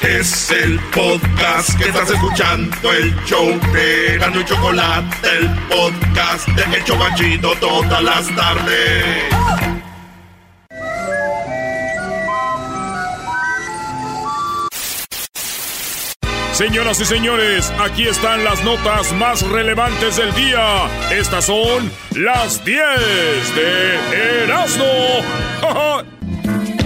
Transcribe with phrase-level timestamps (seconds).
[0.00, 6.76] Es el podcast que estás escuchando, el show de Gano y Chocolate, el podcast de
[6.76, 9.32] El Chobachito todas las tardes.
[16.52, 20.86] Señoras y señores, aquí están las notas más relevantes del día.
[21.10, 22.84] Estas son las 10
[23.54, 26.04] de Erasmo.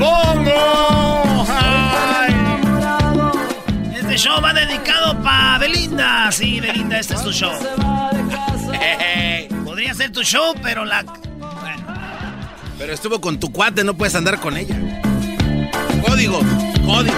[0.00, 1.46] pongo.
[1.48, 2.34] Ay.
[3.94, 6.32] Este show va dedicado para Belinda.
[6.32, 7.52] Sí, Belinda, este es tu show.
[9.64, 11.04] Podría ser tu show, pero la.
[12.78, 14.76] Pero estuvo con tu cuate, no puedes andar con ella.
[16.06, 16.40] Código,
[16.86, 17.16] código.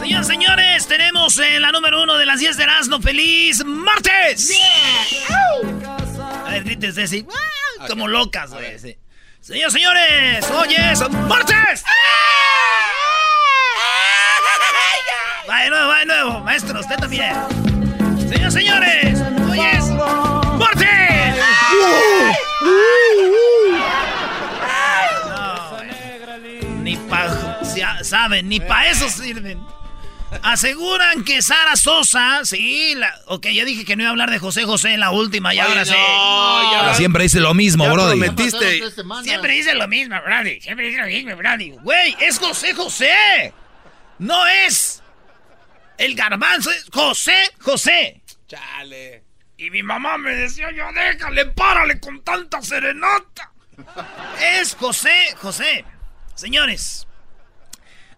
[0.00, 3.00] Señoras señores, tenemos en la número uno de las 10 de Erasmo.
[3.00, 4.52] ¡Feliz martes!
[6.44, 7.24] A ver, grites.
[7.86, 8.98] Como locas, güey.
[9.40, 9.52] Sí.
[9.52, 11.84] Señoras señores, hoy es martes.
[15.48, 16.40] Va de nuevo, va de nuevo.
[16.40, 17.34] Maestro, usted también.
[18.28, 19.86] Señoras señores, hoy es
[20.58, 21.36] martes.
[25.26, 26.60] No, güey.
[26.82, 27.28] Ni pa...
[28.02, 29.60] Saben, ni para eso sirven.
[30.42, 34.38] Aseguran que Sara Sosa, sí, la, ok, ya dije que no iba a hablar de
[34.38, 35.92] José José en la última, y Oye, ahora no, sí.
[36.72, 36.80] ya.
[36.82, 38.18] Pero siempre dice lo mismo, Ya Brody.
[38.20, 38.82] prometiste.
[39.22, 40.60] Siempre dice lo mismo, Brady.
[40.60, 41.70] Siempre dice lo mismo, Brady.
[41.82, 43.52] Güey, es José José.
[44.18, 45.02] No es
[45.96, 48.20] el garbanzo, es José José.
[48.46, 49.24] Chale.
[49.56, 53.50] Y mi mamá me decía, yo déjale, párale con tanta serenata.
[54.40, 55.84] Es José José.
[56.34, 57.08] Señores,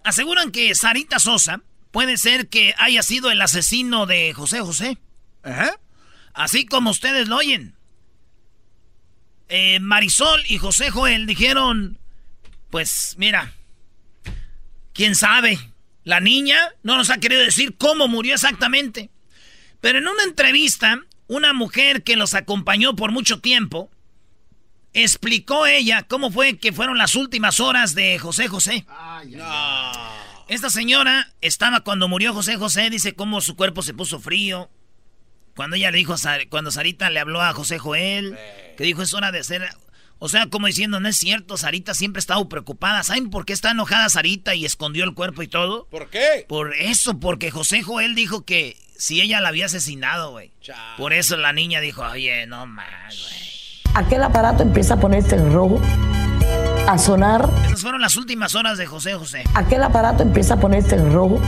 [0.05, 1.61] aseguran que Sarita Sosa
[1.91, 4.99] puede ser que haya sido el asesino de José José.
[6.33, 7.77] Así como ustedes lo oyen.
[9.49, 11.99] Eh, Marisol y José Joel dijeron,
[12.71, 13.53] pues mira,
[14.93, 15.59] quién sabe,
[16.05, 19.11] la niña no nos ha querido decir cómo murió exactamente.
[19.81, 23.91] Pero en una entrevista, una mujer que los acompañó por mucho tiempo,
[24.93, 28.87] explicó ella cómo fue que fueron las últimas horas de José José.
[30.51, 34.69] Esta señora estaba cuando murió José José, dice cómo su cuerpo se puso frío.
[35.55, 38.37] Cuando ella le dijo, a Sar- cuando Sarita le habló a José Joel,
[38.77, 39.63] que dijo es hora de hacer...
[40.19, 43.05] O sea, como diciendo, no es cierto, Sarita siempre ha estado preocupada.
[43.05, 45.87] ¿Saben por qué está enojada Sarita y escondió el cuerpo y todo?
[45.89, 46.45] ¿Por qué?
[46.49, 50.51] Por eso, porque José Joel dijo que si ella la había asesinado, güey.
[50.99, 54.05] Por eso la niña dijo, oye, no más, güey.
[54.05, 55.81] Aquel aparato empieza a ponerse en rojo,
[56.87, 57.49] a sonar.
[57.67, 59.45] Esas fueron las últimas horas de José José.
[59.55, 61.39] Aquel aparato empieza a ponerse en rojo,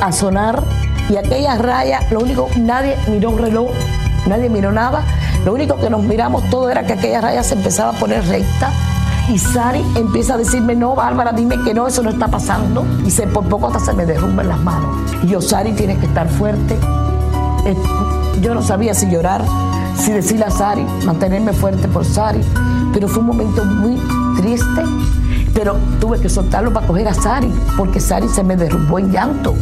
[0.00, 0.62] a sonar.
[1.08, 3.70] Y aquella raya, lo único, nadie miró un reloj,
[4.26, 5.02] nadie miró nada.
[5.44, 8.70] Lo único que nos miramos todo era que aquella raya se empezaba a poner recta.
[9.28, 12.86] Y Sari empieza a decirme, no, Bárbara, dime que no, eso no está pasando.
[13.06, 15.12] Y se, por poco hasta se me derrumban las manos.
[15.22, 16.74] Y yo, Sari, tienes que estar fuerte.
[17.66, 17.76] Eh,
[18.40, 19.42] yo no sabía si llorar,
[19.98, 22.40] si decirle a Sari, mantenerme fuerte por Sari,
[22.94, 23.96] pero fue un momento muy
[24.40, 24.82] triste,
[25.52, 29.54] pero tuve que soltarlo para coger a Sari, porque Sari se me derrumbó en llanto.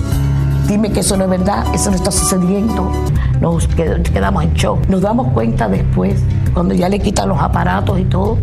[0.68, 2.90] Dime que eso no es verdad, eso no está sucediendo.
[3.40, 4.86] Nos qued- quedamos en shock.
[4.88, 6.22] Nos damos cuenta después,
[6.54, 8.38] cuando ya le quitan los aparatos y todo,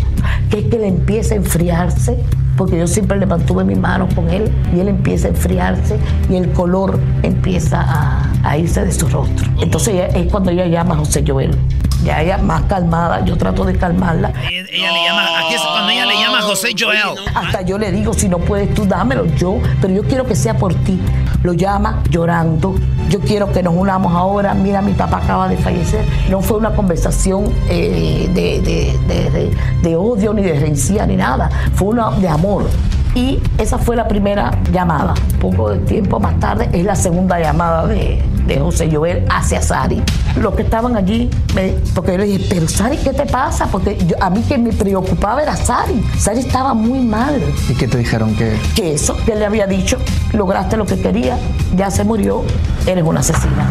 [0.50, 2.18] que es que él empieza a enfriarse,
[2.58, 5.98] porque yo siempre le mantuve mis manos con él, y él empieza a enfriarse
[6.30, 9.50] y el color empieza a, a irse de su rostro.
[9.62, 11.58] Entonces es cuando ella llama a José Joel.
[12.04, 14.30] Ya ella más calmada, yo trato de calmarla.
[14.50, 17.18] Ella, ella le llama, aquí es cuando ella le llama José Joel.
[17.36, 20.58] Hasta yo le digo, si no puedes tú, dámelo yo, pero yo quiero que sea
[20.58, 21.00] por ti.
[21.44, 22.76] Lo llama llorando.
[23.10, 24.54] Yo quiero que nos unamos ahora.
[24.54, 26.06] Mira, mi papá acaba de fallecer.
[26.30, 29.52] No fue una conversación eh, de, de- de- de-
[29.82, 31.50] de odio, ni de rencilla, ni nada.
[31.76, 32.70] Fue una de amor.
[33.16, 35.14] Y esa fue la primera llamada.
[35.42, 40.02] Poco de tiempo más tarde es la segunda llamada de, de José Joel hacia Sari.
[40.38, 43.66] Los que estaban allí, me- porque yo le dije, pero Sari, ¿qué te pasa?
[43.68, 46.02] Porque yo- a mí que me preocupaba era Sari.
[46.18, 47.42] Sari estaba muy mal.
[47.68, 49.98] ¿Y qué te dijeron que Que eso, que él le había dicho,
[50.34, 51.38] lograste lo que quería,
[51.76, 52.44] ya se murió,
[52.86, 53.68] eres una asesina.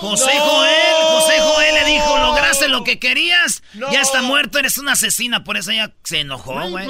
[0.00, 4.92] José Joel, José Joel le dijo, lograste lo que querías, ya está muerto, eres una
[4.92, 5.44] asesina.
[5.44, 6.88] Por eso ella se enojó, güey.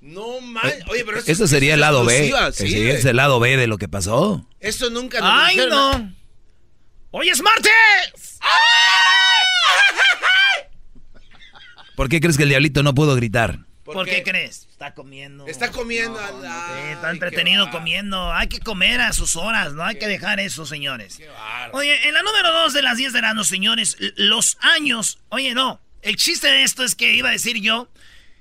[0.00, 0.82] No mames.
[0.88, 2.32] Oye, pero eso Eso sería el lado B.
[2.52, 4.46] Sí, Sí, es el lado B de lo que pasó.
[4.60, 6.08] Eso nunca ¡Ay, dijeron.
[6.08, 6.14] no!
[7.12, 8.38] ¡Hoy es martes!
[11.96, 13.60] ¿Por qué crees que el diablito no pudo gritar?
[13.84, 14.22] ¿Por, qué?
[14.22, 14.68] crees?
[14.70, 15.46] Está comiendo.
[15.48, 16.16] Está comiendo.
[16.18, 18.32] Sí, Ay, está qué entretenido va- comiendo.
[18.32, 21.20] Hay que comer a sus horas, no hay que dejar eso, señores.
[21.72, 25.18] Oye, en la número dos de las 10 de verano, señores, los años.
[25.28, 25.80] Oye, no.
[26.02, 27.90] El chiste de esto es que iba a decir yo: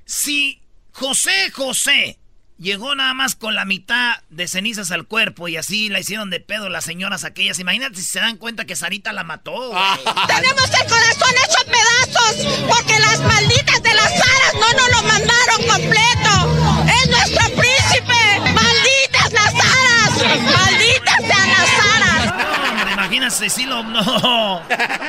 [0.06, 0.59] si
[1.00, 2.20] José José
[2.58, 6.42] llegó nada más con la mitad de cenizas al cuerpo y así la hicieron de
[6.42, 9.70] pedo las señoras aquellas, imagínate si se dan cuenta que Sarita la mató.
[9.70, 9.82] güey.
[10.28, 12.36] Tenemos el corazón hecho pedazos
[12.68, 16.92] porque las malditas de las aras no nos lo mandaron completo.
[17.02, 18.52] Es nuestro príncipe.
[18.54, 20.42] Malditas las aras.
[20.42, 22.86] Malditas sean las aras.
[22.86, 23.84] No, imagínate si lo.
[23.84, 24.62] No,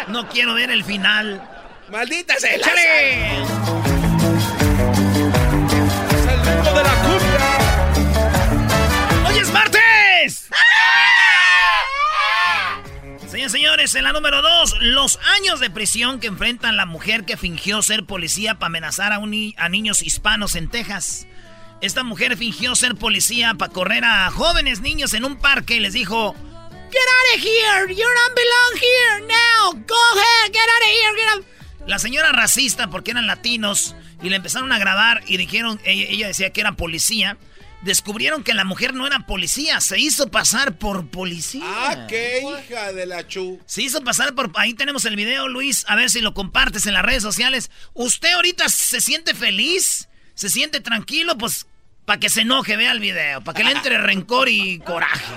[0.06, 1.43] no quiero ver el final.
[1.90, 4.00] ¡Maldita sea!
[6.70, 6.75] ¡Échale!
[6.75, 7.40] ¡Saludo de la cumbia!
[9.28, 10.49] ¡Hoy es martes!
[13.28, 17.37] Señores, señores, en la número dos, los años de prisión que enfrentan la mujer que
[17.37, 21.26] fingió ser policía para amenazar a niños hispanos en Texas.
[21.81, 25.93] Esta mujer fingió ser policía para correr a jóvenes niños en un parque y les
[25.94, 29.72] dijo: Get out of here, you don't belong here now.
[29.87, 31.44] Go ahead, get out of here, get out.
[31.87, 36.26] La señora racista porque eran latinos y le empezaron a grabar y dijeron, ella, ella
[36.28, 37.38] decía que era policía.
[37.82, 41.64] Descubrieron que la mujer no era policía, se hizo pasar por policía.
[41.64, 43.58] ¡Ah, qué hija de la chu!
[43.64, 44.52] Se hizo pasar por...
[44.56, 45.87] Ahí tenemos el video, Luis.
[45.88, 47.70] A ver si lo compartes en las redes sociales.
[47.94, 50.11] ¿Usted ahorita se siente feliz?
[50.34, 51.38] ¿Se siente tranquilo?
[51.38, 51.67] Pues
[52.05, 53.40] para que se enoje, vea el video.
[53.43, 55.32] Para que le entre rencor y coraje.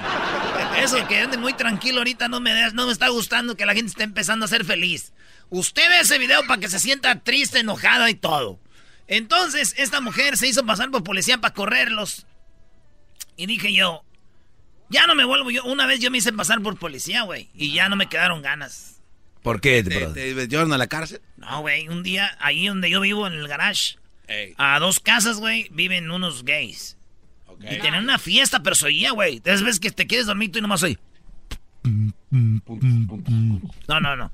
[0.82, 3.92] Eso, que ande muy tranquilo ahorita no me, no me está gustando que la gente
[3.92, 5.14] esté empezando a ser feliz.
[5.50, 8.60] Usted ve ese video para que se sienta triste, enojada y todo.
[9.08, 12.26] Entonces, esta mujer se hizo pasar por policía para correrlos.
[13.36, 14.04] Y dije yo,
[14.90, 15.64] ya no me vuelvo yo.
[15.64, 17.50] Una vez yo me hice pasar por policía, güey.
[17.54, 19.02] Y ya no me quedaron ganas.
[19.42, 20.14] ¿Por qué, ¿Te, bro?
[20.14, 21.22] te metieron a la cárcel?
[21.38, 21.88] No, güey.
[21.90, 23.98] Un día, ahí donde yo vivo, en el garage,
[24.28, 24.54] Ey.
[24.58, 26.98] a dos casas, güey, viven unos gays.
[27.60, 29.38] Y tenían una fiesta, pero se oía, güey.
[29.38, 30.98] Entonces ves que te quieres dormir tú y nomás soy.
[33.88, 34.32] No, no, no.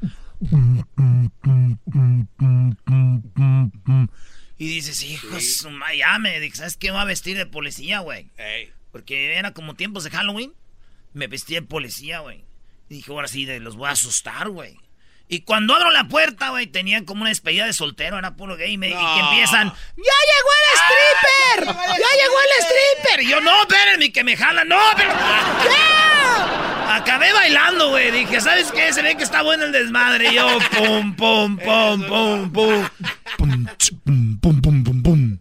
[4.59, 5.27] Y dices, hijo,
[5.71, 6.87] ma- ya me dije, ¿sabes qué?
[6.89, 8.27] Me voy a vestir de policía, güey.
[8.37, 8.71] Ey.
[8.91, 10.53] Porque era como tiempos de Halloween.
[11.13, 12.43] Me vestí de policía, güey.
[12.89, 14.77] Y dije, ahora sí, de- los voy a asustar, güey.
[15.29, 18.73] Y cuando abro la puerta, güey, tenían como una despedida de soltero, era puro gay.
[18.73, 21.75] Y, me- y que empiezan, ¡Ya llegó el stripper!
[21.75, 23.21] ¡Ya llegó el stripper!
[23.23, 25.11] Y yo, no, espérenme, que me jalan, no, pero.
[25.69, 26.68] ¡Ya!
[26.89, 28.11] Acabé bailando, güey.
[28.11, 28.91] Dije, ¿sabes qué?
[28.91, 30.29] Se ve que está bueno el desmadre.
[30.31, 32.89] Y yo, pum, pum, pum, pum, pum.
[33.37, 35.37] Pum, pum, pum, pum, pum, pum.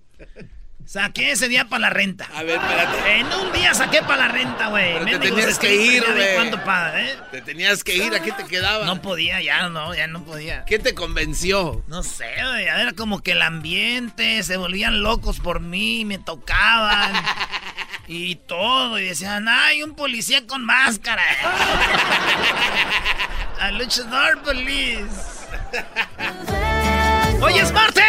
[0.88, 2.26] Saqué ese día para la renta.
[2.34, 3.18] A ver, espérate.
[3.18, 5.04] En un día saqué para la renta, güey.
[5.04, 6.34] Te tenías que ir, güey.
[6.34, 7.14] ¿Cuánto paga, eh?
[7.30, 8.86] Te tenías que ir, ¿a qué te quedaba?
[8.86, 10.64] No podía, ya no, ya no podía.
[10.64, 11.84] ¿Qué te convenció?
[11.88, 12.64] No sé, güey.
[12.64, 17.12] Era como que el ambiente, se volvían locos por mí, me tocaban.
[18.08, 18.98] y todo.
[18.98, 21.22] Y decían, ¡ay, un policía con máscara!
[23.60, 25.04] ¡Al luchador police!
[27.40, 28.04] ¡Hoy es martes!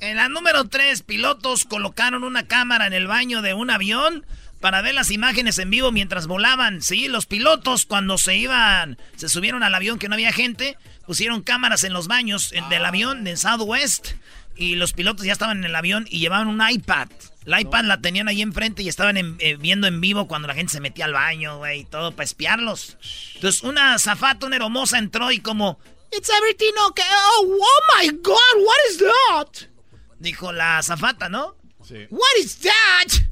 [0.00, 4.26] En la número 3, pilotos colocaron una cámara en el baño de un avión
[4.60, 6.82] para ver las imágenes en vivo mientras volaban.
[6.82, 11.42] Sí, los pilotos cuando se iban, se subieron al avión que no había gente, pusieron
[11.42, 14.12] cámaras en los baños del avión en Southwest
[14.56, 17.08] y los pilotos ya estaban en el avión y llevaban un iPad.
[17.44, 20.54] La iPad la tenían ahí enfrente y estaban en- eh, viendo en vivo cuando la
[20.54, 22.96] gente se metía al baño, güey, y todo para espiarlos.
[23.34, 25.78] Entonces una zafata, una hermosa entró y como,
[26.16, 27.04] It's everything okay.
[27.38, 29.68] Oh, oh my God, what is that?
[30.20, 31.56] Dijo la zafata, ¿no?
[31.86, 32.06] Sí.
[32.08, 33.22] What is that?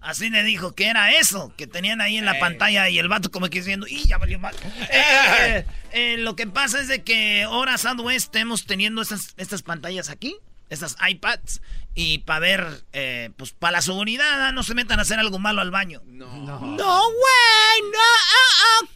[0.00, 3.30] Así le dijo que era eso, que tenían ahí en la pantalla y el vato
[3.32, 4.54] como que diciendo, ¡y ya valió mal!
[4.90, 5.02] Eh,
[5.40, 10.08] eh, eh, lo que pasa es de que ahora Southwest estemos teniendo estas, estas pantallas
[10.08, 10.36] aquí,
[10.70, 11.60] estas iPads,
[11.94, 14.52] y para ver, eh, pues para la seguridad, ¿ah?
[14.52, 16.00] no se metan a hacer algo malo al baño.
[16.06, 16.26] No.
[16.36, 17.98] No, güey, no.
[17.98, 18.88] ah, ah.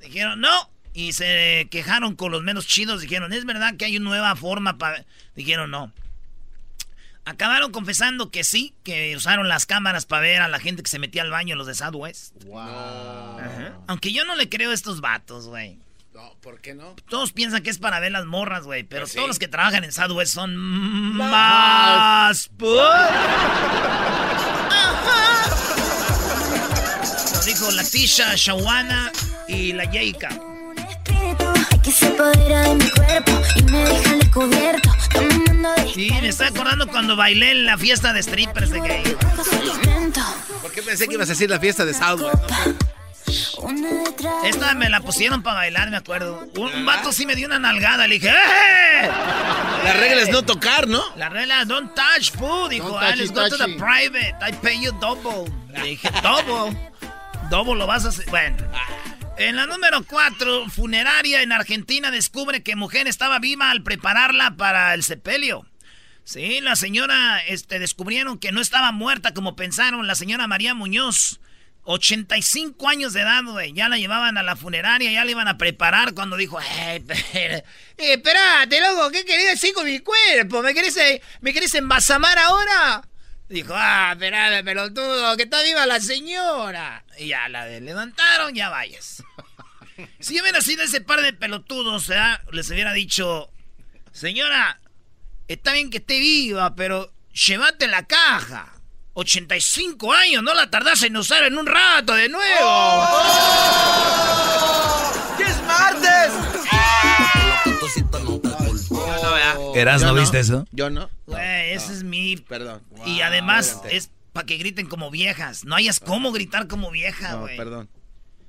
[0.00, 0.70] Dijeron, no.
[0.92, 3.00] Y se quejaron con los menos chidos.
[3.00, 5.04] Dijeron, es verdad que hay una nueva forma para...
[5.34, 5.92] Dijeron, no.
[7.24, 10.98] Acabaron confesando que sí, que usaron las cámaras para ver a la gente que se
[10.98, 12.34] metía al baño, los de Southwest.
[12.54, 13.78] Ajá.
[13.88, 15.78] Aunque yo no le creo a estos vatos, güey.
[16.16, 16.96] No, ¿por qué no?
[17.10, 18.84] Todos piensan que es para ver las morras, güey.
[18.84, 19.16] Pero Pues sí.
[19.16, 22.48] todos los que trabajan en Southwest son más...
[27.34, 29.12] Lo dijo la Tisha, Shawana
[29.46, 30.30] y la Yeika.
[31.84, 34.90] Que se apodera de mi cuerpo y me deja al descubierto.
[35.12, 39.16] Dominando de Sí, me estoy acordando cuando bailé en la fiesta de strippers de gay.
[40.62, 42.38] ¿Por qué pensé que ibas a decir la fiesta de Southwest?
[44.44, 46.46] Esta me la pusieron para bailar, me acuerdo.
[46.56, 49.08] Un, vato sí me dio una nalgada, le dije, ¡eh!
[49.84, 51.02] La regla es no tocar, ¿no?
[51.16, 52.70] La regla es don't touch, food.
[52.70, 54.34] Dijo, Don't ah, touchy, let's go to the touchy." private.
[54.40, 55.52] I pay you double.
[55.72, 56.76] Le dije, double.
[57.50, 58.26] Double lo vas a hacer.
[58.30, 58.56] Bueno.
[59.38, 64.94] En la número 4, funeraria en Argentina descubre que mujer estaba viva al prepararla para
[64.94, 65.66] el sepelio.
[66.24, 70.06] Sí, la señora, este, descubrieron que no estaba muerta como pensaron.
[70.06, 71.38] La señora María Muñoz,
[71.86, 73.72] 85 años de edad, güey.
[73.72, 77.56] Ya la llevaban a la funeraria, ya la iban a preparar cuando dijo, "Eh, espera,
[77.58, 77.64] eh,
[77.96, 80.62] espérate, loco, ¿qué querés decir con mi cuerpo?
[80.62, 83.02] ¿Me querés, eh, ¿me querés embalsamar ahora?
[83.48, 87.04] Dijo, ah, espérate, pelotudo, que está viva la señora.
[87.18, 89.22] Y ya la de- levantaron, ya vayas.
[90.20, 92.42] Si yo hubiera sido ese par de pelotudos, ¿verdad?
[92.52, 93.50] les hubiera dicho,
[94.12, 94.78] señora,
[95.48, 98.74] está bien que esté viva, pero llévate la caja.
[99.18, 103.06] 85 años, no la tardás en usar en un rato de nuevo.
[105.38, 106.32] ¡Que es martes!
[109.74, 110.66] Eras, ¿no viste eso?
[110.70, 111.08] Yo no.
[111.26, 112.36] Güey, ese es mi...
[112.36, 112.82] Perdón.
[113.06, 115.64] Y además es para que griten como viejas.
[115.64, 117.56] No hayas cómo gritar como vieja, No, güey.
[117.56, 117.88] perdón.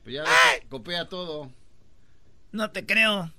[0.03, 0.23] Pues ya
[0.69, 1.49] copia todo.
[2.51, 3.31] No te creo.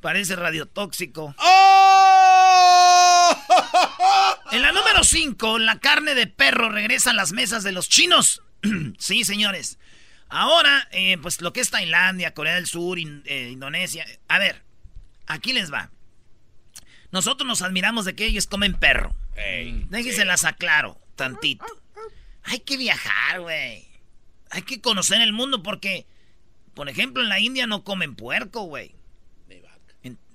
[0.00, 1.34] Parece radiotóxico.
[1.38, 2.07] ¡Oh!
[4.52, 8.42] En la número 5, la carne de perro regresa a las mesas de los chinos.
[8.98, 9.78] sí, señores.
[10.30, 14.06] Ahora, eh, pues lo que es Tailandia, Corea del Sur, In- eh, Indonesia.
[14.28, 14.62] A ver,
[15.26, 15.90] aquí les va.
[17.10, 19.14] Nosotros nos admiramos de que ellos comen perro.
[19.88, 21.64] Déjenselas aclaro tantito.
[22.42, 23.86] Hay que viajar, güey.
[24.50, 26.06] Hay que conocer el mundo porque,
[26.74, 28.94] por ejemplo, en la India no comen puerco, güey.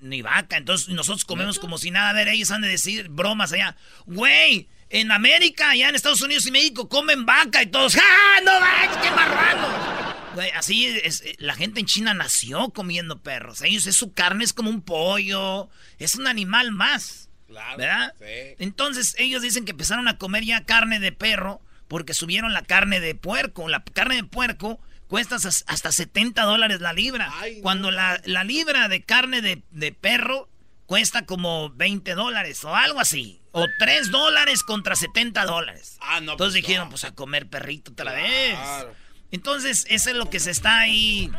[0.04, 0.58] Ni vaca.
[0.58, 2.10] Entonces nosotros comemos como si nada.
[2.10, 3.76] A ver, ellos han de decir bromas allá.
[4.06, 7.96] Güey, en América, allá en Estados Unidos y México comen vaca y todos.
[7.96, 10.14] ¡Ah, no manches, qué marrano!
[10.36, 11.22] Güey, así es.
[11.22, 13.62] eh, La gente en China nació comiendo perros.
[13.62, 15.70] Ellos es su carne, es como un pollo.
[16.00, 17.30] Es un animal más.
[17.48, 17.78] Claro.
[17.78, 18.14] ¿Verdad?
[18.20, 18.56] Sí.
[18.60, 23.00] Entonces ellos dicen que empezaron a comer ya carne de perro porque subieron la carne
[23.00, 23.70] de puerco.
[23.70, 24.80] La carne de puerco
[25.14, 27.32] cuesta hasta- hasta 70 dólares la libra.
[27.62, 30.50] Cuando la, la libra de carne de, de perro
[30.88, 33.40] cuesta como 20 dólares o algo así.
[33.52, 35.98] O 3 dólares contra 70 dólares.
[36.02, 36.90] Ah, no, Entonces pues, dijeron, no.
[36.90, 38.56] pues a comer perrito otra vez.
[38.56, 38.96] Claro.
[39.30, 41.30] Entonces, eso es lo que se está ahí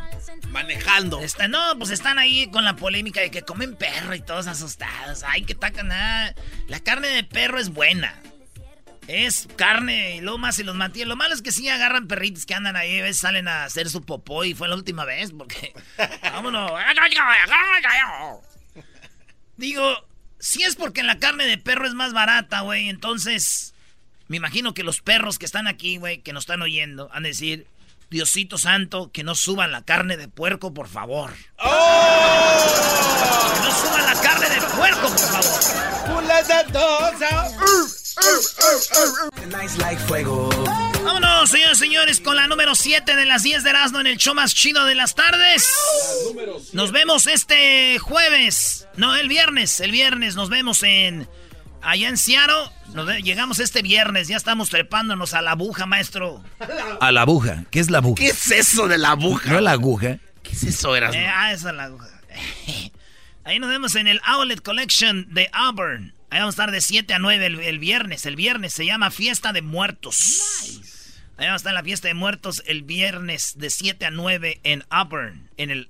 [0.51, 1.19] Manejando.
[1.19, 5.23] Está, no, pues están ahí con la polémica de que comen perro y todos asustados.
[5.23, 6.33] Ay, que tacan nada.
[6.69, 8.21] La carne de perro es buena.
[9.07, 11.09] Es carne y lo más y los mantiene.
[11.09, 13.89] Lo malo es que sí agarran perritos que andan ahí, a veces salen a hacer
[13.89, 15.73] su popó y fue la última vez porque.
[16.23, 16.71] Vámonos.
[19.57, 20.05] Digo,
[20.39, 23.73] si es porque la carne de perro es más barata, güey, entonces.
[24.27, 27.29] Me imagino que los perros que están aquí, güey, que nos están oyendo, han de
[27.29, 27.67] decir.
[28.07, 31.33] Diosito santo, que no suban la carne de puerco, por favor.
[31.33, 31.65] Que
[33.67, 36.13] no suban la carne de puerco, por favor.
[41.03, 44.17] Vámonos, señores y señores, con la número 7 de las 10 de Erasmo en el
[44.17, 45.67] show más chido de las tardes.
[46.73, 48.87] Nos vemos este jueves.
[48.95, 49.79] No, el viernes.
[49.81, 51.27] El viernes nos vemos en.
[51.81, 52.17] Allá en.
[52.93, 54.27] Nos ve- llegamos este viernes.
[54.27, 56.41] Ya estamos trepándonos a la aguja, maestro.
[57.01, 57.65] A la aguja.
[57.69, 58.15] ¿Qué es la aguja?
[58.21, 59.51] ¿Qué es eso de la aguja?
[59.51, 60.17] No la aguja.
[60.41, 61.19] ¿Qué es eso, Erasmo?
[61.19, 62.07] Eh, ah, esa es la aguja.
[63.43, 66.14] Ahí nos vemos en el Outlet Collection de Auburn.
[66.35, 68.25] Ahí vamos a estar de 7 a 9 el, el viernes.
[68.25, 70.41] El viernes se llama Fiesta de Muertos.
[71.37, 74.59] Ahí vamos a estar en la Fiesta de Muertos el viernes de 7 a 9
[74.65, 75.87] en Auburn, en el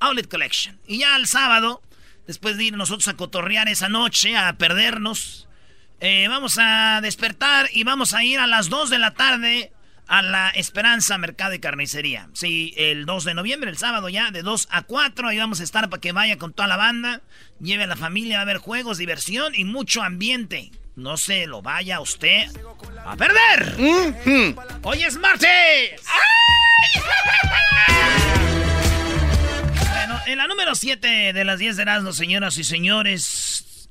[0.00, 0.78] Outlet Collection.
[0.86, 1.80] Y ya el sábado,
[2.26, 5.48] después de ir nosotros a cotorrear esa noche, a perdernos,
[6.00, 9.72] Eh, vamos a despertar y vamos a ir a las 2 de la tarde
[10.08, 12.28] a la Esperanza Mercado y Carnicería.
[12.32, 15.28] Sí, el 2 de noviembre, el sábado ya, de 2 a 4.
[15.28, 17.22] Ahí vamos a estar para que vaya con toda la banda.
[17.60, 20.70] Lleve a la familia, va a haber juegos, diversión y mucho ambiente.
[20.94, 22.48] No se lo vaya usted
[23.04, 23.76] a perder.
[24.82, 26.02] Hoy es martes.
[29.90, 33.90] bueno, en la número 7 de las 10 de Erasmo, señoras y señores,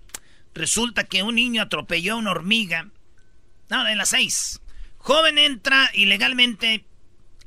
[0.54, 2.88] resulta que un niño atropelló a una hormiga.
[3.70, 4.62] No, en la 6.
[5.06, 6.84] Joven entra ilegalmente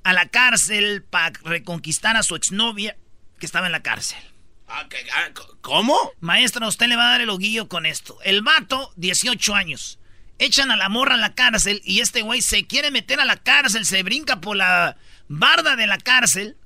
[0.04, 2.96] a la cárcel para reconquistar a su exnovia
[3.40, 4.20] que estaba en la cárcel.
[4.68, 4.86] Ah,
[5.16, 5.28] ah,
[5.60, 5.98] ¿Cómo?
[6.20, 8.16] Maestra, usted le va a dar el oguillo con esto.
[8.22, 9.98] El vato, 18 años.
[10.38, 13.38] Echan a la morra a la cárcel y este güey se quiere meter a la
[13.38, 14.96] cárcel, se brinca por la
[15.26, 16.56] barda de la cárcel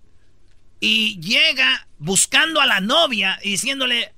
[0.79, 4.13] y llega buscando a la novia y diciéndole,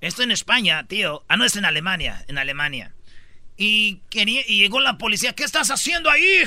[0.00, 1.26] esto en España, tío.
[1.28, 2.95] Ah, no, es en Alemania, en Alemania.
[3.56, 6.42] Y, quería, y llegó la policía, ¿qué estás haciendo ahí?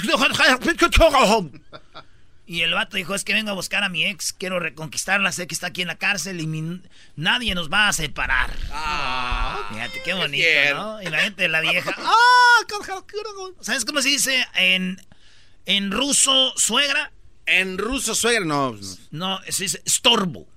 [2.45, 5.45] Y el vato dijo, es que vengo a buscar a mi ex, quiero reconquistarla, sé
[5.45, 6.81] que está aquí en la cárcel y
[7.15, 8.51] nadie nos va a separar.
[8.71, 11.01] Ah, Fíjate, qué bonito, ¿no?
[11.01, 12.65] Y la gente, la vieja, ¡ah!
[13.61, 14.99] ¿Sabes cómo se dice en,
[15.65, 17.11] en ruso suegra?
[17.45, 18.75] En ruso suegra, no.
[19.11, 20.47] No, se dice estorbo.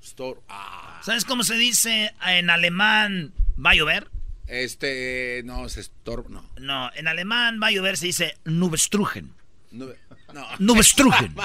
[0.48, 1.00] Ah.
[1.04, 4.08] ¿Sabes cómo se dice en alemán va a llover?
[4.46, 6.44] Este, no, se estorbo, no.
[6.58, 9.34] No, en alemán va a llover se dice nubestrugen.
[9.70, 9.98] Nube.
[10.34, 10.46] No.
[10.58, 11.34] Nubestrugen.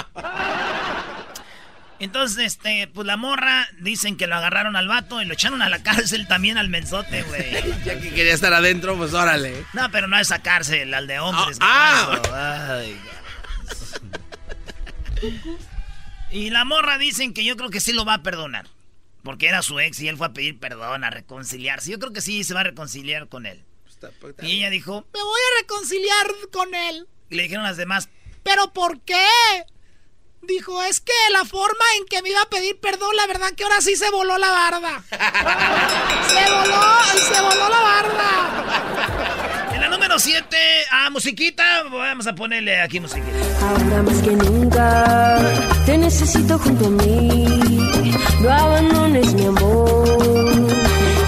[2.00, 5.70] Entonces, este, pues la morra dicen que lo agarraron al vato y lo echaron a
[5.70, 7.52] la cárcel también al menzote, güey.
[7.86, 9.66] ya que quería estar adentro, pues órale.
[9.74, 11.58] No, pero no a esa cárcel, al de hombres.
[11.60, 12.82] Ah,
[16.32, 18.68] y la morra dicen que yo creo que sí lo va a perdonar.
[19.28, 21.92] Porque era su ex y él fue a pedir perdón, a reconciliarse.
[21.92, 23.66] Yo creo que sí se va a reconciliar con él.
[24.42, 27.10] Y ella dijo, me voy a reconciliar con él.
[27.30, 28.08] Y le dijeron las demás,
[28.44, 29.28] ¿pero por qué?
[30.44, 33.66] Dijo, es que la forma en que me iba a pedir perdón, la verdad que
[33.66, 35.04] ahora sí se voló la barda.
[36.30, 36.82] se voló,
[37.36, 39.74] se voló la barda.
[39.74, 40.58] En la número 7,
[40.90, 43.38] a musiquita, vamos a ponerle aquí musiquita.
[43.62, 45.38] Ahora más que nunca,
[45.86, 47.47] te necesito junto a mí.
[48.42, 50.68] No abandones mi amor,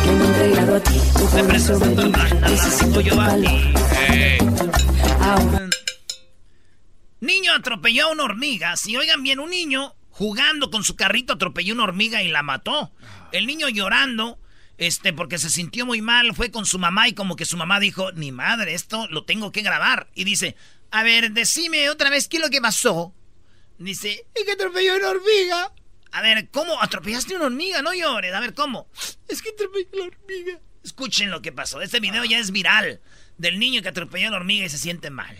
[0.04, 1.00] que me he entregado a ti.
[1.17, 3.74] Tu corazón, necesito yo a ti.
[5.22, 5.69] Ahora
[7.22, 8.78] Niño atropelló a una hormiga.
[8.78, 12.91] Si oigan bien, un niño jugando con su carrito atropelló una hormiga y la mató.
[13.32, 14.39] El niño llorando,
[14.78, 17.80] este, porque se sintió muy mal, fue con su mamá y como que su mamá
[17.80, 20.10] dijo, ni madre, esto lo tengo que grabar.
[20.15, 20.56] Y dice,
[20.91, 23.13] a ver, decime otra vez qué es lo que pasó.
[23.78, 25.74] Dice, es que atropelló una hormiga.
[26.12, 27.82] A ver, ¿cómo atropellaste una hormiga?
[27.82, 28.34] No llores.
[28.34, 28.88] A ver, ¿cómo?
[29.28, 30.60] Es que atropelló la hormiga.
[30.84, 31.82] Escuchen lo que pasó.
[31.82, 33.00] Este video ya es viral.
[33.38, 35.36] Del niño que atropelló a la hormiga y se siente mal.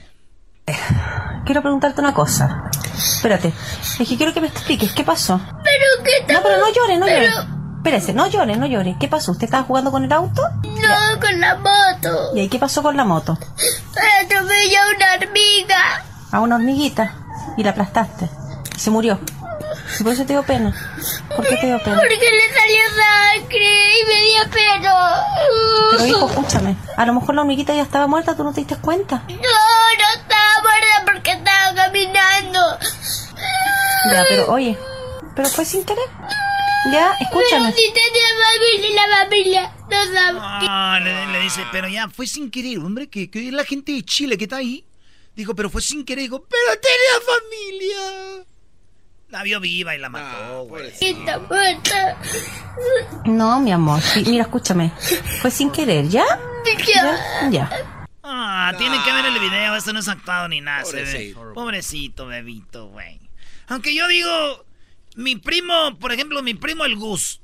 [1.46, 2.70] Quiero preguntarte una cosa.
[2.96, 3.52] Espérate.
[4.00, 4.92] Es que quiero que me expliques.
[4.94, 5.42] ¿Qué pasó?
[5.64, 7.30] Pero qué No, pero no llore, no llore.
[7.78, 8.96] Espérese, no llore, no llore.
[9.00, 9.32] ¿Qué pasó?
[9.32, 10.42] ¿Usted estaba jugando con el auto?
[10.64, 12.36] No, con la moto.
[12.36, 13.34] ¿Y ahí qué pasó con la moto?
[13.34, 16.06] Atropelló a una hormiga.
[16.32, 17.16] A una hormiguita.
[17.58, 18.30] Y la aplastaste.
[18.76, 19.20] Y se murió.
[20.04, 20.74] Por eso te dio pena.
[21.36, 21.98] ¿Por qué te dio pena?
[22.00, 25.24] Porque le salió sangre y me dio pena.
[25.92, 26.76] Pero hijo, escúchame.
[26.98, 29.24] A lo mejor la hormiguita ya estaba muerta, ¿tú no te diste cuenta?
[29.28, 32.60] No, no estaba muerta porque estaba caminando.
[34.12, 34.78] Ya, pero oye,
[35.36, 36.06] pero fue sin querer.
[36.92, 37.74] Ya, escúchame.
[37.74, 40.40] Pero si tenía familia y la familia no sabe.
[40.42, 44.04] Ah, le, le dice, pero ya, fue sin querer, hombre, que, que la gente de
[44.04, 44.86] Chile que está ahí.
[45.36, 46.24] Dijo, pero fue sin querer.
[46.24, 48.46] Dijo, pero tenía familia.
[49.30, 50.92] La vio viva y la mató, güey.
[51.00, 52.18] Está muerta.
[53.26, 54.02] No, mi amor.
[54.02, 54.92] sí, mira, escúchame.
[55.42, 56.26] Fue sin querer, ¿ya?
[56.88, 57.50] Ya.
[57.52, 57.70] Ya.
[58.24, 60.84] Ah, tienen que ver el video, esto no es actuado ni nada.
[60.84, 61.54] Pobrecito.
[61.54, 63.20] Pobrecito, bebito, güey.
[63.68, 64.66] Aunque yo digo,
[65.16, 67.42] mi primo, por ejemplo, mi primo el Gus.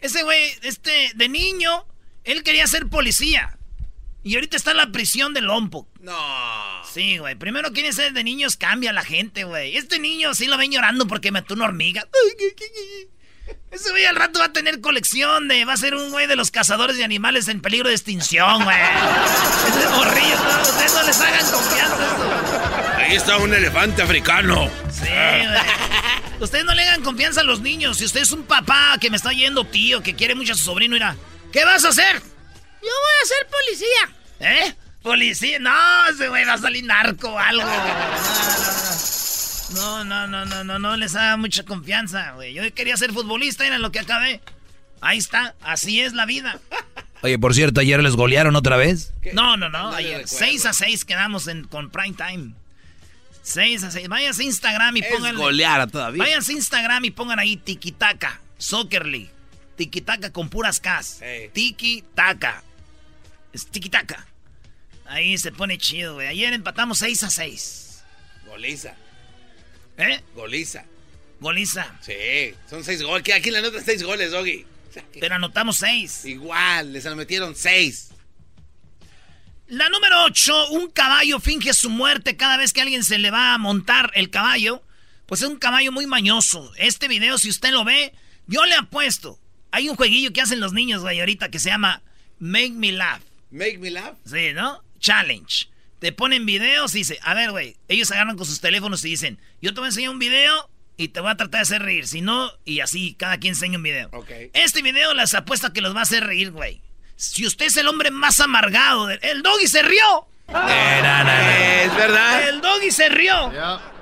[0.00, 1.86] Ese güey, este, de niño,
[2.24, 3.58] él quería ser policía.
[4.24, 5.88] Y ahorita está en la prisión de Lompo.
[6.00, 6.16] No.
[6.92, 7.34] Sí, güey.
[7.34, 9.76] Primero quiere ser de niños, cambia la gente, güey.
[9.76, 12.06] Este niño sí lo ven llorando porque mató una hormiga.
[13.72, 15.64] Ese güey al rato va a tener colección de.
[15.64, 18.76] Va a ser un güey de los cazadores de animales en peligro de extinción, güey.
[18.76, 20.62] Ese morrillo, ¿no?
[20.62, 22.96] Ustedes no les hagan confianza.
[22.98, 24.70] Ahí está un elefante africano.
[24.90, 25.62] Sí, güey.
[26.40, 27.98] Ustedes no le hagan confianza a los niños.
[27.98, 30.64] Si usted es un papá que me está yendo, tío, que quiere mucho a su
[30.64, 31.16] sobrino, mira.
[31.52, 32.22] ¿Qué vas a hacer?
[32.82, 34.16] Yo voy a ser policía.
[34.40, 34.74] ¿Eh?
[35.02, 35.58] ¿Policía?
[35.58, 37.68] No, ese güey va a salir narco o algo.
[39.74, 42.52] No, no, no, no, no, no les haga mucha confianza, güey.
[42.54, 44.40] Yo quería ser futbolista, era lo que acabé.
[45.00, 46.60] Ahí está, así es la vida.
[47.22, 49.12] Oye, por cierto, ayer les golearon otra vez.
[49.32, 49.92] No, no, no.
[49.92, 52.54] Ayer 6 a 6 quedamos en, con Prime Time.
[53.42, 54.08] 6 a 6.
[54.08, 55.36] Váyanse a Instagram y pongan.
[55.36, 56.22] goleada todavía.
[56.22, 59.30] Váyanse a Instagram y pongan ahí Tiki Taka, Soccer League.
[59.76, 61.20] Tiki Taka con puras Ks.
[61.52, 62.62] Tiki Taka.
[63.52, 64.26] Es Tiki Taka.
[65.06, 66.26] Ahí se pone chido, güey.
[66.28, 68.02] Ayer empatamos 6 a 6.
[68.46, 68.94] Goliza.
[69.98, 70.20] ¿Eh?
[70.34, 70.84] Goliza.
[71.40, 71.86] Goliza.
[72.00, 73.22] Sí, son seis goles.
[73.24, 74.64] ¿Qué- Aquí le anotan seis goles, Doggy.
[75.18, 76.24] Pero anotamos seis.
[76.24, 78.10] Igual, les metieron seis.
[79.66, 83.54] La número 8, un caballo finge su muerte cada vez que alguien se le va
[83.54, 84.82] a montar el caballo.
[85.26, 86.72] Pues es un caballo muy mañoso.
[86.76, 88.12] Este video, si usted lo ve,
[88.46, 89.38] yo le apuesto.
[89.70, 92.02] Hay un jueguillo que hacen los niños, güey, ahorita que se llama
[92.38, 93.22] Make Me Laugh.
[93.52, 94.16] Make me laugh.
[94.26, 94.82] Sí, ¿no?
[94.98, 95.68] Challenge.
[96.00, 99.38] Te ponen videos y dice, a ver, güey, ellos agarran con sus teléfonos y dicen,
[99.60, 102.06] yo te voy a enseñar un video y te voy a tratar de hacer reír.
[102.08, 104.10] Si no, y así, cada quien enseña un video.
[104.54, 106.80] Este video les apuesta que los va a hacer reír, güey.
[107.14, 110.26] Si usted es el hombre más amargado, del- el doggy se rió.
[110.48, 112.48] Es verdad.
[112.48, 113.52] El doggy se rió.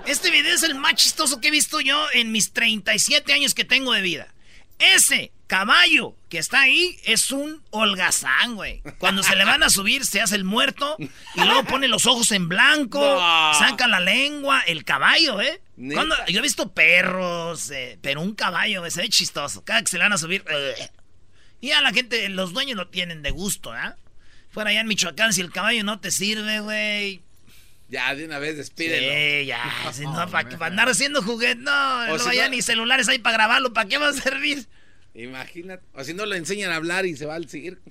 [0.07, 3.65] Este video es el más chistoso que he visto yo en mis 37 años que
[3.65, 4.33] tengo de vida.
[4.81, 8.83] Ese caballo que está ahí es un holgazán, güey.
[8.99, 12.31] Cuando se le van a subir, se hace el muerto y luego pone los ojos
[12.33, 13.55] en blanco, No.
[13.59, 15.61] saca la lengua, el caballo, ¿eh?
[15.95, 19.65] Cuando- yo he visto perros, eh, pero un caballo, güey, se ve chistoso.
[19.65, 20.45] Cada que se le van a subir.
[20.49, 20.89] eh.
[21.61, 23.97] Y a la gente, los dueños lo tienen de gusto, ¿ah?
[24.51, 27.23] Fuera allá en Michoacán, si el caballo no te sirve, güey.
[27.91, 29.13] Ya, de una vez despídelo.
[29.13, 29.65] Sí, ya.
[29.93, 33.37] Si no, para andar haciendo juguete, no, no si vaya no- ni celulares ahí para
[33.37, 34.67] grabarlo, ¿para qué va a servir?
[35.15, 35.83] Imagínate.
[35.93, 37.91] O si no le enseñan a hablar y se va al circo.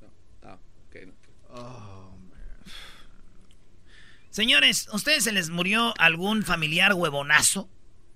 [0.00, 2.12] No, no, ok, no.
[4.30, 7.68] Señores, ¿a ustedes se les murió algún familiar huevonazo?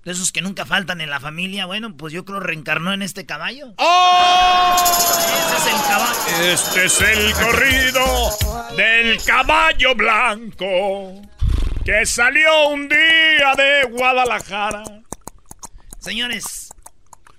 [0.07, 1.67] De esos que nunca faltan en la familia.
[1.67, 3.75] Bueno, pues yo creo reencarnó en este caballo.
[3.77, 4.77] ¡Oh!
[4.79, 6.53] Ese es el caballo.
[6.53, 11.21] Este es el corrido del caballo blanco
[11.85, 14.85] que salió un día de Guadalajara.
[15.99, 16.69] Señores,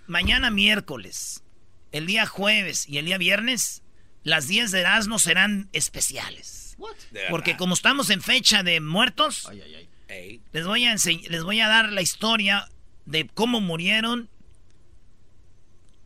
[0.06, 1.45] mañana miércoles,
[1.93, 3.82] el día jueves y el día viernes,
[4.23, 6.75] las 10 de Erasmo serán especiales.
[7.30, 9.49] Porque como estamos en fecha de muertos,
[10.07, 10.41] Ey.
[10.53, 12.69] les voy a les voy a dar la historia
[13.05, 14.29] de cómo murieron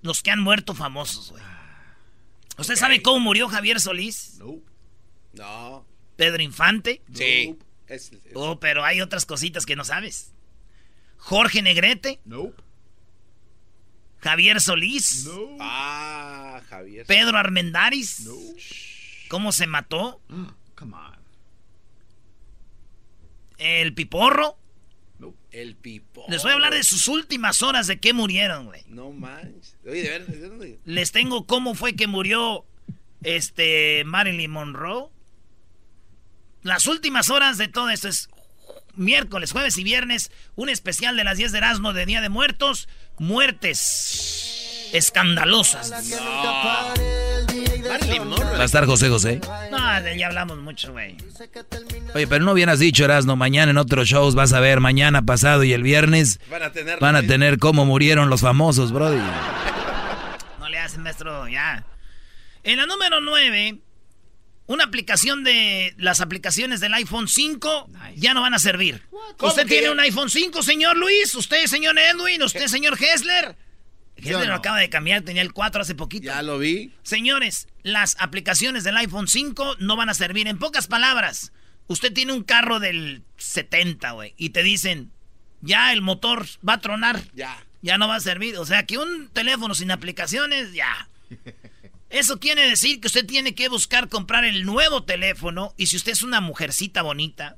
[0.01, 1.43] los que han muerto famosos, güey.
[2.57, 4.37] ¿Usted sabe cómo murió Javier Solís?
[5.33, 5.85] No.
[6.15, 7.01] Pedro Infante.
[7.13, 7.55] Sí.
[7.87, 10.31] Es- es- Oh, pero hay otras cositas que no sabes.
[11.17, 12.19] Jorge Negrete.
[14.19, 15.27] Javier Solís.
[15.59, 17.05] Ah, Javier.
[17.05, 18.27] Pedro Armendáriz.
[19.29, 20.21] ¿Cómo se mató?
[20.27, 20.47] Come
[23.61, 24.57] El Piporro.
[25.51, 26.25] El pipo.
[26.29, 28.83] Les voy a hablar de sus últimas horas de qué murieron, güey.
[28.87, 29.75] No manches.
[29.85, 30.79] Oye, de ver, ¿de dónde?
[30.85, 32.65] Les tengo cómo fue que murió
[33.21, 35.09] este Marilyn Monroe.
[36.63, 38.29] Las últimas horas de todo esto es
[38.95, 42.87] miércoles, jueves y viernes, un especial de las 10 de Erasmo de Día de Muertos,
[43.17, 45.91] muertes escandalosas.
[47.91, 48.57] Marilyn Monroe.
[48.57, 49.41] Va a estar José José.
[49.69, 51.17] No, de ya hablamos mucho, güey.
[52.15, 55.63] Oye, pero no hubieras dicho, Erasno, mañana en otros shows vas a ver, mañana pasado
[55.63, 56.99] y el viernes Van a tener.
[56.99, 59.19] van a tener cómo murieron los famosos, brody.
[60.59, 61.85] No le hacen, maestro, ya.
[62.63, 63.79] En la número 9,
[64.67, 69.01] una aplicación de las aplicaciones del iPhone 5 ya no van a servir.
[69.37, 69.91] ¿Cómo ¿Usted tiene ya?
[69.91, 71.33] un iPhone 5, señor Luis?
[71.35, 72.43] ¿Usted, señor Edwin?
[72.43, 73.55] ¿Usted, señor Hessler?
[74.21, 76.25] Hessler lo acaba de cambiar, tenía el 4 hace poquito.
[76.25, 76.93] Ya lo vi.
[77.03, 80.47] Señores, las aplicaciones del iPhone 5 no van a servir.
[80.47, 81.51] En pocas palabras,
[81.87, 85.11] usted tiene un carro del 70, güey, y te dicen,
[85.61, 87.21] ya el motor va a tronar.
[87.33, 87.65] Ya.
[87.81, 88.57] Ya no va a servir.
[88.57, 91.09] O sea, que un teléfono sin aplicaciones, ya.
[92.09, 95.73] Eso quiere decir que usted tiene que buscar comprar el nuevo teléfono.
[95.77, 97.55] Y si usted es una mujercita bonita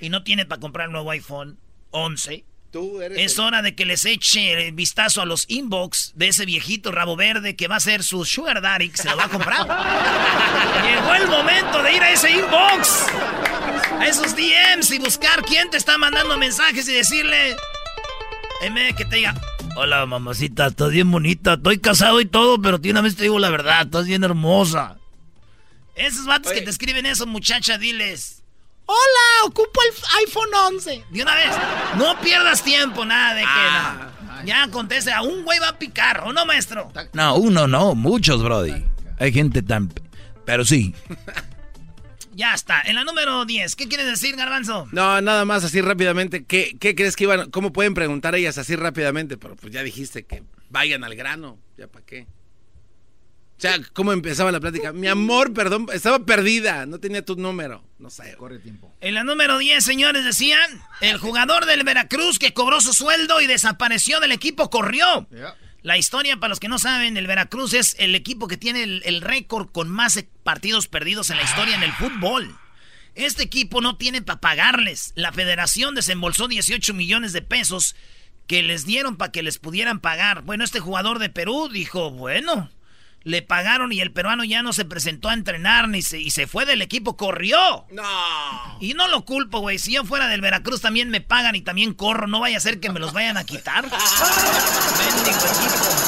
[0.00, 1.58] y no tiene para comprar el nuevo iPhone
[1.90, 3.18] 11, Tú eres.
[3.18, 6.92] es el- hora de que les eche el vistazo a los inbox de ese viejito
[6.92, 9.66] rabo verde que va a ser su sugar daddy que se lo va a comprar.
[10.84, 13.06] Llegó el momento de ir a ese inbox,
[13.98, 17.56] a esos DMs y buscar quién te está mandando mensajes y decirle,
[18.60, 19.34] de que te diga,
[19.76, 23.38] hola mamacita, estás bien bonita, estoy casado y todo, pero de una vez te digo
[23.38, 24.98] la verdad, estás bien hermosa.
[25.94, 28.37] Esos vatos que te escriben eso, muchacha, diles.
[28.90, 31.04] Hola, ocupo el iPhone 11.
[31.10, 31.50] De una vez.
[31.98, 34.10] No pierdas tiempo, nada de que Ah.
[34.40, 34.44] no.
[34.46, 36.90] Ya conteste, a un güey va a picar, ¿o no, maestro?
[37.12, 38.82] No, uno no, muchos, brody.
[39.18, 39.92] Hay gente tan...
[40.44, 40.94] Pero sí.
[42.32, 42.80] Ya está.
[42.82, 44.86] En la número 10, ¿qué quieres decir, Garbanzo?
[44.92, 46.44] No, nada más así rápidamente.
[46.44, 47.50] ¿Qué, ¿Qué crees que iban?
[47.50, 49.36] ¿Cómo pueden preguntar ellas así rápidamente?
[49.36, 51.58] Pero pues ya dijiste que vayan al grano.
[51.76, 52.28] ¿Ya para qué?
[53.58, 54.92] O sea, ¿cómo empezaba la plática?
[54.92, 57.82] Mi amor, perdón, estaba perdida, no tenía tu número.
[57.98, 58.36] No sé.
[58.36, 58.94] Corre tiempo.
[59.00, 63.48] En la número 10, señores, decían, el jugador del Veracruz que cobró su sueldo y
[63.48, 65.26] desapareció del equipo corrió.
[65.82, 69.02] La historia, para los que no saben, el Veracruz es el equipo que tiene el,
[69.04, 72.56] el récord con más partidos perdidos en la historia en el fútbol.
[73.16, 75.12] Este equipo no tiene para pagarles.
[75.16, 77.96] La federación desembolsó 18 millones de pesos
[78.46, 80.42] que les dieron para que les pudieran pagar.
[80.42, 82.70] Bueno, este jugador de Perú dijo, bueno,
[83.28, 86.46] le pagaron y el peruano ya no se presentó a entrenar ni se, y se
[86.46, 87.84] fue del equipo, corrió.
[87.90, 88.02] No.
[88.80, 89.78] Y no lo culpo, güey.
[89.78, 92.26] Si yo fuera del Veracruz también me pagan y también corro.
[92.26, 93.84] No vaya a ser que me los vayan a quitar.
[93.84, 96.07] Mendigo equipo.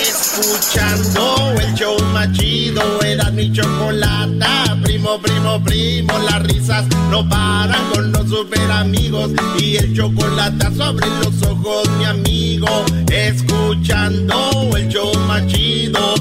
[0.00, 4.76] Escuchando el show machido, era mi chocolata.
[4.82, 9.30] Primo, primo, primo, las risas no paran con los super amigos.
[9.58, 12.84] Y el chocolate sobre los ojos, mi amigo.
[13.10, 16.14] Escuchando el show machido.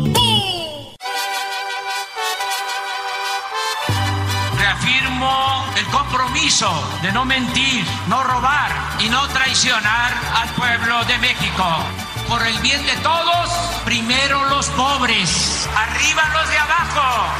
[4.57, 6.69] Reafirmo el compromiso
[7.03, 12.06] de no mentir, no robar y no traicionar al pueblo de México.
[12.27, 13.49] Por el bien de todos,
[13.85, 17.33] primero los pobres, arriba los de abajo.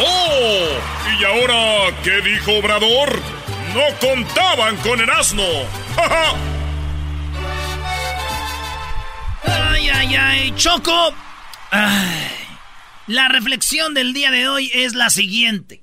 [0.00, 0.68] ¡Oh!
[1.18, 3.22] ¿Y ahora qué dijo Obrador?
[3.72, 5.44] No contaban con el asno.
[5.94, 6.34] ¡Ja, ja!
[9.70, 11.14] Ay, ay, ay, Choco.
[11.70, 12.30] Ay,
[13.06, 15.80] la reflexión del día de hoy es la siguiente.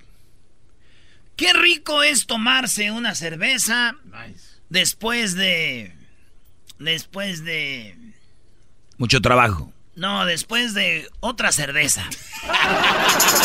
[1.38, 3.96] Qué rico es tomarse una cerveza
[4.70, 5.96] después de...
[6.80, 7.96] Después de...
[8.98, 9.72] Mucho trabajo.
[9.96, 12.04] No, después de otra cerveza.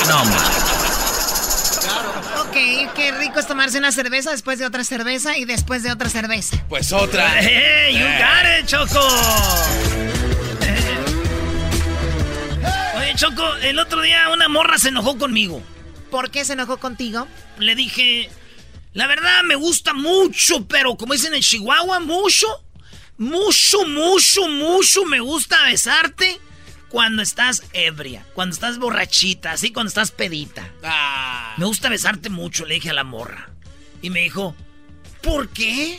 [0.09, 0.38] No, hombre.
[2.41, 6.09] Ok, qué rico es tomarse una cerveza después de otra cerveza y después de otra
[6.09, 6.64] cerveza.
[6.69, 7.41] Pues otra.
[7.41, 9.07] ¡Hey, you got it, Choco!
[12.97, 15.62] Oye, Choco, el otro día una morra se enojó conmigo.
[16.11, 17.29] ¿Por qué se enojó contigo?
[17.59, 18.31] Le dije,
[18.95, 22.47] la verdad me gusta mucho, pero como dicen en Chihuahua, mucho,
[23.18, 26.40] mucho, mucho, mucho me gusta besarte
[26.88, 30.68] cuando estás ebria, cuando estás borrachita, así cuando estás pedita.
[31.57, 33.50] Me gusta besarte mucho, le dije a la morra.
[34.00, 34.54] Y me dijo,
[35.22, 35.98] ¿por qué?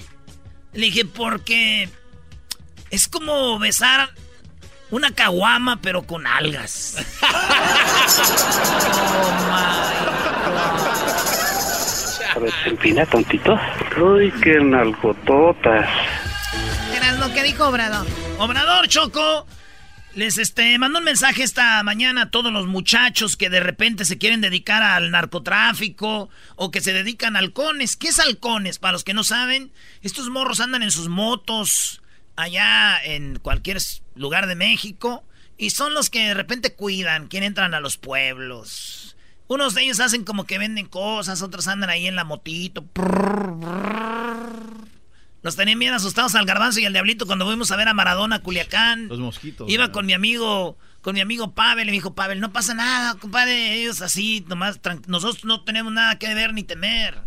[0.74, 1.90] Le dije, porque
[2.90, 4.12] es como besar
[4.90, 6.96] una caguama, pero con algas.
[12.36, 13.60] A ver, se empina tantito.
[14.00, 15.90] Uy, qué nalgototas.
[17.20, 18.08] Erasmo, ¿qué dijo Obrador?
[18.38, 19.46] Obrador, Choco.
[20.16, 24.18] Les este, mandó un mensaje esta mañana a todos los muchachos que de repente se
[24.18, 27.98] quieren dedicar al narcotráfico o que se dedican a halcones.
[27.98, 28.80] ¿Qué es halcones?
[28.80, 32.02] Para los que no saben, estos morros andan en sus motos
[32.38, 33.80] allá en cualquier
[34.16, 35.26] lugar de México
[35.58, 39.18] y son los que de repente cuidan, quien entran a los pueblos.
[39.48, 42.86] Unos de ellos hacen como que venden cosas, otros andan ahí en la motito.
[45.42, 48.38] Nos tenían bien asustados al garbanzo y al diablito cuando fuimos a ver a Maradona
[48.38, 49.08] a Culiacán.
[49.08, 49.70] Los mosquitos.
[49.70, 49.94] Iba ¿verdad?
[49.94, 53.76] con mi amigo, con mi amigo Pavel, y me dijo, Pavel, no pasa nada, compadre,
[53.76, 57.18] ellos así, nomás, nosotros no tenemos nada que ver ni temer.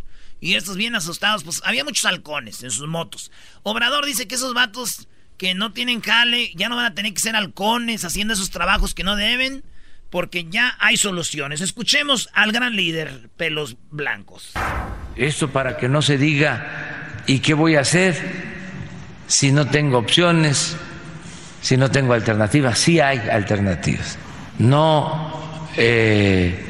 [0.40, 3.30] Y estos bien asustados, pues había muchos halcones en sus motos.
[3.62, 7.20] Obrador dice que esos vatos que no tienen jale, ya no van a tener que
[7.20, 9.64] ser halcones haciendo esos trabajos que no deben,
[10.10, 11.62] porque ya hay soluciones.
[11.62, 14.52] Escuchemos al gran líder, pelos blancos.
[15.16, 16.91] Esto para que no se diga,
[17.26, 18.16] ¿y qué voy a hacer
[19.26, 20.76] si no tengo opciones,
[21.60, 22.78] si no tengo alternativas?
[22.78, 24.18] Sí hay alternativas.
[24.58, 25.32] No
[25.76, 26.64] eh,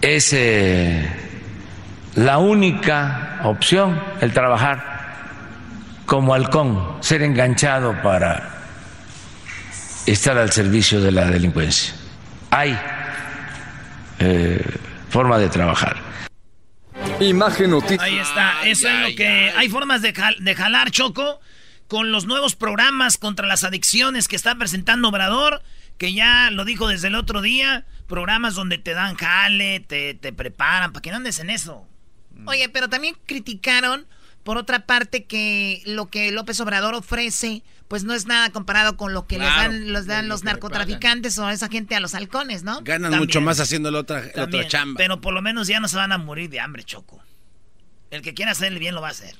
[0.00, 1.08] es eh,
[2.16, 4.92] la única opción el trabajar
[6.06, 8.50] como halcón, ser enganchado para
[10.06, 11.94] estar al servicio de la delincuencia.
[12.50, 12.78] Hay
[14.18, 14.62] eh,
[15.08, 16.11] forma de trabajar.
[17.20, 18.02] Imagen noticia.
[18.02, 19.52] Ahí está, eso es lo que...
[19.56, 21.40] Hay formas de, jal- de jalar, Choco,
[21.86, 25.62] con los nuevos programas contra las adicciones que está presentando Obrador,
[25.98, 30.32] que ya lo dijo desde el otro día, programas donde te dan jale, te, te
[30.32, 31.86] preparan, para que no andes en eso.
[32.46, 34.06] Oye, pero también criticaron,
[34.42, 39.12] por otra parte, que lo que López Obrador ofrece, pues no es nada comparado con
[39.12, 39.70] lo que Claro.
[39.70, 42.80] les dan, les dan los narcotraficantes o esa gente a los halcones, ¿no?
[42.82, 43.20] Ganan También.
[43.20, 44.96] mucho más haciendo la otra, la También, otra chamba.
[44.96, 47.22] Pero por lo menos ya no se van a morir de hambre, Choco.
[48.10, 49.34] El que quiera hacer el bien lo va a hacer.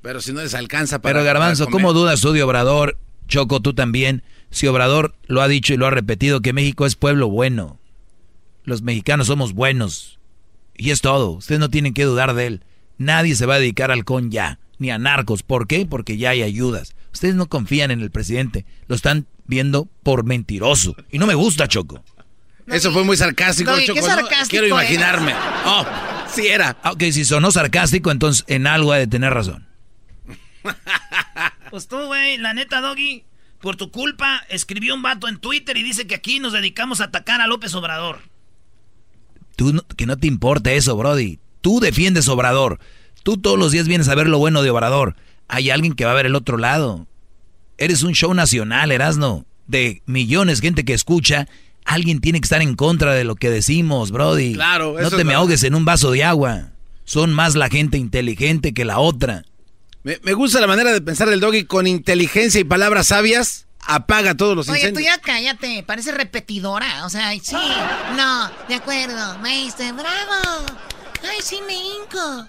[0.00, 1.12] Pero si no les alcanza para.
[1.12, 1.82] Pero Garbanzo, para comer.
[1.88, 2.96] ¿cómo dudas tú de Obrador?
[3.28, 4.22] Choco, tú también.
[4.48, 7.78] Si Obrador lo ha dicho y lo ha repetido, que México es pueblo bueno.
[8.62, 10.18] Los mexicanos somos buenos.
[10.74, 11.32] Y es todo.
[11.32, 12.62] Ustedes no tienen que dudar de él.
[12.96, 15.42] Nadie se va a dedicar al con ya, ni a narcos.
[15.42, 15.84] ¿Por qué?
[15.84, 16.94] Porque ya hay ayudas.
[17.14, 20.94] Ustedes no confían en el presidente, lo están viendo por mentiroso.
[21.10, 22.04] Y no me gusta, Choco.
[22.66, 23.94] Eso fue muy sarcástico, Choco.
[23.94, 24.06] qué ¿no?
[24.06, 25.32] sarcástico Quiero imaginarme.
[25.64, 25.86] Oh,
[26.34, 26.76] sí era.
[26.82, 29.66] Ah, Ok, si sonó sarcástico, entonces en algo ha de tener razón.
[31.70, 33.24] Pues tú, güey, la neta, Doggy,
[33.60, 37.04] por tu culpa, escribió un vato en Twitter y dice que aquí nos dedicamos a
[37.04, 38.20] atacar a López Obrador.
[39.56, 41.40] Tú no- que no te importa eso, Brody.
[41.62, 42.78] Tú defiendes Obrador.
[43.24, 45.16] Tú todos los días vienes a ver lo bueno de Obrador.
[45.48, 47.06] Hay alguien que va a ver el otro lado.
[47.78, 49.44] Eres un show nacional, Erasno.
[49.66, 51.48] De millones de gente que escucha,
[51.84, 54.54] alguien tiene que estar en contra de lo que decimos, Brody.
[54.54, 55.40] Claro, No eso te es me verdad.
[55.40, 56.70] ahogues en un vaso de agua.
[57.04, 59.44] Son más la gente inteligente que la otra.
[60.02, 63.66] Me, me gusta la manera de pensar del doggy con inteligencia y palabras sabias.
[63.86, 65.14] Apaga todos los Oye, tú incendios.
[65.16, 67.04] ya cállate, parece repetidora.
[67.04, 67.56] O sea, ay, sí,
[68.16, 70.66] no, de acuerdo, maestro, bravo.
[71.22, 72.48] Ay, sí, me hinco.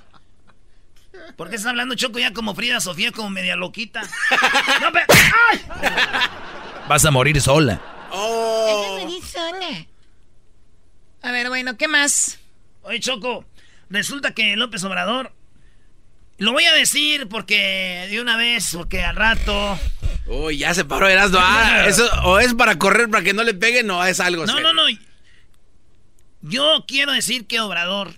[1.36, 4.02] ¿Por qué estás hablando Choco ya como Frida Sofía, como media loquita?
[4.82, 5.06] No, pe-
[5.52, 5.60] ¡Ay!
[6.88, 7.82] Vas a morir sola.
[8.12, 8.96] Oh.
[9.00, 9.86] Déjame ir sola.
[11.24, 12.40] A ver, bueno, ¿qué más?
[12.84, 13.46] Oye, Choco,
[13.90, 15.34] resulta que López Obrador.
[16.38, 19.80] Lo voy a decir porque de una vez, porque al rato.
[20.28, 21.40] Uy, ya se paró Erasmo.
[21.42, 24.54] Ah, eso o es para correr para que no le peguen o es algo No,
[24.54, 24.74] serio?
[24.74, 24.98] no, no.
[26.42, 28.14] Yo quiero decir que Obrador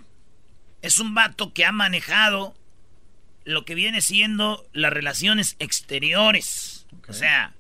[0.82, 2.56] es un vato que ha manejado
[3.48, 6.86] lo que viene siendo las relaciones exteriores.
[7.08, 7.54] O sea,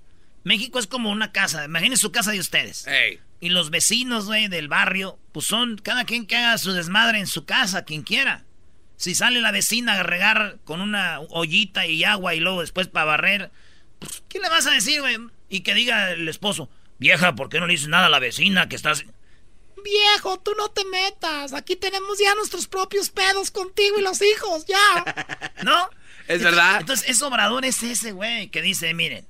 [0.44, 1.64] México es como una casa.
[1.64, 2.86] Imaginen su casa de ustedes.
[3.40, 7.28] Y los vecinos, güey, del barrio, pues son cada quien que haga su desmadre en
[7.28, 8.44] su casa, quien quiera.
[8.98, 13.06] Si sale la vecina a regar con una ollita y agua y luego después para
[13.06, 13.52] barrer,
[14.00, 15.18] pues, ¿qué le vas a decir, güey?
[15.50, 18.68] Y que diga el esposo, vieja, ¿por qué no le dices nada a la vecina
[18.68, 19.06] que estás...
[19.84, 21.54] Viejo, tú no te metas.
[21.54, 25.52] Aquí tenemos ya nuestros propios pedos contigo y los hijos, ya.
[25.64, 25.90] ¿No?
[26.28, 26.82] Es verdad.
[26.82, 29.26] Entonces, ese obrador es ese, güey, que dice, miren,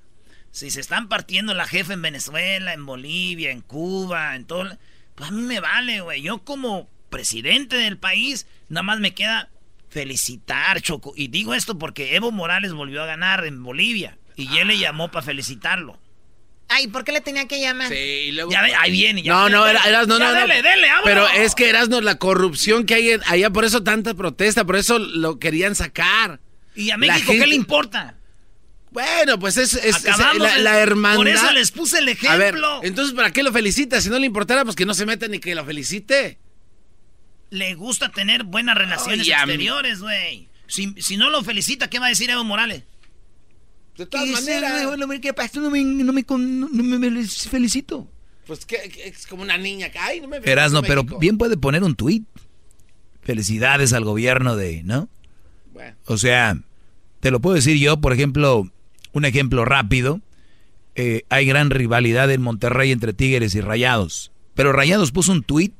[0.51, 4.77] si se están partiendo la jefa en Venezuela, en Bolivia, en Cuba, en todo...
[5.15, 6.21] Pues a mí me vale, güey.
[6.21, 9.49] Yo como presidente del país, nada más me queda
[9.89, 11.13] felicitar, Choco.
[11.15, 14.17] Y digo esto porque Evo Morales volvió a ganar en Bolivia.
[14.35, 15.99] Y él le llamó para felicitarlo.
[16.69, 17.87] Ay, ¿por qué le tenía que llamar?
[17.89, 18.51] Sí, y luego...
[18.51, 19.23] Ya ahí viene.
[19.23, 20.39] Ya No, no, era, Erasmo, ya no, no.
[20.41, 21.03] Dele, dele, vámonos.
[21.05, 24.75] Pero es que Erasmo, la corrupción que hay en- allá, por eso tanta protesta, por
[24.75, 26.41] eso lo querían sacar.
[26.75, 28.15] ¿Y a México gente- qué le importa?
[28.91, 31.17] Bueno, pues es, es- la, la hermandad.
[31.17, 32.31] Por eso les puse el ejemplo.
[32.33, 32.55] A ver,
[32.87, 34.01] entonces, ¿para qué lo felicita?
[34.01, 36.37] Si no le importara, pues que no se meta ni que lo felicite.
[37.49, 40.49] Le gusta tener buenas relaciones exteriores, güey.
[40.67, 42.83] Si, si no lo felicita, ¿qué va a decir Evo Morales?
[43.97, 44.87] De todas maneras.
[45.21, 45.59] ¿Qué pasa?
[45.59, 48.07] No me, no me, no felicito.
[48.45, 51.57] Pues que, que es como una niña que, ay, no me Erasno, pero bien puede
[51.57, 52.25] poner un tuit.
[53.21, 55.09] Felicidades al gobierno de, ¿no?
[55.73, 55.97] Bueno.
[56.05, 56.57] O sea,
[57.19, 58.71] te lo puedo decir yo, por ejemplo,
[59.11, 60.21] un ejemplo rápido.
[60.95, 64.31] Eh, hay gran rivalidad en Monterrey entre Tigres y Rayados.
[64.53, 65.73] Pero Rayados puso un tuit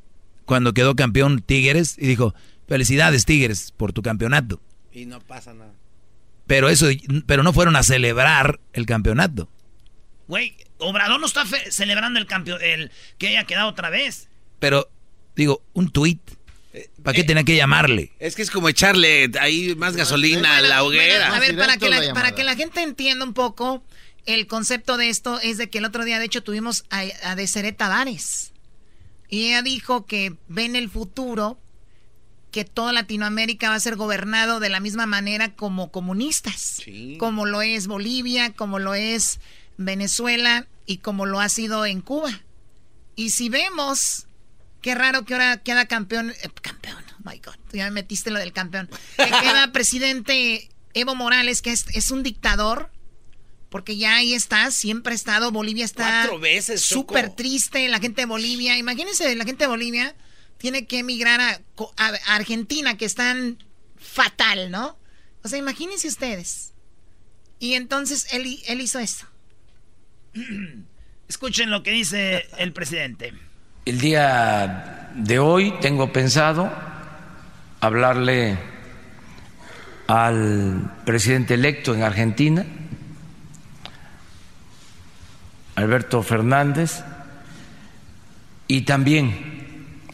[0.44, 2.34] cuando quedó campeón Tigres y dijo,
[2.66, 4.60] felicidades Tigres por tu campeonato.
[4.92, 5.72] Y no pasa nada.
[6.48, 6.86] Pero eso,
[7.26, 9.48] pero no fueron a celebrar el campeonato.
[10.26, 14.28] Güey, Obrador no está celebrando el campeón, el que haya quedado otra vez.
[14.58, 14.90] Pero,
[15.36, 16.20] digo, un tuit.
[17.02, 18.12] ¿Para qué tenía que llamarle?
[18.18, 21.34] Es que es como echarle ahí más gasolina a la hoguera.
[21.34, 23.84] A ver, para que, la, para que la gente entienda un poco,
[24.24, 27.34] el concepto de esto es de que el otro día, de hecho, tuvimos a, a
[27.34, 28.52] Deseret Tavares.
[29.28, 31.58] Y ella dijo que ve en el futuro
[32.58, 36.82] que toda Latinoamérica va a ser gobernado de la misma manera como comunistas.
[37.20, 39.38] Como lo es Bolivia, como lo es
[39.76, 42.42] Venezuela y como lo ha sido en Cuba.
[43.14, 44.26] Y si vemos,
[44.82, 48.40] qué raro que ahora queda campeón, eh, campeón, oh my God, ya me metiste lo
[48.40, 52.90] del campeón, que queda presidente Evo Morales, que es, es un dictador,
[53.68, 56.28] porque ya ahí está, siempre ha estado, Bolivia está
[56.76, 60.16] súper triste, la gente de Bolivia, imagínense, la gente de Bolivia
[60.58, 61.60] tiene que emigrar a,
[62.26, 63.62] Argentina, que están
[63.96, 64.98] fatal, ¿no?
[65.42, 66.74] O sea, imagínense ustedes.
[67.60, 69.26] Y entonces él, él hizo eso.
[71.28, 73.32] Escuchen lo que dice el presidente.
[73.84, 76.70] El día de hoy tengo pensado
[77.80, 78.58] hablarle
[80.06, 82.64] al presidente electo en Argentina,
[85.74, 87.02] Alberto Fernández,
[88.66, 89.47] y también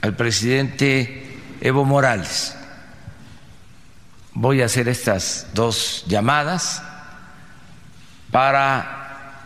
[0.05, 1.23] al presidente
[1.63, 2.55] Evo Morales.
[4.35, 6.83] Voy a hacer estas dos llamadas
[8.31, 9.41] para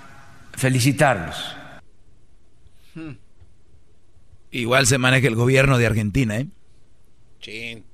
[0.56, 1.54] felicitarlos.
[4.50, 6.48] Igual se maneja el gobierno de Argentina, ¿eh?
[7.38, 7.84] Chin.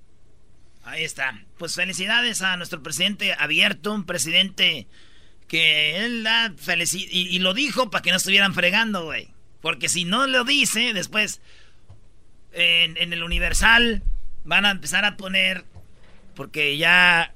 [0.85, 1.39] Ahí está.
[1.59, 4.87] Pues felicidades a nuestro presidente abierto, un presidente
[5.49, 7.11] que él da felicidad.
[7.13, 9.29] Y, lo dijo para que no estuvieran fregando, güey.
[9.61, 11.43] Porque si no lo dice, después
[12.55, 14.03] en, el Universal
[14.45, 15.65] van a empezar a poner.
[16.35, 17.35] Porque ya.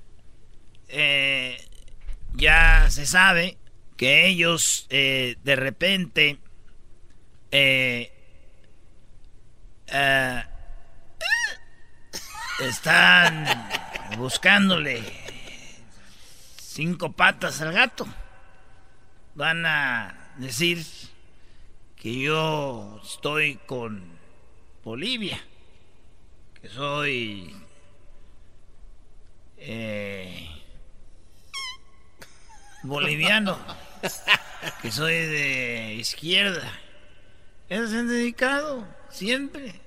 [0.88, 1.62] Eh,
[2.34, 3.58] ya se sabe
[3.96, 6.38] que ellos eh, de repente.
[7.50, 8.12] Eh,
[12.60, 13.46] están
[14.18, 15.02] buscándole
[16.60, 18.06] cinco patas al gato.
[19.34, 20.84] Van a decir
[21.96, 24.17] que yo estoy con
[24.88, 25.38] Bolivia,
[26.62, 27.54] que soy
[29.58, 30.48] eh,
[32.84, 33.58] boliviano,
[34.80, 36.72] que soy de izquierda.
[37.68, 39.78] Ellos se han dedicado siempre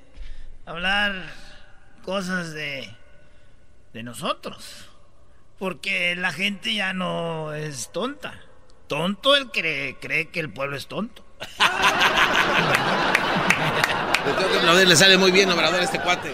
[0.67, 1.33] a hablar
[2.03, 2.95] cosas de,
[3.93, 4.87] de nosotros.
[5.57, 8.39] Porque la gente ya no es tonta.
[8.85, 11.25] Tonto el que cree que el pueblo es tonto.
[14.75, 16.33] Le le sale muy bien Obrador este cuate.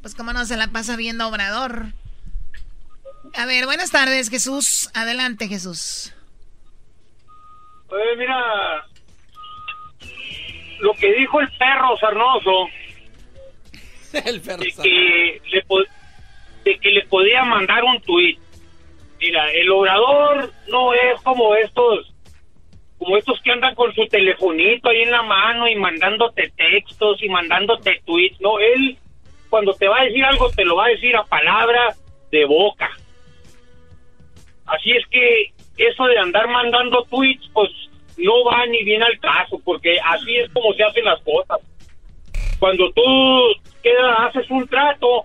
[0.00, 1.86] Pues como no se la pasa viendo Obrador.
[3.34, 4.90] A ver, buenas tardes, Jesús.
[4.94, 6.12] Adelante, Jesús.
[7.88, 8.86] Oye, mira,
[10.80, 12.68] lo que dijo el perro Sarnoso,
[14.24, 15.64] el perro de, que le,
[16.64, 18.38] de que le podía mandar un tuit.
[19.20, 22.11] Mira, el obrador no es como estos,
[23.02, 27.28] como estos que andan con su telefonito ahí en la mano y mandándote textos y
[27.28, 28.40] mandándote tweets.
[28.40, 28.96] No, él
[29.50, 31.94] cuando te va a decir algo te lo va a decir a palabra
[32.30, 32.90] de boca.
[34.66, 37.70] Así es que eso de andar mandando tweets, pues
[38.18, 41.58] no va ni bien al caso, porque así es como se hacen las cosas.
[42.60, 43.02] Cuando tú
[44.18, 45.24] haces un trato,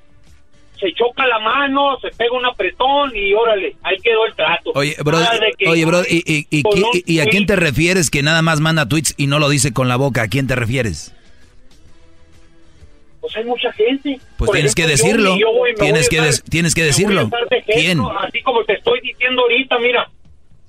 [0.80, 4.72] se choca la mano, se pega un apretón y órale, ahí quedó el trato.
[4.76, 5.18] Oye, bro,
[5.68, 9.40] oye, bro ¿y, y, a quién te refieres que nada más manda tweets y no
[9.40, 10.24] lo dice con la boca?
[10.24, 11.14] ¿A quién te refieres?
[13.22, 14.20] Pues hay mucha gente.
[14.38, 15.36] Pues tienes que decirlo.
[15.78, 17.30] tienes, que tienes que decirlo.
[17.66, 18.00] ¿Quién?
[18.20, 20.10] Así como te estoy diciendo ahorita, mira,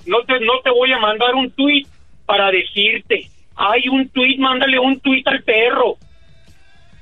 [0.07, 1.87] no te, no te voy a mandar un tweet
[2.27, 5.97] para decirte, hay un tweet, mándale un tweet al perro.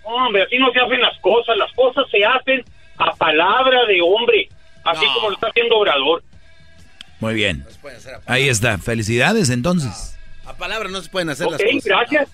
[0.04, 2.64] Hombre, así no se hacen las cosas, las cosas se hacen
[2.98, 4.48] a palabra de hombre,
[4.84, 6.22] así como lo está haciendo Obrador.
[7.20, 7.64] Muy bien.
[8.26, 8.78] Ahí está.
[8.78, 10.18] Felicidades entonces.
[10.44, 11.84] A palabra no se pueden hacer las cosas.
[11.84, 12.28] gracias.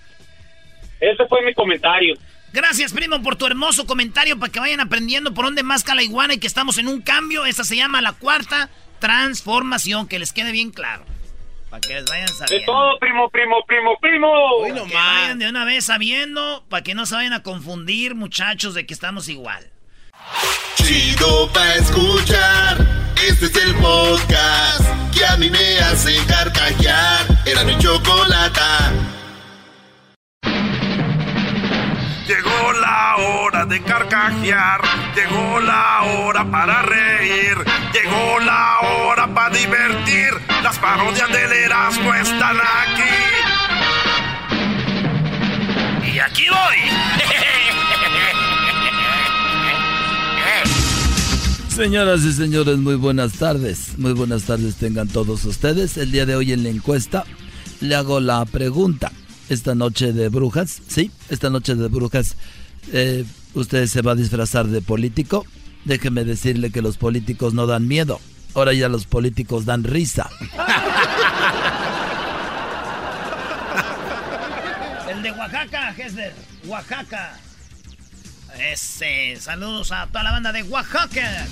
[1.01, 2.15] Ese fue mi comentario.
[2.53, 6.35] Gracias, primo, por tu hermoso comentario para que vayan aprendiendo por dónde más la iguana
[6.35, 7.47] y que estamos en un cambio.
[7.47, 11.05] Esta se llama la cuarta transformación, que les quede bien claro.
[11.71, 12.61] Para que les vayan sabiendo.
[12.61, 14.87] De todo, primo, primo, primo, primo.
[14.87, 18.85] que vayan de una vez sabiendo, para que no se vayan a confundir, muchachos, de
[18.85, 19.72] que estamos igual.
[20.77, 22.79] Chido pa' escuchar.
[23.29, 27.27] Este es el podcast que a mí me hace carcajear.
[27.47, 28.93] Era mi chocolata.
[32.27, 34.81] Llegó la hora de carcajear.
[35.15, 37.57] Llegó la hora para reír.
[37.93, 40.31] Llegó la hora para divertir.
[40.63, 43.03] Las parodias del Erasmo están aquí.
[46.13, 46.91] Y aquí voy.
[51.83, 53.99] Señoras y señores, muy buenas tardes.
[53.99, 55.97] Muy buenas tardes tengan todos ustedes.
[55.97, 57.25] El día de hoy en la encuesta
[57.81, 59.11] le hago la pregunta.
[59.49, 62.37] Esta noche de brujas, sí, esta noche de brujas,
[62.93, 63.25] eh,
[63.55, 65.45] ¿usted se va a disfrazar de político?
[65.85, 68.21] Déjeme decirle que los políticos no dan miedo.
[68.55, 70.31] Ahora ya los políticos dan risa.
[75.11, 76.33] El de Oaxaca, Hesder.
[76.65, 77.41] Oaxaca.
[78.71, 81.49] Ese, saludos a toda la banda de Oaxaca.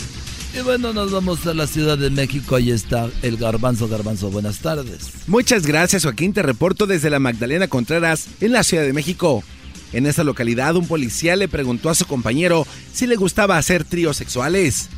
[0.52, 2.56] Y bueno, nos vamos a la Ciudad de México.
[2.56, 3.88] Ahí está el Garbanzo.
[3.88, 5.10] Garbanzo, buenas tardes.
[5.28, 6.32] Muchas gracias, Joaquín.
[6.32, 9.44] Te reporto desde la Magdalena Contreras, en la Ciudad de México.
[9.92, 14.16] En esa localidad, un policía le preguntó a su compañero si le gustaba hacer tríos
[14.16, 14.88] sexuales.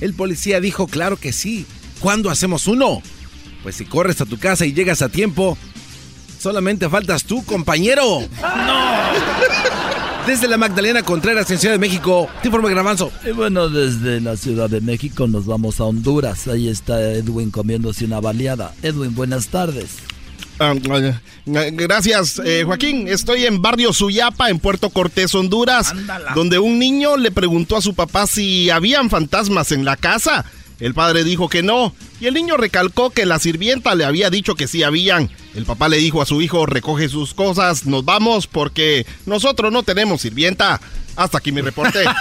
[0.00, 1.66] El policía dijo, claro que sí.
[2.00, 3.02] ¿Cuándo hacemos uno?
[3.62, 5.56] Pues si corres a tu casa y llegas a tiempo,
[6.38, 8.20] solamente faltas tú, compañero.
[8.42, 10.01] ¡No!
[10.26, 13.10] Desde la Magdalena Contreras en Ciudad de México, te informa Grabanzo.
[13.24, 16.46] Y bueno, desde la Ciudad de México nos vamos a Honduras.
[16.46, 18.72] Ahí está Edwin comiéndose una baleada.
[18.82, 19.96] Edwin, buenas tardes.
[20.60, 20.74] Ah,
[21.44, 23.08] gracias, eh, Joaquín.
[23.08, 25.92] Estoy en Barrio Suyapa, en Puerto Cortés, Honduras,
[26.36, 30.44] donde un niño le preguntó a su papá si habían fantasmas en la casa.
[30.82, 34.56] El padre dijo que no, y el niño recalcó que la sirvienta le había dicho
[34.56, 35.30] que sí habían.
[35.54, 39.84] El papá le dijo a su hijo, recoge sus cosas, nos vamos porque nosotros no
[39.84, 40.80] tenemos sirvienta.
[41.14, 42.04] Hasta aquí mi reporte.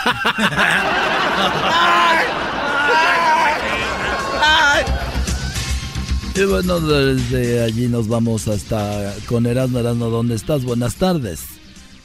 [6.33, 9.79] Y bueno, desde allí nos vamos hasta con Erasmo.
[9.79, 10.63] Erasmo, ¿dónde estás?
[10.63, 11.41] Buenas tardes.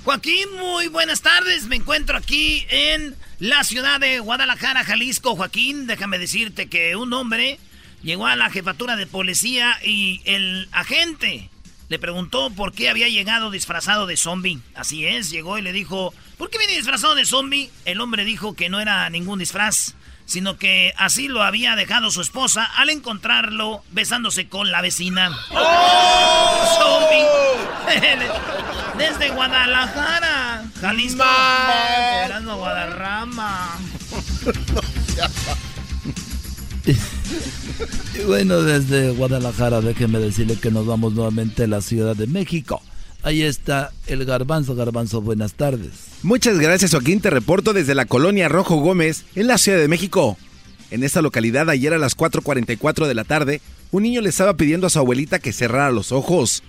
[0.06, 1.66] Joaquín, muy buenas tardes.
[1.66, 5.34] Me encuentro aquí en la ciudad de Guadalajara, Jalisco.
[5.34, 7.58] Joaquín, déjame decirte que un hombre
[8.04, 11.50] llegó a la jefatura de policía y el agente
[11.88, 14.60] le preguntó por qué había llegado disfrazado de zombie.
[14.76, 17.72] Así es, llegó y le dijo, ¿por qué viene disfrazado de zombie?
[17.84, 19.96] El hombre dijo que no era ningún disfraz,
[20.26, 25.30] sino que así lo había dejado su esposa al encontrarlo besándose con la vecina.
[25.50, 26.76] ¡Oh!
[26.78, 27.24] ¡Zombie!
[28.98, 31.22] Desde Guadalajara, Jalisco.
[31.22, 33.78] Esperando Guadarrama.
[38.14, 42.82] y bueno, desde Guadalajara, déjeme decirle que nos vamos nuevamente a la Ciudad de México.
[43.26, 44.76] Ahí está el Garbanzo.
[44.76, 45.90] Garbanzo, buenas tardes.
[46.22, 47.20] Muchas gracias, Joaquín.
[47.20, 50.38] Te reporto desde la colonia Rojo Gómez, en la Ciudad de México.
[50.92, 53.60] En esta localidad, ayer a las 4.44 de la tarde,
[53.90, 56.62] un niño le estaba pidiendo a su abuelita que cerrara los ojos.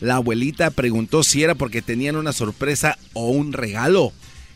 [0.00, 4.12] La abuelita preguntó si era porque tenían una sorpresa o un regalo.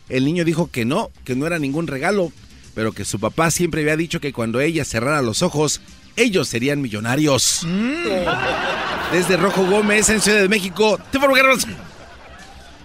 [0.09, 2.33] El niño dijo que no, que no era ningún regalo,
[2.73, 5.79] pero que su papá siempre había dicho que cuando ella cerrara los ojos,
[6.15, 7.61] ellos serían millonarios.
[7.65, 9.11] Mm.
[9.11, 11.19] Desde Rojo Gómez, en Ciudad de México, te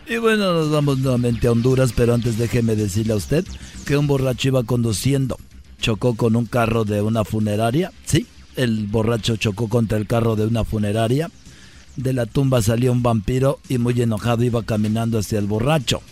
[0.07, 3.45] Y bueno, nos vamos nuevamente a Honduras, pero antes déjeme decirle a usted
[3.87, 5.39] que un borracho iba conduciendo.
[5.81, 7.91] Chocó con un carro de una funeraria.
[8.05, 8.27] Sí,
[8.57, 11.31] el borracho chocó contra el carro de una funeraria.
[11.97, 16.03] De la tumba salió un vampiro y muy enojado iba caminando hacia el borracho.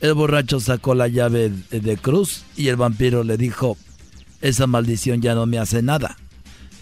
[0.00, 3.76] El borracho sacó la llave de cruz y el vampiro le dijo,
[4.40, 6.16] esa maldición ya no me hace nada.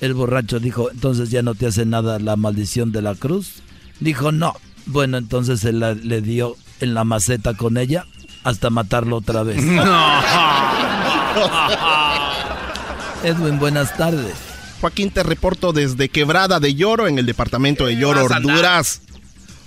[0.01, 3.63] El borracho dijo, entonces ya no te hace nada la maldición de la cruz.
[4.01, 4.55] Dijo, no.
[4.87, 8.07] Bueno, entonces él le dio en la maceta con ella
[8.43, 9.63] hasta matarlo otra vez.
[13.23, 14.35] Edwin, buenas tardes.
[14.81, 19.03] Joaquín, te reporto desde Quebrada de Lloro, en el departamento de Lloro, Honduras.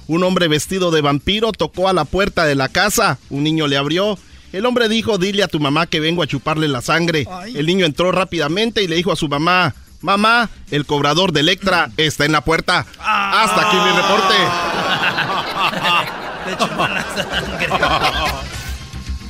[0.07, 3.19] Un hombre vestido de vampiro tocó a la puerta de la casa.
[3.29, 4.17] Un niño le abrió.
[4.51, 7.27] El hombre dijo, dile a tu mamá que vengo a chuparle la sangre.
[7.53, 11.89] El niño entró rápidamente y le dijo a su mamá, mamá, el cobrador de Electra
[11.97, 12.85] está en la puerta.
[12.99, 14.35] Hasta aquí mi reporte.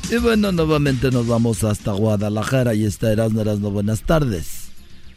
[0.16, 3.72] y bueno, nuevamente nos vamos hasta Guadalajara y está Erasmo Erasmo.
[3.72, 4.72] Buenas tardes.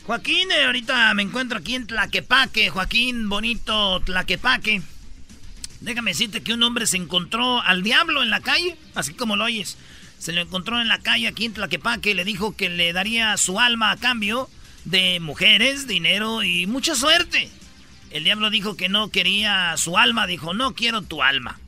[0.07, 4.82] Joaquín, eh, ahorita me encuentro aquí en Tlaquepaque, Joaquín, bonito Tlaquepaque.
[5.80, 9.44] Déjame decirte que un hombre se encontró al diablo en la calle, así como lo
[9.44, 9.76] oyes.
[10.18, 13.36] Se lo encontró en la calle aquí en Tlaquepaque y le dijo que le daría
[13.36, 14.48] su alma a cambio
[14.87, 17.51] de mujeres, dinero y mucha suerte.
[18.11, 21.59] El diablo dijo que no quería su alma, dijo, no quiero tu alma.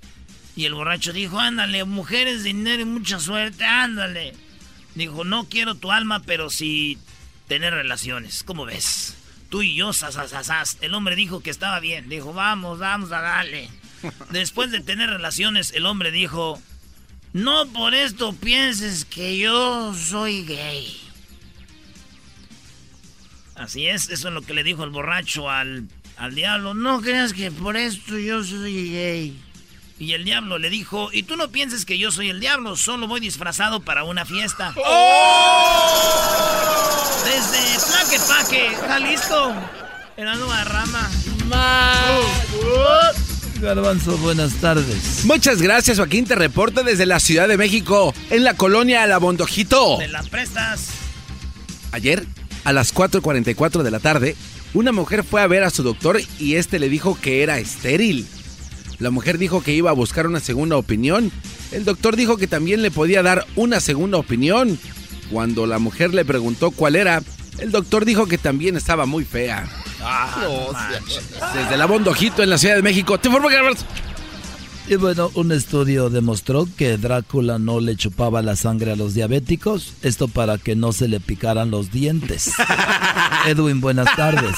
[0.56, 4.34] Y el borracho dijo, ándale, mujeres, dinero y mucha suerte, ándale.
[4.94, 6.98] Dijo, no quiero tu alma, pero si
[7.48, 8.44] tener relaciones.
[8.44, 9.16] ¿Cómo ves?
[9.50, 10.78] Tú y yo, sasasasas.
[10.80, 12.08] El hombre dijo que estaba bien.
[12.08, 13.68] Dijo, vamos, vamos a darle.
[14.30, 16.60] Después de tener relaciones, el hombre dijo,
[17.32, 21.07] no por esto pienses que yo soy gay.
[23.58, 26.74] Así es, eso es lo que le dijo el borracho al, al diablo.
[26.74, 29.36] No creas que por esto yo soy gay.
[29.98, 33.08] Y el diablo le dijo, y tú no pienses que yo soy el diablo, solo
[33.08, 34.72] voy disfrazado para una fiesta.
[34.76, 36.18] ¡Oh!
[37.24, 39.54] Desde Tlaquepaque, Jalisco,
[40.16, 41.10] la nueva rama.
[43.60, 45.24] Garbanzo, buenas tardes.
[45.24, 46.26] Muchas gracias, Joaquín.
[46.26, 49.98] Te reporta desde la Ciudad de México, en la colonia La Bondojito.
[49.98, 50.90] De las prestas.
[51.90, 52.24] Ayer,
[52.68, 54.36] a las 4.44 de la tarde,
[54.74, 58.26] una mujer fue a ver a su doctor y este le dijo que era estéril.
[58.98, 61.32] La mujer dijo que iba a buscar una segunda opinión.
[61.72, 64.78] El doctor dijo que también le podía dar una segunda opinión.
[65.30, 67.22] Cuando la mujer le preguntó cuál era,
[67.58, 69.66] el doctor dijo que también estaba muy fea.
[70.02, 71.00] Ah,
[71.54, 73.16] Desde la Bondojito en la Ciudad de México.
[73.18, 73.56] Te informo que...
[74.90, 79.92] Y bueno, un estudio demostró que Drácula no le chupaba la sangre a los diabéticos,
[80.00, 82.52] esto para que no se le picaran los dientes.
[83.46, 84.56] Edwin, buenas tardes.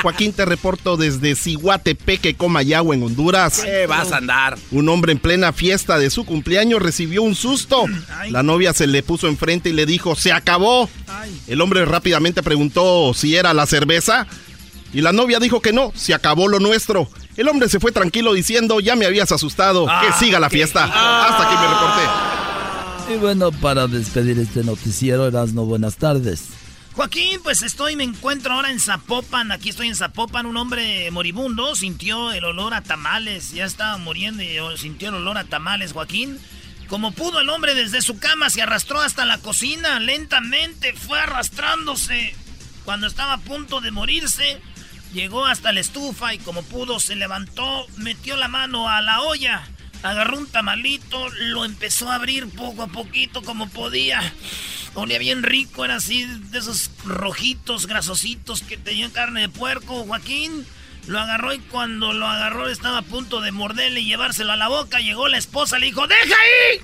[0.00, 3.60] Joaquín, te reporto desde Cihuatepeque, Comayagua, en Honduras.
[3.60, 4.56] ¿Qué vas a andar?
[4.70, 7.86] Un hombre en plena fiesta de su cumpleaños recibió un susto.
[8.30, 10.88] La novia se le puso enfrente y le dijo, se acabó.
[11.48, 14.28] El hombre rápidamente preguntó si era la cerveza.
[14.94, 17.08] Y la novia dijo que no, se acabó lo nuestro.
[17.42, 20.84] El hombre se fue tranquilo diciendo, ya me habías asustado, que ah, siga la fiesta.
[20.84, 23.12] Hasta aquí me reporté.
[23.12, 26.50] Y bueno, para despedir este noticiero, Erasno, buenas tardes.
[26.92, 31.74] Joaquín, pues estoy, me encuentro ahora en Zapopan, aquí estoy en Zapopan, un hombre moribundo
[31.74, 36.38] sintió el olor a tamales, ya estaba muriendo y sintió el olor a tamales, Joaquín.
[36.86, 42.36] Como pudo el hombre desde su cama se arrastró hasta la cocina, lentamente fue arrastrándose.
[42.84, 44.60] Cuando estaba a punto de morirse,
[45.12, 49.68] Llegó hasta la estufa y como pudo se levantó, metió la mano a la olla,
[50.02, 54.20] agarró un tamalito, lo empezó a abrir poco a poquito como podía.
[54.94, 60.66] Olía bien rico, era así de esos rojitos, grasositos que tenían carne de puerco, Joaquín.
[61.06, 64.68] Lo agarró y cuando lo agarró estaba a punto de morderle y llevárselo a la
[64.68, 65.00] boca.
[65.00, 66.80] Llegó la esposa, le dijo, ¡deja ahí!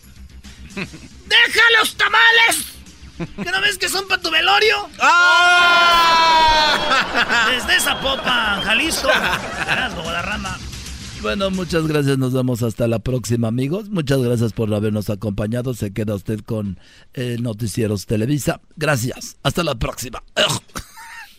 [1.26, 2.77] ¡Deja los tamales!
[3.18, 4.88] ¿Qué no ves que son para tu velorio?
[5.00, 6.68] ¡Ah!
[7.50, 9.08] Desde esa popa, Jalisco.
[9.08, 10.58] rama.
[11.20, 12.16] Bueno, muchas gracias.
[12.16, 13.88] Nos vemos hasta la próxima, amigos.
[13.90, 15.74] Muchas gracias por habernos acompañado.
[15.74, 16.78] Se queda usted con
[17.14, 18.60] eh, Noticieros Televisa.
[18.76, 19.36] Gracias.
[19.42, 20.22] Hasta la próxima.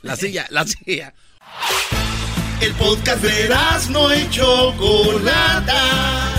[0.02, 1.14] La silla, la silla.
[2.62, 3.50] El podcast de
[3.90, 6.39] no hecho Chocolata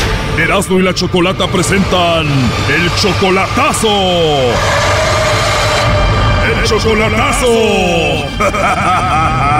[0.37, 2.25] Erasmo y la Chocolata presentan
[2.69, 3.89] El Chocolatazo.
[6.45, 7.47] ¡El Chocolatazo!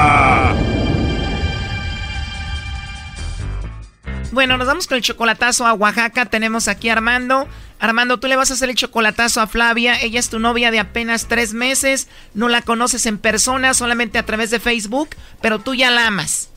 [4.32, 6.26] Bueno, nos vamos con el chocolatazo a Oaxaca.
[6.26, 7.50] Tenemos aquí a Armando.
[7.80, 10.00] Armando, tú le vas a hacer el chocolatazo a Flavia.
[10.00, 12.08] Ella es tu novia de apenas tres meses.
[12.34, 15.10] No la conoces en persona, solamente a través de Facebook,
[15.42, 16.51] pero tú ya la amas.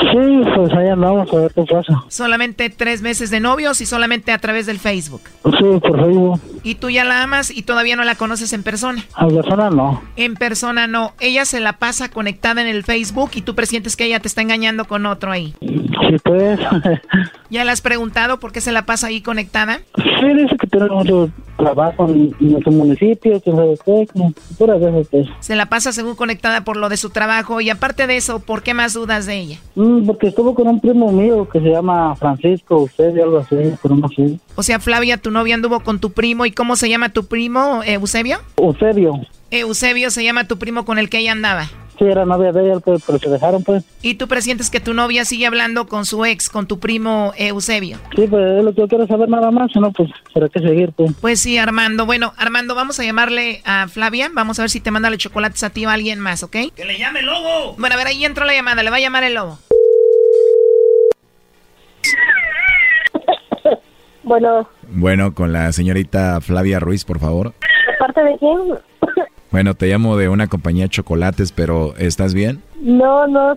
[0.00, 2.04] Sí, pues ahí andamos a ver qué pasa.
[2.08, 5.22] Solamente tres meses de novios y solamente a través del Facebook.
[5.44, 6.40] Sí, por Facebook.
[6.62, 9.04] ¿Y tú ya la amas y todavía no la conoces en persona?
[9.20, 10.02] En persona no.
[10.16, 11.12] En persona no.
[11.20, 14.40] Ella se la pasa conectada en el Facebook y tú presientes que ella te está
[14.40, 15.54] engañando con otro ahí.
[15.60, 16.58] Sí, pues.
[17.50, 19.80] ¿Ya le has preguntado por qué se la pasa ahí conectada?
[19.96, 23.52] Sí, dice que tiene mucho trabajo en nuestro municipio, que
[24.58, 25.28] pura veces pues.
[25.40, 28.62] Se la pasa según conectada por lo de su trabajo y aparte de eso, ¿por
[28.62, 29.58] qué más dudas de ella?
[29.74, 33.56] Mm, porque estuvo con un primo mío que se llama Francisco, usted y algo así,
[33.82, 34.38] pero no sé.
[34.56, 37.82] O sea, Flavia, tu novia anduvo con tu primo y ¿cómo se llama tu primo,
[37.84, 38.38] eh, Eusebio?
[38.56, 39.20] Eusebio.
[39.50, 41.68] Eusebio se llama tu primo con el que ella andaba.
[41.98, 43.84] Sí, era novia de ella, pero se dejaron, pues.
[44.02, 47.98] ¿Y tú presientes que tu novia sigue hablando con su ex, con tu primo Eusebio?
[48.16, 50.92] Sí, pues es lo que yo quiero saber nada más, no, pues, ¿para qué seguir,
[50.92, 51.12] pues?
[51.20, 52.04] Pues sí, Armando.
[52.04, 54.30] Bueno, Armando, vamos a llamarle a Flavia.
[54.32, 56.56] Vamos a ver si te manda los chocolates a ti o a alguien más, ¿ok?
[56.74, 57.74] ¡Que le llame el lobo!
[57.78, 58.82] Bueno, a ver, ahí entró la llamada.
[58.82, 59.58] Le va a llamar el lobo.
[64.24, 64.68] Bueno.
[64.88, 67.52] Bueno, con la señorita Flavia Ruiz, por favor.
[67.52, 68.58] ¿De parte de quién?
[69.54, 72.60] Bueno, te llamo de una compañía de chocolates, pero ¿estás bien?
[72.80, 73.56] No, no,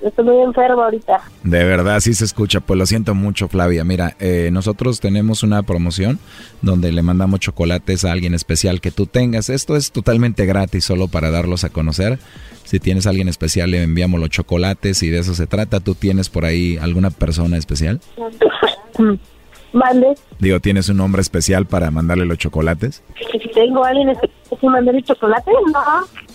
[0.00, 1.20] estoy muy enfermo ahorita.
[1.42, 2.60] De verdad, sí se escucha.
[2.60, 3.82] Pues lo siento mucho, Flavia.
[3.82, 6.20] Mira, eh, nosotros tenemos una promoción
[6.60, 9.50] donde le mandamos chocolates a alguien especial que tú tengas.
[9.50, 12.20] Esto es totalmente gratis, solo para darlos a conocer.
[12.62, 15.80] Si tienes a alguien especial, le enviamos los chocolates y de eso se trata.
[15.80, 18.00] ¿Tú tienes por ahí alguna persona especial?
[19.72, 20.14] Mande.
[20.38, 23.02] Digo, ¿tienes un nombre especial para mandarle los chocolates?
[23.30, 25.80] Si tengo a alguien especial que mandarle chocolate, no.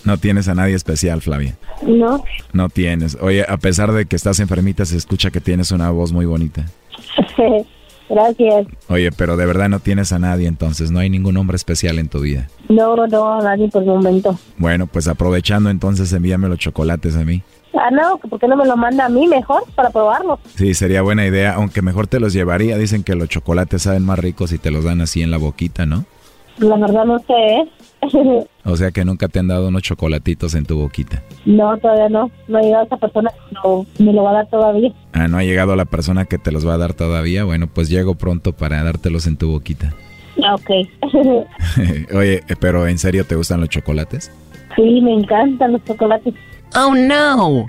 [0.05, 1.55] No tienes a nadie especial, Flavia.
[1.83, 2.23] No.
[2.53, 3.17] No tienes.
[3.21, 6.65] Oye, a pesar de que estás enfermita, se escucha que tienes una voz muy bonita.
[8.09, 8.67] Gracias.
[8.87, 12.07] Oye, pero de verdad no tienes a nadie, entonces no hay ningún hombre especial en
[12.07, 12.47] tu vida.
[12.69, 14.39] No, no, a nadie por el momento.
[14.57, 17.43] Bueno, pues aprovechando entonces envíame los chocolates a mí.
[17.79, 20.39] Ah, no, ¿por qué no me lo manda a mí mejor para probarlos?
[20.55, 22.77] Sí, sería buena idea, aunque mejor te los llevaría.
[22.77, 25.85] Dicen que los chocolates saben más ricos si te los dan así en la boquita,
[25.85, 26.05] ¿no?
[26.57, 27.33] La verdad no sé.
[27.33, 27.69] ¿eh?
[28.65, 31.23] o sea que nunca te han dado unos chocolatitos en tu boquita.
[31.45, 32.31] No, todavía no.
[32.47, 34.91] No ha llegado esa persona no, me lo va a dar todavía.
[35.13, 37.43] Ah, no ha llegado la persona que te los va a dar todavía.
[37.43, 39.93] Bueno, pues llego pronto para dártelos en tu boquita.
[40.43, 40.69] Ah, ok.
[42.13, 44.31] Oye, pero ¿en serio te gustan los chocolates?
[44.75, 46.35] Sí, me encantan los chocolates.
[46.75, 47.65] Oh, no.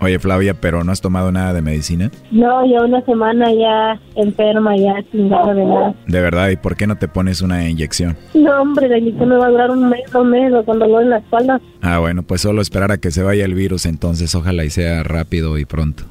[0.00, 2.10] Oye, Flavia, ¿pero no has tomado nada de medicina?
[2.32, 5.94] No, ya una semana ya enferma, ya sin nada de nada.
[6.08, 6.48] ¿De verdad?
[6.48, 8.16] ¿Y por qué no te pones una inyección?
[8.34, 11.10] No, hombre, la inyección me va a durar un mes, dos meses, con dolor en
[11.10, 11.60] la espalda.
[11.82, 15.04] Ah, bueno, pues solo esperar a que se vaya el virus, entonces ojalá y sea
[15.04, 16.02] rápido y pronto.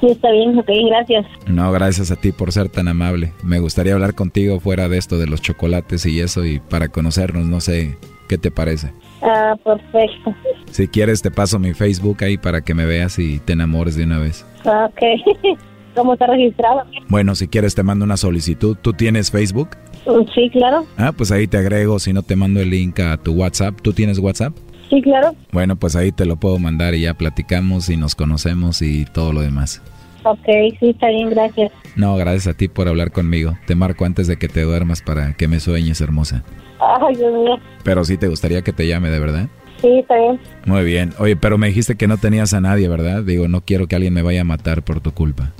[0.00, 1.26] Sí, está bien, ok, gracias.
[1.48, 3.32] No, gracias a ti por ser tan amable.
[3.42, 7.46] Me gustaría hablar contigo fuera de esto de los chocolates y eso y para conocernos,
[7.46, 7.98] no sé,
[8.28, 8.92] ¿qué te parece?
[9.22, 10.34] Ah, perfecto.
[10.70, 14.04] Si quieres te paso mi Facebook ahí para que me veas y te enamores de
[14.04, 14.44] una vez.
[14.64, 15.58] Ah, ok.
[15.94, 16.82] ¿Cómo está registrado?
[17.08, 18.76] Bueno, si quieres te mando una solicitud.
[18.80, 19.70] ¿Tú tienes Facebook?
[20.06, 20.86] Mm, sí, claro.
[20.96, 23.80] Ah, pues ahí te agrego, si no te mando el link a tu WhatsApp.
[23.82, 24.54] ¿Tú tienes WhatsApp?
[24.88, 25.34] Sí, claro.
[25.52, 29.32] Bueno, pues ahí te lo puedo mandar y ya platicamos y nos conocemos y todo
[29.32, 29.80] lo demás.
[30.24, 30.46] Ok,
[30.78, 31.72] sí, está bien, gracias.
[31.96, 33.56] No, gracias a ti por hablar conmigo.
[33.66, 36.44] Te marco antes de que te duermas para que me sueñes, hermosa.
[36.78, 37.56] Ay, Dios mío.
[37.84, 39.48] Pero sí te gustaría que te llame, ¿de verdad?
[39.80, 40.40] Sí, está bien.
[40.64, 41.12] Muy bien.
[41.18, 43.22] Oye, pero me dijiste que no tenías a nadie, ¿verdad?
[43.22, 45.50] Digo, no quiero que alguien me vaya a matar por tu culpa.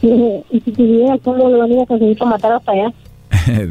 [0.00, 2.92] Y si tuviera, ¿cómo lo venía a conseguir para matar hasta allá?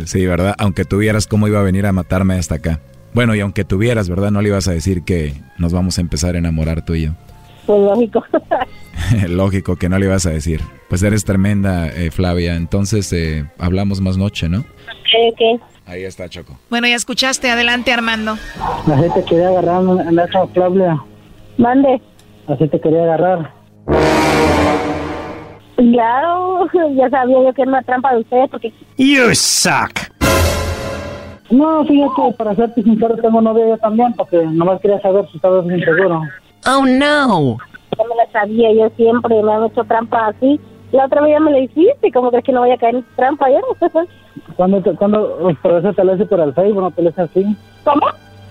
[0.05, 0.55] sí, ¿verdad?
[0.57, 2.81] Aunque tuvieras, ¿cómo iba a venir a matarme hasta acá?
[3.13, 4.31] Bueno, y aunque tuvieras, ¿verdad?
[4.31, 7.11] No le ibas a decir que nos vamos a empezar a enamorar tú y yo.
[7.65, 8.23] Pues lógico.
[9.29, 10.61] lógico que no le ibas a decir.
[10.89, 12.55] Pues eres tremenda, eh, Flavia.
[12.55, 14.59] Entonces, eh, hablamos más noche, ¿no?
[14.59, 15.61] Ok, ok.
[15.85, 16.57] Ahí está, Choco.
[16.69, 17.49] Bueno, ya escuchaste.
[17.49, 18.33] Adelante, Armando.
[18.33, 19.83] Así te quería agarrar
[20.53, 21.03] Flavia.
[21.57, 22.01] Mande.
[22.47, 23.53] Así te quería agarrar.
[25.75, 28.73] Claro, ya sabía yo que era una trampa de ustedes porque...
[28.97, 30.11] You suck.
[31.49, 35.67] No, fíjate, para serte sincero, tengo novia yo también, porque nomás quería saber si estabas
[35.67, 36.21] bien seguro.
[36.67, 37.57] Oh, no.
[37.97, 40.59] Ya me la sabía, yo siempre me han hecho trampa así.
[40.91, 43.05] La otra vez ya me la hiciste, ¿cómo crees que no vaya a caer en
[43.15, 43.61] trampa ya?
[44.55, 47.21] cuando, te, cuando, por eso te lo hice por el Facebook, no te lo hice
[47.21, 47.57] así.
[47.83, 48.07] ¿Cómo?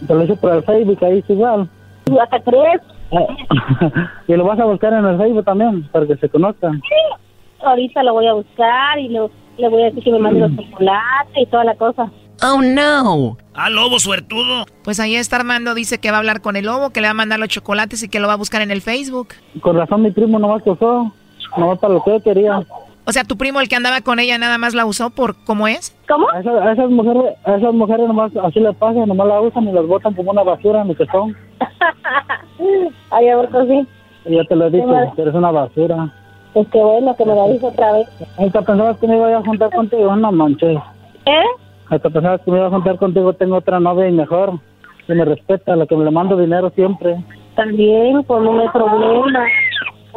[0.07, 1.69] Te lo hice por el Facebook, ahí es igual.
[2.11, 2.81] ¿Y hasta crees?
[4.29, 6.81] y lo vas a buscar en el Facebook también, para que se conozcan.
[6.81, 10.41] Sí, ahorita lo voy a buscar y lo, le voy a decir que me mande
[10.41, 12.11] los chocolates y toda la cosa.
[12.43, 13.37] Oh, no.
[13.55, 14.65] Ah, lobo suertudo.
[14.83, 17.11] Pues ahí está Armando, dice que va a hablar con el lobo, que le va
[17.11, 19.29] a mandar los chocolates y que lo va a buscar en el Facebook.
[19.61, 21.13] Con razón mi primo nomás que usó,
[21.59, 22.63] nomás para lo que yo quería.
[23.05, 25.69] O sea, tu primo, el que andaba con ella, nada más la usó por cómo
[25.69, 25.97] es.
[26.09, 26.31] ¿Cómo?
[26.31, 29.87] A esas, mujeres, a esas mujeres nomás así les pasa, nomás la usan y las
[29.87, 31.37] botan como una basura, ni que son.
[33.11, 33.87] Ay, a ver, pues sí.
[34.27, 34.87] Ya te lo he dicho,
[35.17, 36.15] que eres una basura.
[36.53, 38.09] Pues qué bueno que me lo dijo otra vez.
[38.39, 40.79] Hasta pensabas que me iba a juntar contigo, no manches.
[41.27, 41.45] ¿Eh?
[41.91, 44.61] Hasta pensabas que me iba a juntar contigo, tengo otra novia y mejor.
[45.07, 47.17] Que me respeta, la que me le mando dinero siempre.
[47.57, 49.45] También, pues no hay problema.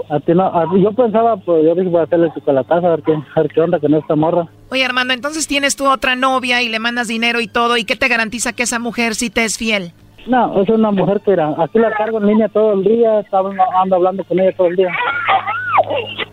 [0.09, 3.03] A ti no, a, yo pensaba, pues yo dije, voy a hacerle chocolatazo a ver
[3.03, 4.47] qué, a ver qué onda con esta morra.
[4.69, 7.95] Oye, Armando, entonces tienes tú otra novia y le mandas dinero y todo, ¿y qué
[7.95, 9.93] te garantiza que esa mujer sí te es fiel?
[10.27, 13.51] No, es una mujer que era, aquí la cargo en línea todo el día, estaba,
[13.81, 14.89] ando hablando con ella todo el día.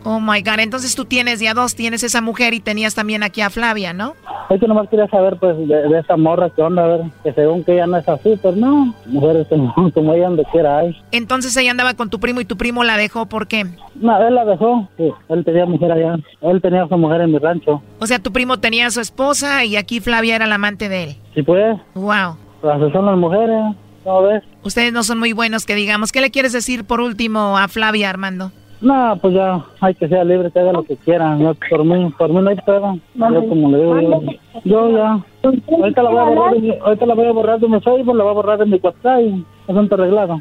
[0.05, 3.41] Oh my god, entonces tú tienes ya dos, tienes esa mujer y tenías también aquí
[3.43, 4.15] a Flavia, ¿no?
[4.49, 7.63] Es que nomás quería saber, pues, de, esa morra que onda, a ver, que según
[7.63, 10.97] que ella no es así, pues no, mujeres como, como ella donde quiera hay.
[11.13, 13.67] Entonces ella andaba con tu primo y tu primo la dejó, ¿por qué?
[13.95, 17.33] No, él la dejó, sí, él tenía mujer allá, él tenía a su mujer en
[17.33, 17.83] mi rancho.
[18.01, 21.05] O sea, tu primo tenía a su esposa y aquí Flavia era la amante de
[21.05, 21.17] él.
[21.35, 21.79] Sí, pues.
[21.95, 22.37] Wow.
[22.61, 24.43] Pues son las mujeres, ¿no ves?
[24.63, 26.13] Ustedes no son muy buenos, que digamos.
[26.13, 28.53] ¿Qué le quieres decir por último a Flavia, Armando?
[28.81, 31.37] No, pues ya hay que ser libre, que haga lo que quiera.
[31.39, 32.97] Yo, por mí, por mí no hay prueba.
[33.15, 34.23] Yo como le digo,
[34.65, 35.21] yo, ya.
[35.43, 38.17] Ahorita la voy a borrar, de mi, ahorita la voy a borrar de mi Facebook,
[38.17, 40.41] la voy a borrar de mi WhatsApp y asunto arreglado.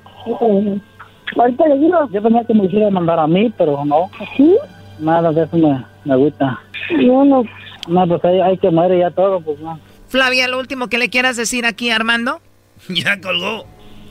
[1.37, 2.09] Ahorita le digo.
[2.11, 4.09] Yo tenía que me hiciera mandar a mí, pero no.
[4.37, 4.57] ¿Sí?
[4.99, 6.59] Nada de eso me, me agüita.
[6.97, 7.43] No, no.
[7.87, 9.79] No, pues hay, hay que morir ya todo, pues no.
[10.07, 12.39] Flavia, lo último que le quieras decir aquí, Armando.
[12.89, 13.65] ya colgó.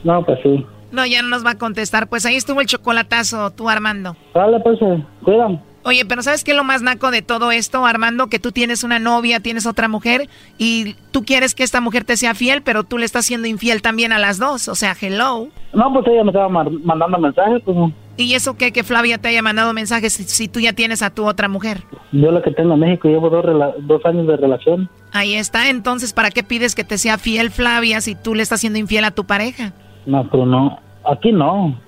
[0.05, 0.67] No, pues sí.
[0.91, 2.09] No, ya no nos va a contestar.
[2.09, 4.17] Pues ahí estuvo el chocolatazo, tú, Armando.
[4.35, 5.61] Dale, pues, eh, cuídame.
[5.85, 8.27] Oye, pero ¿sabes qué es lo más naco de todo esto, Armando?
[8.27, 10.29] Que tú tienes una novia, tienes otra mujer
[10.59, 13.81] y tú quieres que esta mujer te sea fiel, pero tú le estás siendo infiel
[13.81, 14.69] también a las dos.
[14.69, 15.49] O sea, hello.
[15.73, 17.77] No, pues ella me estaba mandando mensajes, pues.
[18.19, 18.73] ¿Y eso qué?
[18.73, 21.85] Que Flavia te haya mandado mensajes si, si, tú ya tienes a tu otra mujer.
[22.11, 23.47] Yo la que tengo en México, llevo dos,
[23.79, 24.91] dos años de relación.
[25.13, 25.71] Ahí está.
[25.71, 29.05] Entonces, ¿para qué pides que te sea fiel Flavia si tú le estás siendo infiel
[29.05, 29.73] a tu pareja?
[30.09, 30.81] No, pero no.
[31.05, 31.79] Aquí no.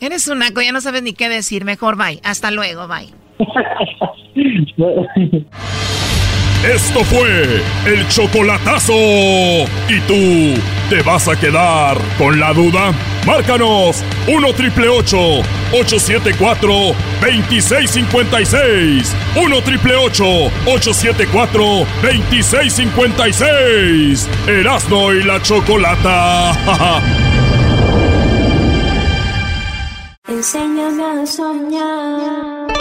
[0.00, 1.64] Eres un naco, ya no sabes ni qué decir.
[1.64, 2.20] Mejor bye.
[2.24, 3.14] Hasta luego, bye.
[6.64, 8.92] Esto fue el chocolatazo.
[8.92, 12.92] ¿Y tú te vas a quedar con la duda?
[13.24, 16.68] Márcanos 1 triple 874
[17.20, 19.14] 2656.
[19.36, 24.28] 1 triple 874 2656.
[24.48, 27.00] Erasno y la chocolata.
[30.28, 32.77] Enséñame a soñar.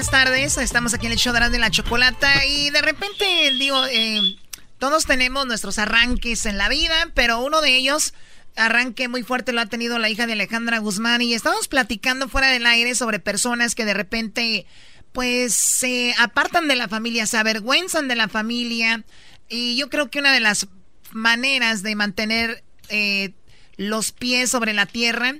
[0.00, 0.56] Buenas tardes.
[0.56, 4.34] Estamos aquí en el show de la Chocolata y de repente, digo, eh,
[4.78, 8.14] todos tenemos nuestros arranques en la vida, pero uno de ellos
[8.56, 12.48] arranque muy fuerte lo ha tenido la hija de Alejandra Guzmán y estamos platicando fuera
[12.48, 14.64] del aire sobre personas que de repente
[15.12, 19.04] pues se apartan de la familia, se avergüenzan de la familia.
[19.50, 20.66] Y yo creo que una de las
[21.12, 23.34] maneras de mantener eh,
[23.76, 25.34] los pies sobre la tierra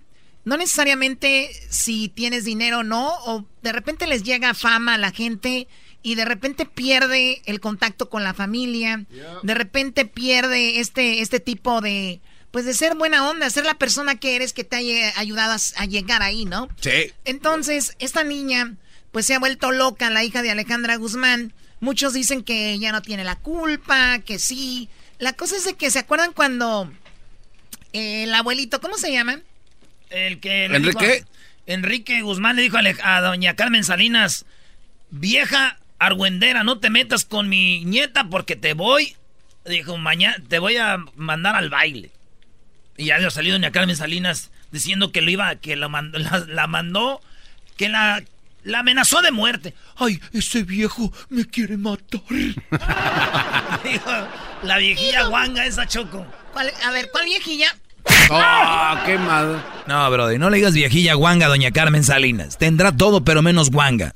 [0.51, 5.13] no necesariamente si tienes dinero o no, o de repente les llega fama a la
[5.13, 5.69] gente
[6.03, 9.07] y de repente pierde el contacto con la familia,
[9.45, 12.21] de repente pierde este, este tipo de,
[12.51, 15.85] pues de ser buena onda, ser la persona que eres que te haya ayudado a,
[15.85, 16.69] llegar ahí, ¿no?
[16.81, 17.13] Sí.
[17.25, 18.75] Entonces, esta niña,
[19.13, 21.53] pues se ha vuelto loca, la hija de Alejandra Guzmán.
[21.79, 24.89] Muchos dicen que ella no tiene la culpa, que sí.
[25.21, 26.93] La cosa es de que se acuerdan cuando
[27.93, 29.43] el abuelito, ¿cómo se llama?
[30.11, 30.67] El que...
[30.67, 31.25] ¿Enrique?
[31.67, 34.45] Enrique Guzmán le dijo a, doña Carmen Salinas,
[35.11, 39.17] vieja argüendera, no te metas con mi nieta porque te voy,
[39.65, 42.11] dijo, mañana te voy a mandar al baile.
[42.97, 46.67] Y ya había salido doña Carmen Salinas diciendo que lo iba, que la, mandó, la,
[46.67, 47.21] mandó,
[47.77, 48.23] que la,
[48.65, 49.75] la amenazó de muerte.
[49.97, 52.21] Ay, ese viejo me quiere matar.
[53.85, 54.11] dijo,
[54.65, 56.27] la viejilla guanga esa choco.
[56.83, 57.77] a ver, ¿cuál viejilla?
[58.31, 59.65] ¡Oh, qué mal!
[59.87, 62.59] No, brother, no le digas viejilla guanga a doña Carmen Salinas.
[62.59, 64.15] Tendrá todo, pero menos guanga.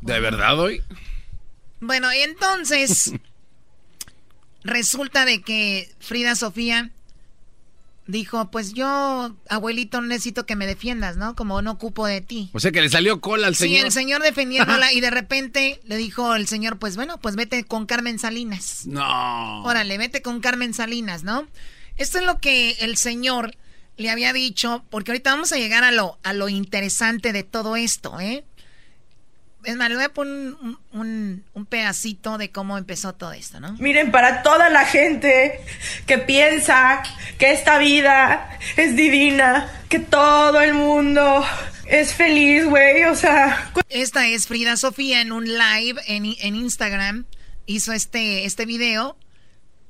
[0.00, 0.82] ¿De verdad hoy?
[1.80, 3.12] Bueno, y entonces
[4.64, 6.90] resulta de que Frida Sofía
[8.08, 11.36] dijo, pues yo, abuelito, necesito que me defiendas, ¿no?
[11.36, 12.50] Como no ocupo de ti.
[12.54, 13.78] O sea que le salió cola al señor.
[13.78, 17.64] Sí, el señor defendiéndola y de repente le dijo el señor, pues bueno, pues vete
[17.64, 18.86] con Carmen Salinas.
[18.86, 19.62] No.
[19.62, 21.46] Órale, vete con Carmen Salinas, ¿no?
[21.98, 23.56] Esto es lo que el señor
[23.96, 27.76] le había dicho, porque ahorita vamos a llegar a lo, a lo interesante de todo
[27.76, 28.44] esto, ¿eh?
[29.64, 30.54] Es más, le voy a poner
[30.92, 33.74] un, pedacito de cómo empezó todo esto, ¿no?
[33.80, 35.60] Miren, para toda la gente
[36.06, 37.02] que piensa
[37.38, 41.44] que esta vida es divina, que todo el mundo
[41.86, 43.70] es feliz, güey, o sea...
[43.88, 47.26] Esta es Frida Sofía en un live en, en Instagram.
[47.66, 49.16] Hizo este, este video.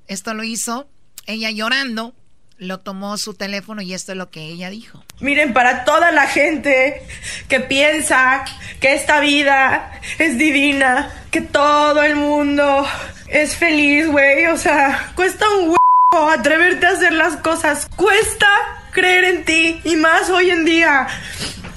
[0.07, 0.89] Esto lo hizo
[1.29, 2.15] ella llorando,
[2.57, 5.05] lo tomó su teléfono y esto es lo que ella dijo.
[5.21, 7.03] Miren, para toda la gente
[7.49, 8.45] que piensa
[8.81, 12.85] que esta vida es divina, que todo el mundo
[13.29, 18.49] es feliz, güey, o sea, cuesta un huevo atreverte a hacer las cosas, cuesta
[18.91, 21.07] creer en ti y más hoy en día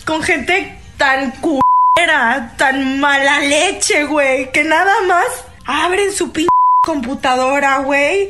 [0.06, 5.28] con gente tan culera, tan mala leche, güey, que nada más
[5.66, 6.48] abren su p
[6.84, 8.30] computadora, güey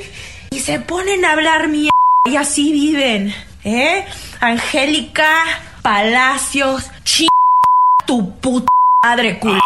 [0.53, 1.91] y se ponen a hablar mierda
[2.29, 3.33] y así viven,
[3.63, 4.05] ¿eh?
[4.41, 5.33] Angélica
[5.81, 7.25] Palacios, ch
[8.05, 8.69] tu puta
[9.03, 9.59] madre, culo.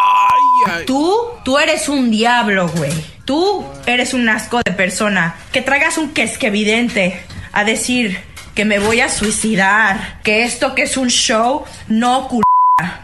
[0.85, 1.13] Tú,
[1.43, 2.91] tú eres un diablo, güey.
[3.25, 5.35] Tú eres un asco de persona.
[5.51, 7.19] Que traigas un que es que evidente
[7.51, 8.21] a decir
[8.53, 12.45] que me voy a suicidar, que esto que es un show, no culo.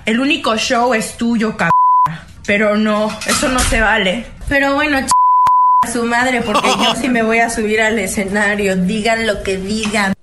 [0.06, 1.74] El único show es tuyo, cabrón.
[2.46, 4.26] Pero no, eso no se vale.
[4.48, 5.12] Pero bueno, ch
[5.84, 9.58] a su madre porque yo sí me voy a subir al escenario, digan lo que
[9.58, 10.14] digan.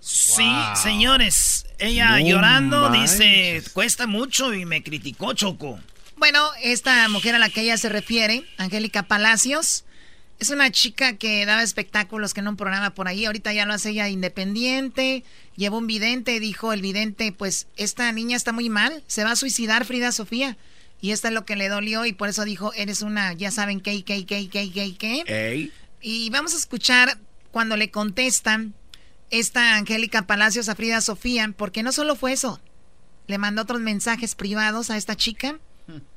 [0.00, 0.50] Sí,
[0.82, 5.78] señores, ella llorando dice, cuesta mucho y me criticó Choco.
[6.16, 9.84] Bueno, esta mujer a la que ella se refiere, Angélica Palacios,
[10.38, 13.74] es una chica que daba espectáculos que en un programa por ahí, ahorita ya lo
[13.74, 15.24] hace ella independiente,
[15.56, 19.36] llevó un vidente, dijo el vidente, pues esta niña está muy mal, se va a
[19.36, 20.56] suicidar Frida Sofía.
[21.04, 23.82] Y esto es lo que le dolió y por eso dijo, eres una, ya saben
[23.82, 25.70] qué, qué, qué, qué, qué, qué.
[26.00, 27.18] Y vamos a escuchar
[27.50, 28.72] cuando le contestan
[29.28, 32.58] esta Angélica Palacios a Frida Sofía, porque no solo fue eso,
[33.26, 35.58] le mandó otros mensajes privados a esta chica,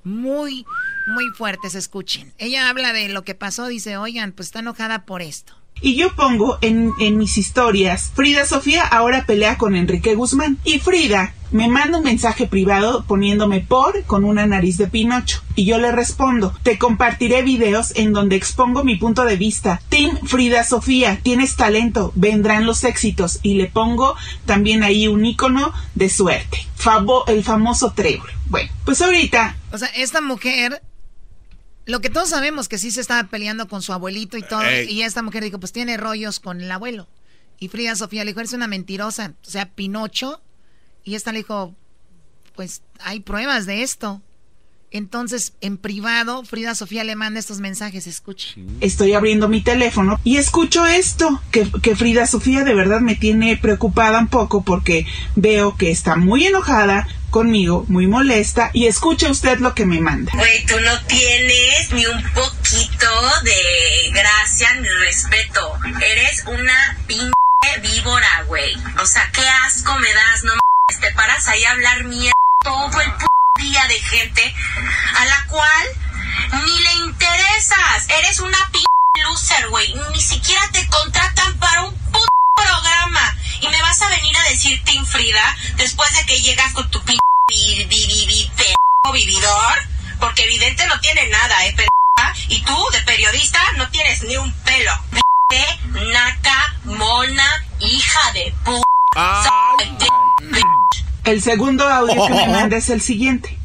[0.06, 0.66] muy,
[1.08, 2.34] muy fuertes, escuchen.
[2.38, 5.54] Ella habla de lo que pasó, dice, oigan, pues está enojada por esto.
[5.82, 10.58] Y yo pongo en, en mis historias, Frida Sofía ahora pelea con Enrique Guzmán.
[10.64, 15.42] Y Frida me manda un mensaje privado poniéndome por con una nariz de Pinocho.
[15.56, 19.82] Y yo le respondo, te compartiré videos en donde expongo mi punto de vista.
[19.90, 23.40] Team Frida Sofía, tienes talento, vendrán los éxitos.
[23.44, 24.16] Y le pongo
[24.46, 26.60] también ahí un icono de suerte.
[26.76, 28.30] Favo, el famoso trébol.
[28.50, 29.56] Bueno, pues ahorita...
[29.72, 30.82] O sea, esta mujer
[31.88, 34.62] lo que todos sabemos que sí se estaba peleando con su abuelito y todo.
[34.88, 37.08] Y esta mujer dijo, pues tiene rollos con el abuelo.
[37.60, 39.34] Y Frida Sofía le dijo, eres una mentirosa.
[39.46, 40.42] O sea, Pinocho.
[41.04, 41.74] Y esta le dijo,
[42.56, 44.22] pues hay pruebas de esto.
[44.92, 48.56] Entonces, en privado, Frida Sofía le manda estos mensajes, escuche.
[48.80, 53.58] Estoy abriendo mi teléfono y escucho esto, que, que, Frida Sofía de verdad me tiene
[53.58, 59.60] preocupada un poco porque veo que está muy enojada conmigo, muy molesta, y escuche usted
[59.60, 60.32] lo que me manda.
[60.34, 63.08] Güey, tú no tienes ni un poquito
[63.44, 65.74] de gracia ni respeto.
[66.02, 67.32] Eres una pinche
[67.82, 68.76] víbora, güey.
[69.02, 70.60] O sea, qué asco me das, no me...
[71.02, 72.34] Te paras ahí a hablar mierda
[72.64, 73.12] todo el
[73.58, 74.56] día de gente
[75.18, 75.88] a la cual
[76.66, 78.08] ni le interesas.
[78.20, 78.80] Eres una p
[79.24, 79.94] loser, güey.
[80.14, 83.36] Ni siquiera te contratan para un puto programa.
[83.62, 84.02] Y me vas
[84.50, 87.18] decir Team Frida después de que llegas con tu p
[89.14, 89.80] vividor?
[90.20, 91.76] Porque evidente no tiene nada, ¿eh,
[92.50, 94.92] Y tú, de periodista, no tienes ni un pelo.
[96.12, 98.82] naca, mona, hija de p...
[101.28, 103.58] El segundo audio que me manda es el siguiente.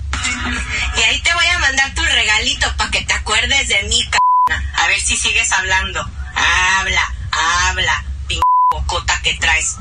[0.96, 4.18] Y ahí te voy a mandar tu regalito para que te acuerdes de mí, c
[4.78, 6.04] A ver si sigues hablando.
[6.34, 7.14] Habla,
[7.68, 9.76] habla, p bocota que traes.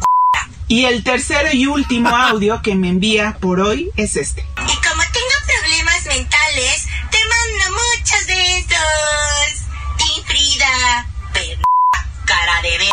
[0.68, 4.42] Y el tercero y último audio que me envía por hoy es este.
[4.42, 9.66] Y como tengo problemas mentales, te mando muchos besos.
[9.98, 11.08] Y Frida,
[12.26, 12.92] cara de ver.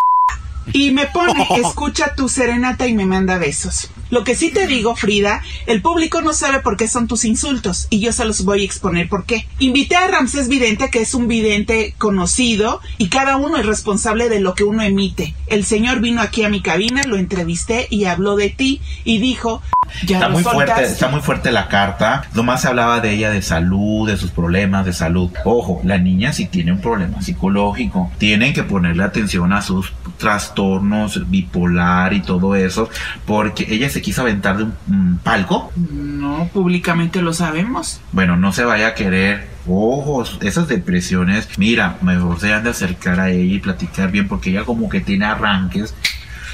[0.73, 3.91] Y me pone, escucha tu serenata y me manda besos.
[4.09, 7.87] Lo que sí te digo, Frida, el público no sabe por qué son tus insultos
[7.89, 9.47] y yo se los voy a exponer por qué.
[9.59, 14.39] Invité a Ramsés Vidente, que es un vidente conocido y cada uno es responsable de
[14.39, 15.35] lo que uno emite.
[15.47, 19.61] El señor vino aquí a mi cabina, lo entrevisté y habló de ti y dijo,
[20.05, 22.23] ya está muy fuerte, está muy fuerte la carta.
[22.33, 25.29] Nomás se hablaba de ella de salud, de sus problemas de salud.
[25.45, 28.11] Ojo, la niña si tiene un problema psicológico.
[28.17, 32.89] Tienen que ponerle atención a sus trastornos bipolar y todo eso,
[33.25, 35.71] porque ella se quiso aventar de un, palco.
[35.75, 38.01] No, públicamente lo sabemos.
[38.11, 43.19] Bueno, no se vaya a querer ojos, esas depresiones, mira, mejor se han de acercar
[43.19, 45.93] a ella y platicar bien porque ella como que tiene arranques.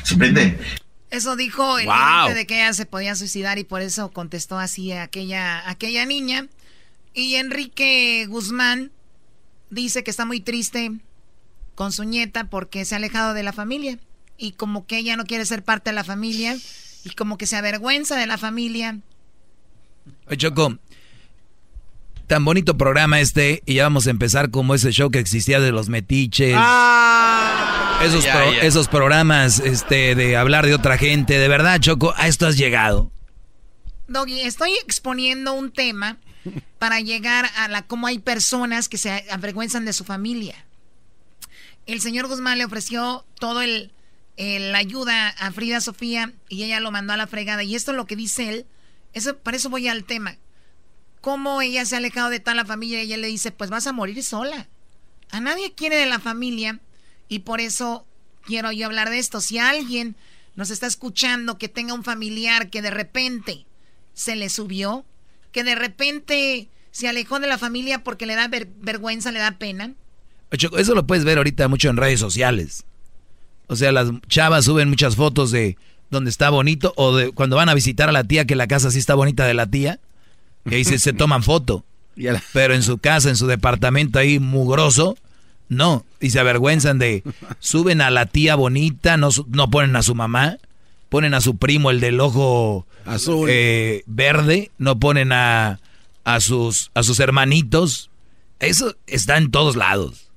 [0.03, 0.59] ¿Se prende?
[1.09, 1.87] Eso dijo el
[2.33, 6.47] de que ella se podía suicidar y por eso contestó así a aquella, aquella niña.
[7.13, 8.91] Y Enrique Guzmán
[9.69, 10.91] dice que está muy triste
[11.73, 13.97] con su nieta porque se ha alejado de la familia
[14.37, 16.57] y como que ella no quiere ser parte de la familia
[17.05, 18.99] y como que se avergüenza de la familia.
[20.27, 20.77] Oye, Choco,
[22.27, 25.71] tan bonito programa este y ya vamos a empezar como ese show que existía de
[25.71, 26.55] los metiches.
[26.57, 27.99] Ah.
[28.03, 28.25] Esos,
[28.61, 33.11] esos programas este, de hablar de otra gente, de verdad, Choco, a esto has llegado.
[34.07, 36.17] Doggy, estoy exponiendo un tema
[36.77, 40.55] para llegar a la cómo hay personas que se avergüenzan de su familia.
[41.85, 43.91] El señor Guzmán le ofreció todo el,
[44.37, 47.63] la ayuda a Frida Sofía y ella lo mandó a la fregada.
[47.63, 48.65] Y esto es lo que dice él.
[49.13, 50.37] Eso, para eso voy al tema.
[51.21, 53.87] Cómo ella se ha alejado de tal la familia y ella le dice, pues vas
[53.87, 54.67] a morir sola.
[55.31, 56.79] A nadie quiere de la familia
[57.27, 58.05] y por eso
[58.45, 59.41] quiero yo hablar de esto.
[59.41, 60.15] Si alguien
[60.55, 63.65] nos está escuchando que tenga un familiar que de repente
[64.13, 65.05] se le subió,
[65.51, 69.93] que de repente se alejó de la familia porque le da vergüenza, le da pena.
[70.51, 72.85] Eso lo puedes ver ahorita mucho en redes sociales.
[73.67, 75.77] O sea, las chavas suben muchas fotos de
[76.09, 78.91] donde está bonito o de cuando van a visitar a la tía que la casa
[78.91, 79.99] sí está bonita de la tía.
[80.65, 81.83] Y ahí se, se toman foto.
[82.53, 85.17] Pero en su casa, en su departamento ahí mugroso,
[85.67, 87.23] no, y se avergüenzan de,
[87.59, 90.57] suben a la tía bonita, no, no ponen a su mamá,
[91.09, 95.79] ponen a su primo el del ojo azul eh, verde, no ponen a,
[96.23, 98.09] a, sus, a sus hermanitos.
[98.59, 100.31] Eso está en todos lados.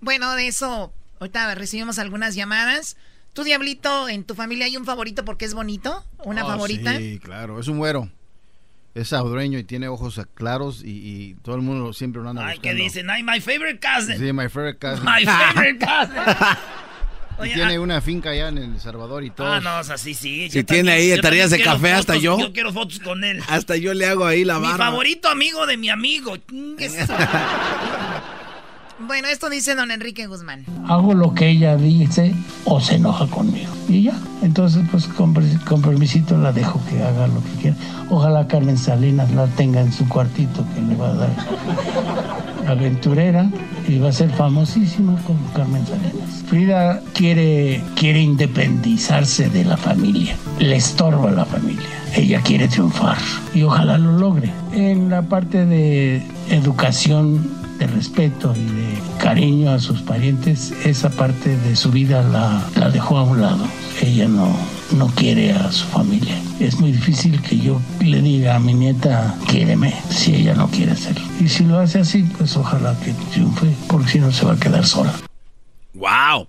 [0.00, 0.92] Bueno, de eso,
[1.22, 2.96] ahorita recibimos algunas llamadas.
[3.32, 6.04] ¿Tu Diablito, en tu familia hay un favorito porque es bonito?
[6.24, 6.98] ¿Una oh, favorita?
[6.98, 8.10] Sí, claro, es un güero
[8.94, 12.74] es salvadoreño y tiene ojos claros y, todo el mundo siempre lo anda Ay, ¿qué
[12.74, 13.08] dicen?
[13.08, 14.18] Ay, my favorite cousin.
[14.18, 15.04] Sí, my favorite cousin.
[15.04, 16.22] My favorite cousin.
[17.44, 17.80] y tiene ah.
[17.80, 19.50] una finca allá en El Salvador y todo.
[19.50, 20.50] Ah, no, o sea, sí, sí.
[20.50, 22.38] Si tiene ahí etarías de café hasta yo.
[22.38, 23.42] Yo quiero fotos con él.
[23.48, 24.72] Hasta yo le hago ahí la barba.
[24.72, 26.36] Mi favorito amigo de mi amigo.
[29.06, 30.64] Bueno, esto dice don Enrique Guzmán.
[30.88, 32.34] Hago lo que ella dice
[32.64, 33.72] o se enoja conmigo.
[33.88, 34.18] Y ya.
[34.42, 37.76] Entonces, pues con, permisito la dejo que haga lo que quiera.
[38.10, 41.30] Ojalá Carmen Salinas la tenga en su cuartito que le va a dar
[42.68, 43.50] aventurera
[43.88, 46.42] y va a ser famosísima como Carmen Salinas.
[46.46, 50.36] Frida quiere, quiere independizarse de la familia.
[50.58, 51.88] Le estorba la familia.
[52.14, 53.18] Ella quiere triunfar
[53.54, 54.50] y ojalá lo logre.
[54.72, 61.56] En la parte de educación de respeto y de cariño a sus parientes, esa parte
[61.56, 63.66] de su vida la, dejó a un lado.
[64.00, 64.56] Ella no,
[64.96, 66.40] no quiere a su familia.
[66.60, 70.92] Es muy difícil que yo le diga a mi nieta, quiéreme, si ella no quiere
[70.92, 71.24] hacerlo.
[71.40, 74.60] Y si lo hace así, pues ojalá que triunfe, porque si no se va a
[74.60, 75.12] quedar sola.
[75.94, 76.46] ¡Wow!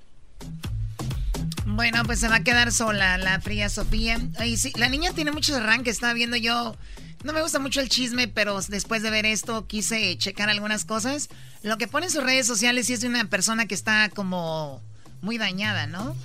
[1.76, 4.20] Bueno, pues se va a quedar sola la fría Sofía.
[4.38, 6.76] Ay, sí, la niña tiene muchos arranques, estaba viendo yo
[7.24, 11.30] no me gusta mucho el chisme, pero después de ver esto quise checar algunas cosas.
[11.64, 14.82] Lo que pone en sus redes sociales sí es de una persona que está como
[15.22, 16.16] muy dañada, ¿no?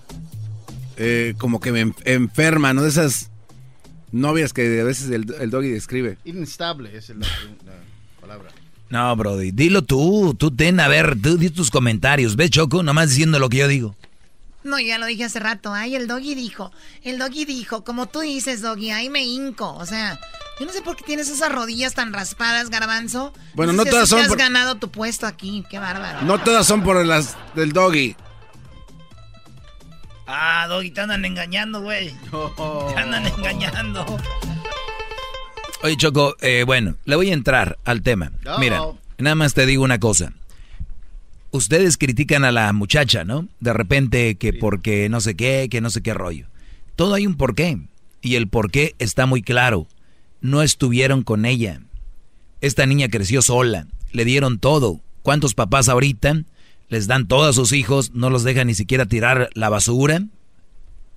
[0.97, 2.83] Eh, como que me enferma, ¿no?
[2.83, 3.31] De esas
[4.11, 6.19] novias que a veces el, doggy describe.
[6.25, 7.27] Inestable es la,
[8.21, 8.51] palabra.
[8.91, 12.35] No, Brody, dilo tú, tú ten, a ver, tú di tus comentarios.
[12.35, 12.83] ¿Ves, Choco?
[12.83, 13.95] Nomás diciendo lo que yo digo.
[14.65, 15.73] No, ya lo dije hace rato.
[15.73, 16.73] Ay, el doggy dijo.
[17.03, 19.73] El doggy dijo, como tú dices, doggy, ahí me hinco.
[19.75, 20.19] O sea,
[20.59, 23.33] yo no sé por qué tienes esas rodillas tan raspadas, garbanzo.
[23.55, 25.65] Bueno, no, no todas son has por- ganado tu puesto aquí.
[25.71, 26.23] Qué bárbaro.
[26.23, 28.17] No todas son por las del doggy.
[30.27, 32.15] Ah, Doggy, te andan engañando, güey.
[32.31, 34.05] Te andan engañando.
[35.83, 38.33] Oye, Choco, eh, bueno, le voy a entrar al tema.
[38.59, 38.83] Mira,
[39.17, 40.33] nada más te digo una cosa.
[41.51, 43.49] Ustedes critican a la muchacha, ¿no?
[43.61, 46.47] De repente que porque no sé qué, que no sé qué rollo.
[46.97, 47.79] Todo hay un porqué.
[48.21, 49.87] Y el porqué está muy claro.
[50.41, 51.81] No estuvieron con ella.
[52.61, 53.87] Esta niña creció sola.
[54.13, 55.01] Le dieron todo.
[55.23, 56.43] ¿Cuántos papás ahorita
[56.89, 58.13] les dan todo a sus hijos?
[58.15, 60.23] No los dejan ni siquiera tirar la basura.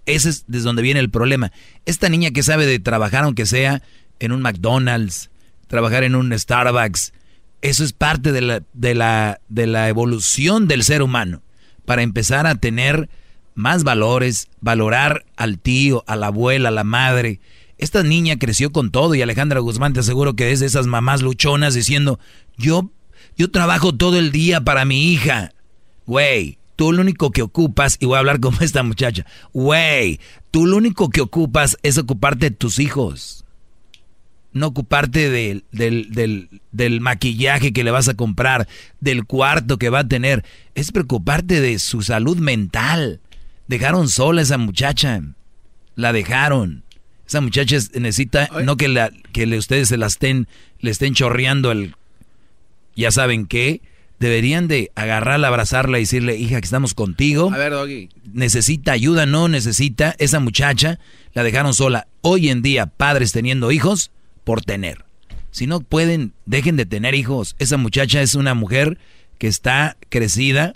[0.06, 1.52] Ese es desde donde viene el problema.
[1.86, 3.82] Esta niña que sabe de trabajar, aunque sea
[4.20, 5.30] en un McDonald's,
[5.68, 7.14] trabajar en un Starbucks,
[7.62, 11.42] eso es parte de la, de la, de la evolución del ser humano.
[11.86, 13.10] Para empezar a tener
[13.56, 17.40] más valores, valorar al tío, a la abuela, a la madre.
[17.78, 21.22] Esta niña creció con todo y Alejandra Guzmán te aseguro que es de esas mamás
[21.22, 22.20] luchonas diciendo,
[22.58, 22.92] yo,
[23.38, 25.54] yo trabajo todo el día para mi hija.
[26.06, 30.20] Güey, tú lo único que ocupas, y voy a hablar como esta muchacha, güey,
[30.52, 33.41] tú lo único que ocupas es ocuparte de tus hijos.
[34.54, 38.68] No ocuparte del, del, del, del maquillaje que le vas a comprar,
[39.00, 40.44] del cuarto que va a tener.
[40.76, 43.22] Es preocuparte de su salud mental.
[43.68, 45.22] Dejaron sola a esa muchacha.
[45.96, 46.84] La dejaron.
[47.28, 50.48] Esa muchacha es- necesita, no que, la, que le, ustedes se la estén,
[50.80, 51.96] le estén chorreando el,
[52.96, 53.82] ya saben qué,
[54.20, 57.50] deberían de agarrarla, abrazarla y decirle, hija, que estamos contigo.
[57.54, 58.10] A ver, doggy.
[58.34, 60.14] Necesita ayuda, no necesita.
[60.20, 61.00] Esa muchacha
[61.34, 62.08] la dejaron sola.
[62.20, 64.12] Hoy en día, padres teniendo hijos
[64.52, 65.06] por tener.
[65.52, 67.56] Si no pueden, dejen de tener hijos.
[67.58, 68.98] Esa muchacha es una mujer
[69.38, 70.74] que está crecida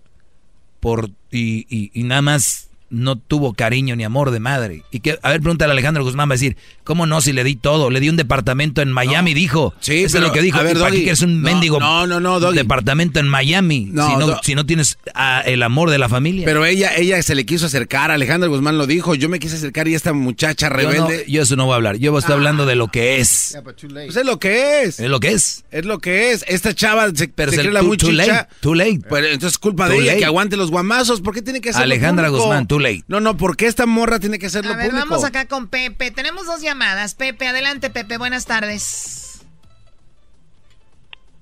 [0.80, 4.83] por y, y- y nada más no tuvo cariño ni amor de madre.
[4.91, 7.19] Y que, a ver, pregúntale a Alejandro Guzmán, va a decir, ¿cómo no?
[7.21, 9.73] Si le di todo, le di un departamento en Miami, dijo.
[9.79, 10.59] Sí, Eso pero, es lo que dijo.
[10.59, 12.55] a ver, ¿Y para qué un no, mendigo no, no, no, Doggy.
[12.57, 13.89] departamento en Miami?
[13.91, 16.45] No, si, no, si no tienes ah, el amor de la familia.
[16.45, 19.88] Pero ella, ella se le quiso acercar, Alejandra Guzmán lo dijo, yo me quise acercar
[19.88, 21.17] y esta muchacha Yo, rebelde.
[21.25, 21.97] no- yo eso no voy a hablar.
[21.97, 23.57] Yo estoy hablando de lo que es.
[23.63, 24.99] Pues es lo que es.
[24.99, 25.65] Es lo que es.
[25.71, 26.45] Es lo que es.
[26.47, 28.25] Esta chava se, Pero se cree la too- muy too chicha.
[28.25, 28.99] late, too late.
[29.09, 30.19] Pues entonces es culpa de ella late.
[30.19, 31.21] que aguante los guamazos.
[31.21, 32.29] ¿Por qué tiene que hacerlo Alejandra?
[32.29, 33.03] Guzmán, too late.
[33.07, 35.07] No, no, ¿por qué esta morra tiene que hacerlo A ver, público?
[35.09, 36.11] vamos acá con Pepe.
[36.11, 37.15] Tenemos dos llamadas.
[37.15, 38.17] Pepe, adelante, Pepe.
[38.17, 39.45] Buenas tardes.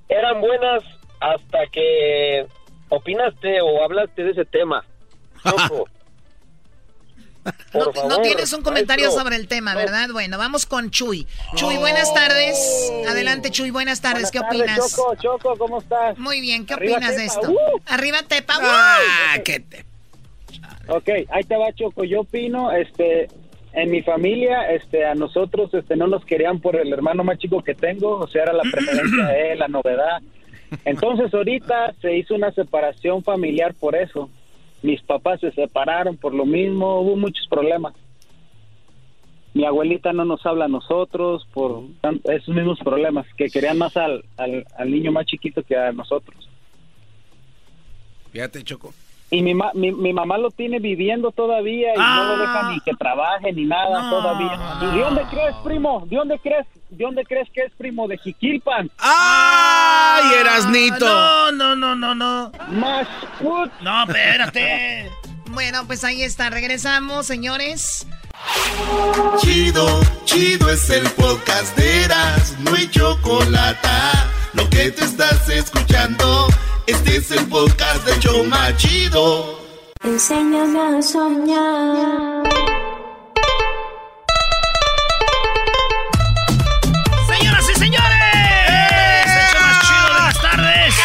[0.09, 0.83] eran buenas
[1.19, 2.45] hasta que
[2.89, 4.85] opinaste o hablaste de ese tema.
[5.43, 5.89] Choco.
[7.73, 9.23] No, favor, no tienes un comentario maestro.
[9.23, 10.09] sobre el tema, ¿verdad?
[10.13, 11.27] Bueno, vamos con Chuy.
[11.55, 12.57] Chuy, buenas tardes.
[13.07, 14.31] Adelante, Chuy, buenas tardes.
[14.31, 14.95] ¿Qué tardes, opinas?
[14.95, 16.17] Choco, Choco, ¿cómo estás?
[16.17, 17.51] Muy bien, ¿qué Arriba, opinas de Tepa, esto?
[17.51, 17.81] ¡uh!
[17.87, 18.53] Arriba, Tepa.
[18.61, 18.99] Ah,
[19.37, 19.43] ¡uh!
[19.43, 19.92] ¿qué te...
[20.87, 22.03] Ok, ahí te va Choco.
[22.03, 23.27] Yo opino, este,
[23.73, 27.63] en mi familia, este, a nosotros, este, no nos querían por el hermano más chico
[27.63, 30.21] que tengo, o sea, era la preferencia de él, la novedad.
[30.85, 34.29] Entonces ahorita se hizo una separación familiar por eso.
[34.81, 37.93] Mis papás se separaron por lo mismo, hubo muchos problemas.
[39.53, 41.83] Mi abuelita no nos habla a nosotros por
[42.23, 46.49] esos mismos problemas, que querían más al, al, al niño más chiquito que a nosotros.
[48.31, 48.93] Fíjate, Choco.
[49.33, 52.79] Y mi, ma- mi, mi mamá lo tiene viviendo todavía y no lo deja ni
[52.81, 54.59] que trabaje ni nada todavía.
[54.81, 56.03] ¿Y de dónde crees, primo?
[56.07, 56.67] ¿De dónde crees?
[56.91, 58.07] ¿De dónde crees que es primo?
[58.07, 58.91] De Jiquilpan.
[58.99, 61.05] ¡Ay, Erasnito!
[61.05, 62.51] No, no, no, no, no.
[62.69, 63.07] Más.
[63.81, 65.09] No, espérate.
[65.53, 66.49] Bueno, pues ahí está.
[66.49, 68.07] Regresamos, señores.
[69.39, 73.87] Chido, chido es el podcast de Eras, no hay chocolate.
[74.53, 76.47] Lo que te estás escuchando,
[76.87, 79.59] este es el podcast de Choma Chido.
[80.03, 82.43] Enséñame a soñar.
[87.27, 90.95] Señoras y señores, el show más chido de las tardes.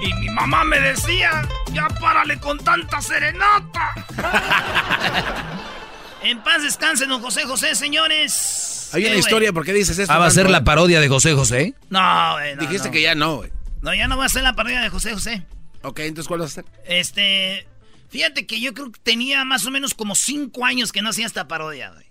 [0.00, 1.42] Y mi mamá me decía,
[1.72, 4.05] ya párale con tanta serenata.
[6.22, 8.90] en paz descansen, don José José, señores.
[8.92, 10.12] Hay ¿Qué, una historia, ¿por qué dices esto?
[10.12, 11.74] Ah, va a ser la parodia de José José.
[11.90, 12.92] No, güey, no, Dijiste no.
[12.92, 13.52] que ya no, güey.
[13.82, 15.46] No, ya no va a ser la parodia de José José.
[15.82, 16.64] Ok, entonces ¿cuál va a ser?
[16.84, 17.66] Este,
[18.08, 21.26] fíjate que yo creo que tenía más o menos como cinco años que no hacía
[21.26, 22.06] esta parodia, güey.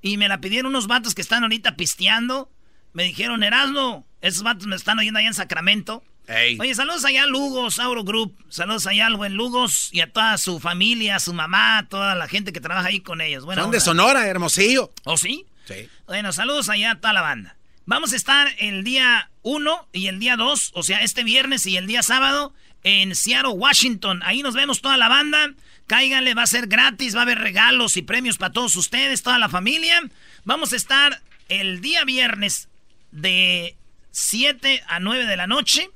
[0.00, 2.50] Y me la pidieron unos vatos que están ahorita pisteando.
[2.92, 6.02] Me dijeron, Erasmo, esos vatos me están oyendo allá en Sacramento.
[6.28, 6.58] Ey.
[6.60, 8.36] Oye, saludos allá a Lugos, Auro Group.
[8.50, 12.14] Saludos allá al buen Lugos y a toda su familia, a su mamá, a toda
[12.14, 13.46] la gente que trabaja ahí con ellos.
[13.46, 14.92] Bueno, Son de Sonora, Hermosillo.
[15.04, 15.46] ¿Oh, sí?
[15.66, 15.88] Sí.
[16.06, 17.56] Bueno, saludos allá a toda la banda.
[17.86, 21.78] Vamos a estar el día 1 y el día 2, o sea, este viernes y
[21.78, 22.52] el día sábado,
[22.84, 24.20] en Seattle, Washington.
[24.22, 25.54] Ahí nos vemos toda la banda.
[25.86, 29.38] Cáiganle, va a ser gratis, va a haber regalos y premios para todos ustedes, toda
[29.38, 30.02] la familia.
[30.44, 32.68] Vamos a estar el día viernes
[33.10, 33.74] de
[34.10, 35.88] 7 a 9 de la noche.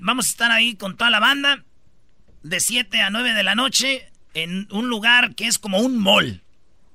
[0.00, 1.64] Vamos a estar ahí con toda la banda
[2.42, 6.42] de 7 a 9 de la noche en un lugar que es como un mall.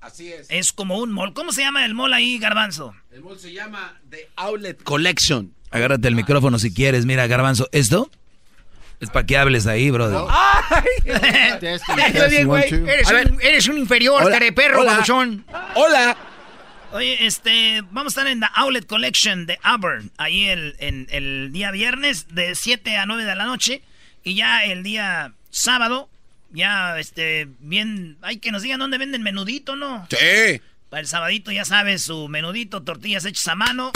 [0.01, 0.47] Así es.
[0.49, 1.33] Es como un mall.
[1.33, 2.93] ¿Cómo se llama el mall ahí, Garbanzo?
[3.11, 5.53] El mall se llama The Outlet Collection.
[5.71, 7.05] Agárrate el micrófono si quieres.
[7.05, 8.11] Mira, Garbanzo, ¿esto?
[8.99, 10.21] Es para que hables ahí, brother.
[11.05, 11.81] eres,
[12.45, 14.39] un, eres, un, inferior, Hola.
[14.55, 14.81] perro,
[15.75, 16.17] Hola.
[16.93, 21.49] Oye, este, vamos a estar en la Outlet Collection de Auburn, ahí el, en, el
[21.51, 23.81] día viernes de 7 a 9 de la noche.
[24.23, 26.07] Y ya el día sábado,
[26.51, 30.07] ya, este, bien, hay que nos digan dónde venden menudito, ¿no?
[30.11, 30.61] Sí.
[30.89, 33.91] Para el sabadito, ya sabes, su menudito, tortillas hechas a mano.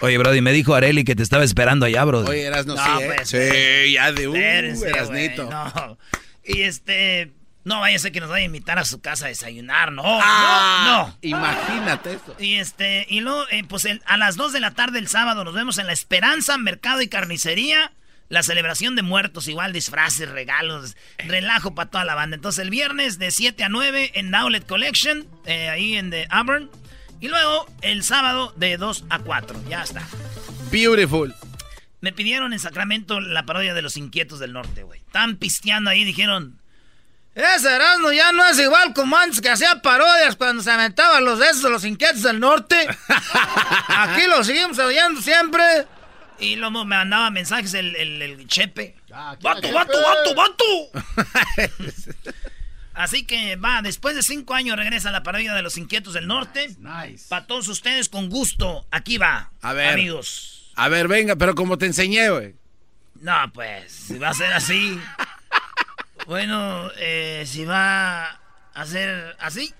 [0.00, 2.30] Oye, Brody, me dijo Areli que te estaba esperando allá, Brody.
[2.30, 3.12] Oye, Erasno, No, sí, ¿eh?
[3.14, 5.50] pues, Sí, ya de un Espérense, Erasnito.
[5.50, 5.98] no.
[6.42, 7.30] Y este,
[7.64, 10.02] no vaya a ser que nos vaya a invitar a su casa a desayunar, no,
[10.04, 11.18] Ah, no, no.
[11.22, 12.34] Imagínate esto.
[12.38, 15.44] Y este, y luego, eh, pues el- a las 2 de la tarde el sábado
[15.44, 17.92] nos vemos en La Esperanza, Mercado y Carnicería.
[18.28, 22.36] La celebración de muertos, igual disfraces, regalos, relajo para toda la banda.
[22.36, 26.70] Entonces el viernes de 7 a 9 en Outlet Collection, eh, ahí en The Auburn.
[27.20, 29.60] Y luego el sábado de 2 a 4.
[29.68, 30.06] Ya está.
[30.70, 31.34] Beautiful.
[32.00, 35.00] Me pidieron en Sacramento la parodia de los Inquietos del Norte, güey.
[35.00, 36.59] Están pisteando ahí, dijeron.
[37.44, 41.38] Ese Erasmo ya no es igual como antes que hacía parodias cuando se aventaban los
[41.38, 42.76] de esos los Inquietos del Norte.
[43.88, 45.62] Aquí lo seguimos oyendo siempre.
[46.38, 48.96] Y luego me mandaba mensajes el, el, el Chepe.
[49.10, 50.64] ¡Vato, vato, vato, vato!
[52.94, 56.76] Así que va, después de cinco años regresa la parodia de los Inquietos del Norte.
[56.78, 57.26] Nice.
[57.28, 58.86] Para todos ustedes, con gusto.
[58.90, 59.92] Aquí va, A ver.
[59.94, 60.70] amigos.
[60.76, 62.54] A ver, venga, pero como te enseñé, güey.
[63.20, 64.98] No, pues, si va a ser así.
[66.30, 68.40] bueno, eh, si va
[68.72, 69.74] a ser así,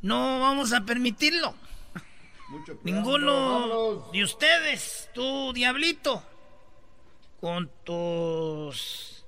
[0.00, 1.54] no vamos a permitirlo.
[2.84, 6.22] Ninguno de ustedes, tú, diablito,
[7.38, 9.26] con tus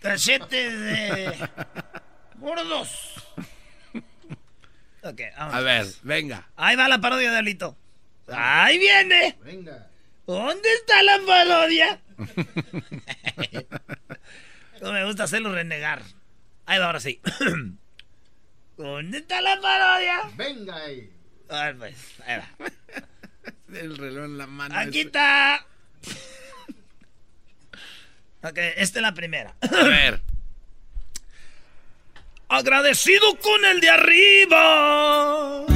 [0.00, 1.48] cachetes de
[2.38, 3.22] gordos.
[5.02, 5.54] Ok, vamos.
[5.56, 6.48] A ver, venga.
[6.56, 7.76] Ahí va la parodia, diablito.
[8.28, 9.36] Ahí viene.
[9.44, 9.90] Venga.
[10.26, 12.00] ¿Dónde está la parodia?
[14.82, 16.02] no me gusta hacerlo renegar.
[16.66, 17.20] Ahí va, ahora sí.
[18.76, 20.20] ¿Dónde está la parodia?
[20.36, 21.10] Venga ahí.
[21.48, 21.96] A ver, pues,
[22.26, 22.48] ahí va.
[23.78, 24.78] El reloj en la mano.
[24.78, 25.08] Aquí ese.
[25.08, 25.66] está.
[28.42, 29.54] ok, esta es la primera.
[29.60, 30.20] A ver.
[32.50, 35.66] Agradecido con el de arriba,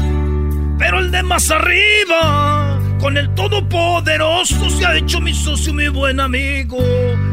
[0.78, 2.71] pero el de más arriba,
[3.02, 6.78] con el todopoderoso se ha hecho mi socio, mi buen amigo.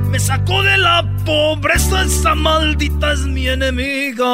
[0.10, 4.26] Me sacó de la pobreza, esa maldita es mi enemiga.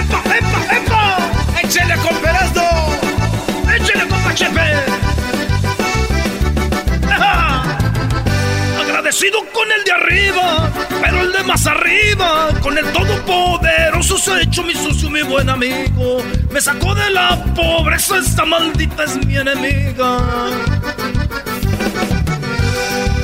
[0.00, 1.30] ¡Epa, epa, epa!
[1.62, 2.62] ¡Échale con Perazno!
[3.76, 5.17] ¡Échale, compa Chepe!
[9.08, 10.70] Agradecido con el de arriba,
[11.00, 15.48] pero el de más arriba, con el todopoderoso se ha hecho mi socio, mi buen
[15.48, 16.22] amigo.
[16.50, 20.18] Me sacó de la pobreza, esta maldita es mi enemiga.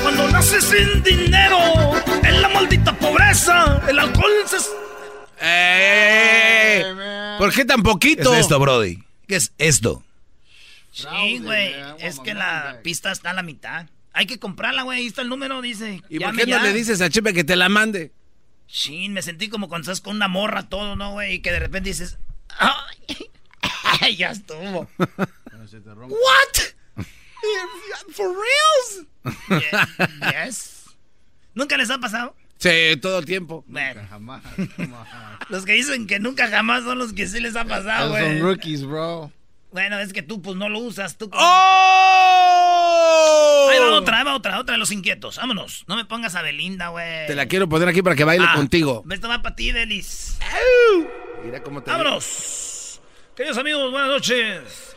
[0.03, 1.59] Cuando naces sin dinero,
[2.23, 4.57] en la maldita pobreza, el alcohol se...
[5.43, 6.83] ¡Eh!
[7.37, 8.33] ¿Por qué tan ¿Qué poquito?
[8.33, 9.05] es esto, Brody?
[9.29, 10.03] ¿Qué es esto?
[10.93, 13.85] Sí, güey, es que la pista está a la mitad.
[14.15, 16.01] Hay que comprarla, güey, ahí está el número, dice.
[16.09, 16.63] ¿Y Llame por qué no ya.
[16.63, 18.13] le dices a Chepe que te la mande?
[18.69, 21.35] Chin, me sentí como cuando estás con una morra todo, ¿no, güey?
[21.35, 22.19] Y que de repente dices,
[22.59, 23.29] ¡ay!
[24.01, 24.89] ay, ya estuvo.
[24.99, 26.63] ¿What?
[28.13, 29.07] ¿For reals?
[29.51, 30.85] Yeah, yes.
[31.55, 32.35] ¿Nunca les ha pasado?
[32.59, 32.71] Sí,
[33.03, 33.65] todo el tiempo.
[33.67, 34.43] Bueno, Jamás.
[35.51, 38.39] los que dicen que nunca jamás son los que sí les ha pasado, Esos son
[38.39, 38.41] güey.
[38.55, 39.33] rookies, bro.
[39.75, 41.29] Bueno, es que tú pues no lo usas, tú.
[41.33, 41.41] ¡Oh!
[43.73, 45.37] Ahí va otra, ahí va otra, otra de los inquietos.
[45.39, 45.83] Vámonos.
[45.89, 47.27] No me pongas a Belinda, güey.
[47.27, 49.03] Te la quiero poner aquí para que baile Ah, contigo.
[49.11, 50.39] Esto va para ti, Delis.
[51.45, 53.01] Mira cómo te ¡Vámonos!
[53.35, 54.95] Queridos amigos, buenas noches.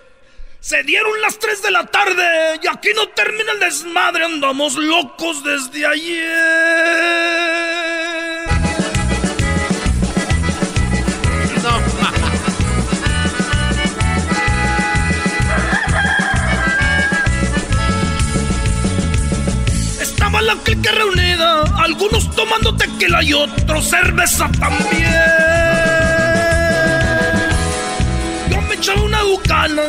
[0.60, 4.26] Se dieron las 3 de la tarde y aquí no termina el desmadre.
[4.26, 7.87] Andamos locos desde ayer.
[20.38, 25.12] Estaba la clica reunida, algunos tomando tequila y otros cerveza también.
[28.52, 29.88] Yo me echaba unas bucanas,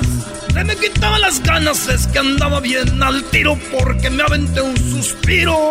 [0.54, 4.74] se me quitaban las ganas, es que andaba bien al tiro porque me aventé un
[4.74, 5.68] suspiro.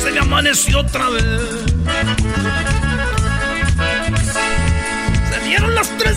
[0.00, 1.67] Se me amaneció otra vez.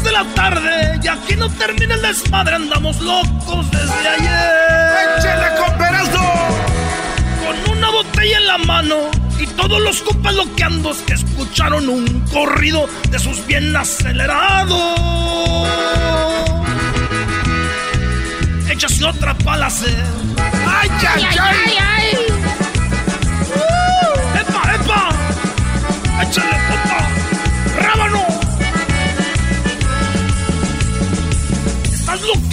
[0.02, 5.18] 3 de la tarde y aquí no termina el desmadre, andamos locos desde ayer.
[5.18, 5.74] ¡Échale con
[7.46, 8.96] Con una botella en la mano
[9.40, 14.98] y todos los compas loqueandos que escucharon un corrido de sus bien acelerados.
[18.70, 20.06] Échase otra pala hacer.
[20.68, 21.78] ¡Ay, ay, ay!
[21.80, 22.08] ay,
[23.56, 24.38] ¡Uh!
[24.40, 25.10] ¡Epa, epa!
[26.24, 26.91] ¡Échale, papá!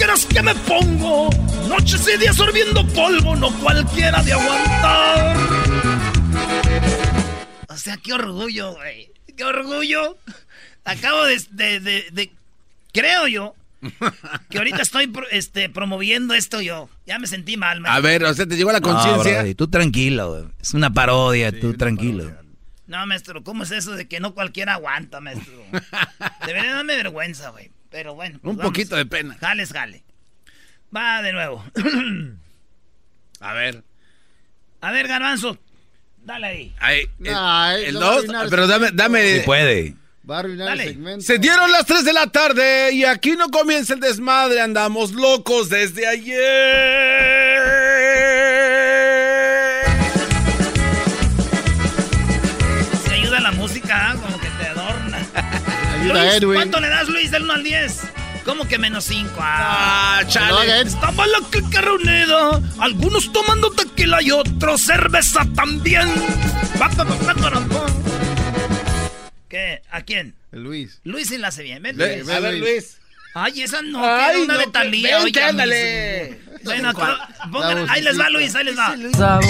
[0.09, 1.29] Que me pongo,
[1.67, 5.37] noches y días sorbiendo polvo, no cualquiera de aguantar.
[7.67, 9.11] O sea, qué orgullo, güey.
[9.37, 10.17] Qué orgullo.
[10.83, 12.31] Acabo de, de, de, de-
[12.91, 13.55] creo yo,
[14.49, 16.89] que ahorita estoy pro- este, promoviendo esto yo.
[17.05, 17.97] Ya me sentí mal, maestro.
[17.97, 19.45] A ver, o sea, te llegó la conciencia.
[19.55, 20.45] Tú tranquilo, güey.
[20.59, 22.31] es una parodia, tú tranquilo.
[22.87, 25.53] No, maestro, ¿cómo es eso de que no cualquiera aguanta, maestro?
[26.47, 27.69] Debería darme vergüenza, güey.
[27.89, 28.39] Pero bueno.
[28.41, 28.71] pues Un vamos.
[28.71, 29.37] poquito de pena.
[29.39, 30.03] Jales, jale.
[30.95, 31.63] Va de nuevo.
[33.41, 33.83] A ver.
[34.81, 35.57] A ver, garbanzo.
[36.23, 36.75] Dale ahí.
[36.79, 39.37] Ahí, el, a dos, pero dame, dame.
[39.39, 39.95] Sí puede.
[40.29, 40.83] Va a arruinar Dale.
[40.83, 41.25] el segmento.
[41.25, 45.69] Se dieron las 3 de la tarde y aquí no comienza el desmadre, andamos locos
[45.69, 47.38] desde ayer.
[56.13, 56.55] Luis, Edwin.
[56.55, 57.99] ¿Cuánto le das, Luis, del 1 al 10?
[58.45, 59.31] ¿Cómo que menos 5?
[59.39, 60.81] Ah, Ah, chale.
[60.81, 66.09] Estaba la clica reunida, algunos tomando tequila y otros cerveza también.
[69.49, 69.81] ¿Qué?
[69.91, 70.35] ¿A quién?
[70.51, 70.99] Luis.
[71.03, 71.81] Luis sí la hace bien.
[71.83, 72.29] Ven, Luis.
[72.29, 72.97] a ver, Luis.
[73.35, 75.19] Ay, esa no, Ay, una no, de que- Talía.
[75.19, 76.39] vente, oiga, ándale.
[76.63, 76.91] Bueno,
[77.51, 78.95] pongan- ahí les va, Luis, ahí les va.
[79.15, 79.43] Sabor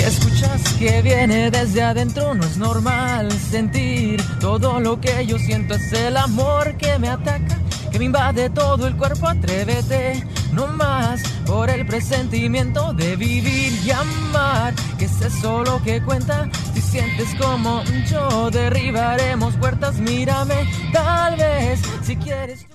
[0.00, 5.74] que escuchas que viene desde adentro no es normal sentir todo lo que yo siento
[5.74, 7.58] es el amor que me ataca
[7.92, 10.24] que me invade todo el cuerpo atrévete
[10.54, 16.48] no más por el presentimiento de vivir y amar que es eso lo que cuenta
[16.72, 22.66] si sientes como yo derribaremos puertas mírame tal vez si quieres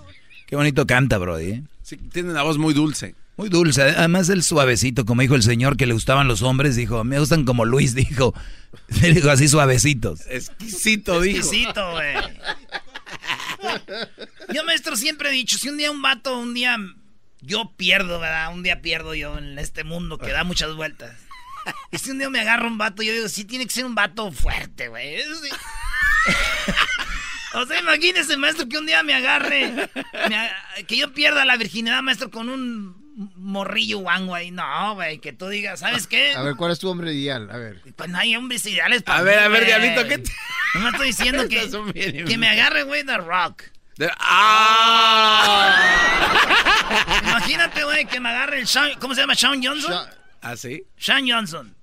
[0.45, 1.51] Qué bonito canta, Brody.
[1.53, 1.63] ¿eh?
[1.81, 3.15] Sí, tiene una voz muy dulce.
[3.37, 3.81] Muy dulce.
[3.81, 7.43] Además, el suavecito, como dijo el señor que le gustaban los hombres, dijo, me gustan
[7.43, 8.33] como Luis, dijo.
[9.01, 10.21] Le dijo así suavecitos.
[10.27, 11.39] Exquisito, dijo.
[11.39, 12.15] Exquisito, güey.
[14.53, 16.77] Yo, maestro, siempre he dicho, si un día un vato, un día
[17.41, 18.53] yo pierdo, ¿verdad?
[18.53, 21.15] Un día pierdo yo en este mundo que da muchas vueltas.
[21.91, 23.95] Y si un día me agarra un vato, yo digo, sí tiene que ser un
[23.95, 25.17] vato fuerte, güey.
[25.17, 25.49] Sí.
[27.55, 29.89] O sea, imagínese, maestro, que un día me agarre,
[30.29, 34.51] me que yo pierda la virginidad, maestro, con un morrillo guango ahí.
[34.51, 36.33] No, güey, que tú digas, ¿sabes qué?
[36.33, 37.49] A ver, ¿cuál es tu hombre ideal?
[37.51, 37.81] A ver.
[37.95, 39.65] Pues no hay hombres ideales para A ver, mí, a ver, güey.
[39.93, 40.31] Diablito, ¿qué te-
[40.75, 43.63] No me estoy diciendo que, bien que me agarre, güey, The Rock.
[44.19, 45.75] ¡Ah!
[47.23, 49.35] Imagínate, güey, que me agarre el Sean, ¿cómo se llama?
[49.35, 49.93] Sean Johnson.
[50.41, 50.83] ¿Ah, sí?
[50.97, 51.75] Sean Johnson.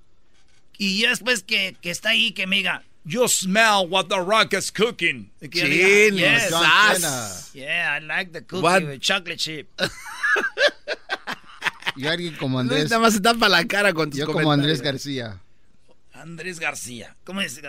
[0.79, 4.53] Y ya después que, que está ahí, que me diga, You smell what the rock
[4.55, 5.33] is cooking.
[5.41, 7.51] Chin, yes, yes.
[7.53, 8.83] Yeah, I like the cookie What?
[8.85, 9.69] with chocolate chip.
[11.97, 12.91] Y alguien como Luis Andrés.
[12.91, 14.81] nada más se tapa la cara con tus Yo como Andrés.
[14.83, 15.39] García.
[16.13, 17.17] Andrés García.
[17.25, 17.61] ¿Cómo es?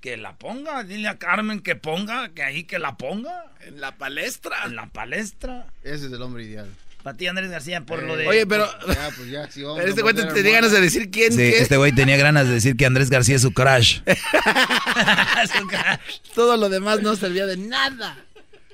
[0.00, 3.46] Que la ponga, dile a Carmen que ponga, que ahí que la ponga.
[3.66, 4.56] En la palestra.
[4.66, 5.66] En la palestra.
[5.82, 6.68] Ese es el hombre ideal.
[7.02, 8.26] Para ti, Andrés García, por lo de.
[8.26, 8.66] Oye, pero...
[8.86, 10.52] Ya, pues ya, sí, vamos Pero este güey tenía hermano.
[10.52, 11.58] ganas de decir quién Sí, qué.
[11.60, 14.00] este güey tenía ganas de decir que Andrés García es su crush.
[16.34, 18.16] Todo lo demás no servía de nada.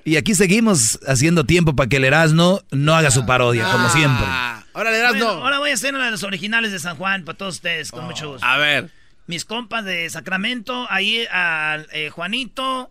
[0.05, 4.27] Y aquí seguimos haciendo tiempo para que el Erasmo no haga su parodia, como siempre.
[4.75, 5.45] Ah, ahora le das Bueno, no.
[5.45, 8.05] ahora voy a hacer una de los originales de San Juan para todos ustedes, con
[8.05, 8.45] mucho gusto.
[8.47, 8.91] A ver.
[9.27, 12.91] Mis compas de Sacramento, ahí al eh, Juanito,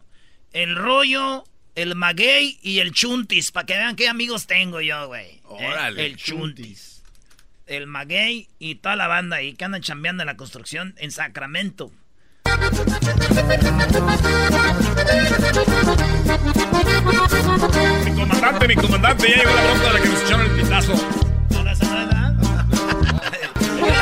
[0.54, 1.44] el Rollo,
[1.76, 5.26] el Maguey y el Chuntis, para que vean qué amigos tengo yo, güey.
[5.36, 5.42] ¿eh?
[5.46, 6.06] Órale.
[6.06, 7.04] El Chuntis.
[7.68, 11.92] El Maguey y toda la banda ahí que andan chambeando en la construcción en Sacramento.
[18.06, 21.23] Mi comandante, mi comandante, ya llegó la bronca de la que nos echaron el pitazo.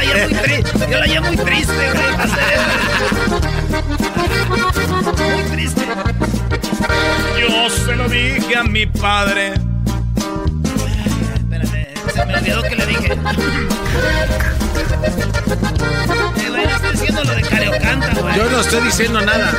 [0.01, 2.65] La llevo muy triste, yo la llevo muy triste, güey, para hacer eso.
[5.17, 5.81] Muy triste.
[7.39, 9.53] Yo se lo dije a mi padre.
[11.35, 13.13] Espérate, se me olvidó que le dije.
[16.37, 18.35] Eh, güey, no estoy diciendo lo de Cariocanta, güey.
[18.35, 19.51] Yo no estoy diciendo nada.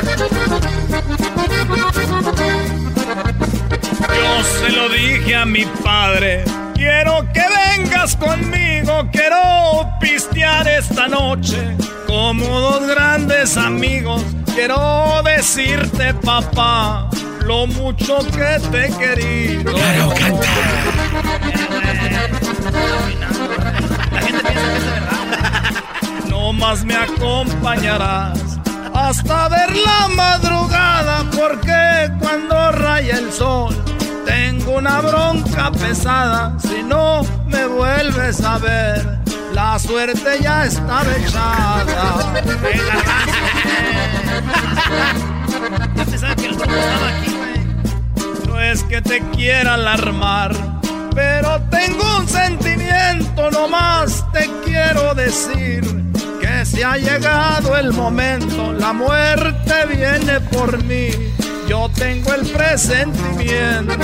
[4.09, 6.43] Yo se lo dije a mi padre.
[6.75, 7.43] Quiero que
[7.77, 11.75] vengas conmigo, quiero pistear esta noche
[12.07, 14.21] como dos grandes amigos.
[14.53, 17.09] Quiero decirte, papá,
[17.45, 19.73] lo mucho que te he querido.
[19.73, 20.47] Claro, canta.
[24.11, 26.29] La gente piensa que es verdad.
[26.29, 28.39] No más me acompañarás
[28.93, 33.75] hasta ver la madrugada, porque cuando raya el sol
[34.25, 36.57] tengo una bronca pesada.
[36.59, 39.19] Si no me vuelves a ver,
[39.53, 42.33] la suerte ya está echada.
[45.95, 48.47] Ya pensaba que el grupo estaba aquí, güey.
[48.47, 50.53] No es que te quiera alarmar,
[51.13, 54.25] pero tengo un sentimiento nomás.
[54.31, 55.83] Te quiero decir
[56.41, 61.32] que si ha llegado el momento, la muerte viene por mí.
[61.67, 63.95] Yo tengo el presentimiento.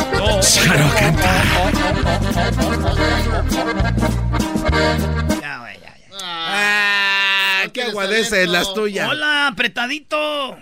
[5.42, 6.10] Ya, güey, ya, ya.
[6.22, 9.10] Ah, qué aguadece las tuyas.
[9.10, 10.58] Hola, apretadito.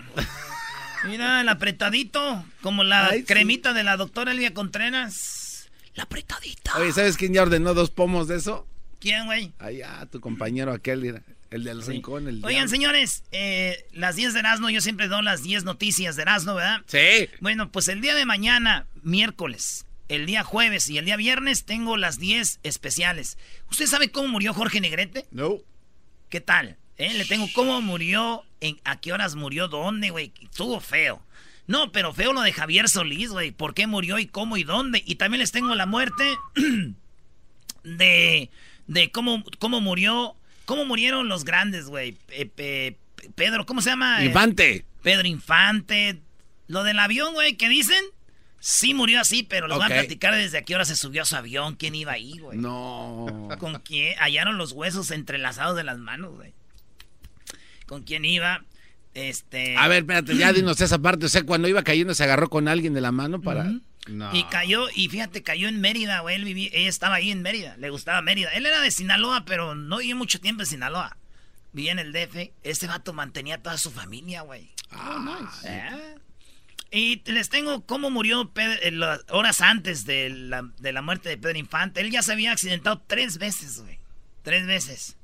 [1.04, 2.44] Mira, el apretadito.
[2.62, 3.24] Como la Ay, sí.
[3.26, 5.68] cremita de la doctora Elvia Contreras.
[5.94, 6.76] La apretadita.
[6.78, 8.66] Oye, ¿sabes quién ya ordenó dos pomos de eso?
[9.00, 9.52] ¿Quién, güey?
[9.58, 12.28] Allá, tu compañero aquel, mira, el del rincón.
[12.28, 12.68] El Oigan, diablo.
[12.68, 16.82] señores, eh, las 10 de Erasmo, yo siempre doy las 10 noticias de Erasmo, ¿verdad?
[16.86, 17.28] Sí.
[17.40, 21.96] Bueno, pues el día de mañana, miércoles, el día jueves y el día viernes tengo
[21.96, 23.38] las 10 especiales.
[23.70, 25.26] ¿Usted sabe cómo murió Jorge Negrete?
[25.30, 25.58] No.
[26.28, 26.76] ¿Qué tal?
[26.96, 27.14] ¿Eh?
[27.14, 30.32] Le tengo cómo murió, en, a qué horas murió, dónde, güey.
[30.42, 31.22] Estuvo feo.
[31.66, 33.50] No, pero feo lo de Javier Solís, güey.
[33.52, 35.02] ¿Por qué murió y cómo y dónde?
[35.06, 36.36] Y también les tengo la muerte
[37.84, 38.50] de,
[38.86, 40.34] de cómo, cómo murió,
[40.68, 42.12] cómo murieron los grandes, güey.
[42.54, 42.98] Pe-
[43.34, 44.22] Pedro, ¿cómo se llama?
[44.22, 44.84] Infante.
[45.02, 46.20] Pedro Infante.
[46.66, 48.04] Lo del avión, güey, ¿qué dicen?
[48.60, 49.92] Sí murió así, pero les voy Ok.
[49.92, 52.58] a platicar desde a qué hora se subió a su avión, quién iba ahí, güey.
[52.58, 53.48] No.
[53.58, 54.14] ¿Con quién?
[54.18, 56.52] Hallaron los huesos entrelazados de las manos, güey.
[57.86, 58.62] ¿Con quién iba?
[59.14, 59.74] Este...
[59.78, 61.24] A ver, espérate, ya dinos esa parte.
[61.24, 63.72] O sea, cuando iba cayendo se agarró con alguien de la mano para...
[64.08, 64.34] No.
[64.34, 66.36] Y cayó, y fíjate, cayó en Mérida, güey.
[66.36, 68.50] Él vivía, ella estaba ahí en Mérida, le gustaba Mérida.
[68.50, 71.16] Él era de Sinaloa, pero no vivió mucho tiempo en Sinaloa.
[71.72, 72.50] Vivía en el DF.
[72.62, 74.70] Este vato mantenía a toda su familia, güey.
[74.90, 76.14] Ah, ¿Eh?
[76.90, 81.28] Y les tengo cómo murió Pedro- eh, las horas antes de la, de la muerte
[81.28, 82.00] de Pedro Infante.
[82.00, 83.98] Él ya se había accidentado tres veces, güey.
[84.42, 85.16] Tres veces.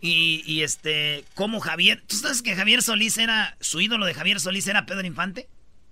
[0.00, 2.02] Y, y, este, cómo Javier.
[2.06, 3.56] ¿Tú sabes que Javier Solís era.
[3.60, 5.48] Su ídolo de Javier Solís era Pedro Infante?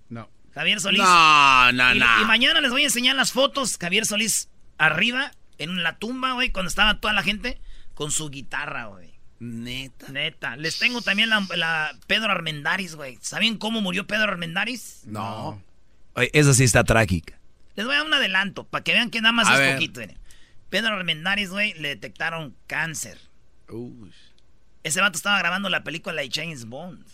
[0.09, 0.31] No.
[0.53, 1.01] Javier Solís.
[1.03, 2.23] No, no, y, no.
[2.23, 3.79] y mañana les voy a enseñar las fotos.
[3.81, 4.49] Javier Solís
[4.79, 7.61] arriba, en la tumba, güey, cuando estaba toda la gente,
[7.95, 9.11] con su guitarra, güey.
[9.39, 10.09] Neta.
[10.11, 10.57] Neta.
[10.57, 13.19] Les tengo también la, la Pedro Armendáriz, güey.
[13.23, 15.03] ¿Saben cómo murió Pedro Armendáriz?
[15.07, 15.63] No.
[16.15, 17.39] Oye, esa sí está trágica.
[17.77, 19.75] Les voy a dar un adelanto, para que vean que nada más A es ver.
[19.75, 20.01] poquito.
[20.01, 20.19] miren.
[20.69, 23.19] Pedro Armendáriz, güey, le detectaron cáncer.
[23.69, 24.13] Uy.
[24.83, 27.05] Ese vato estaba grabando la película de James Bond.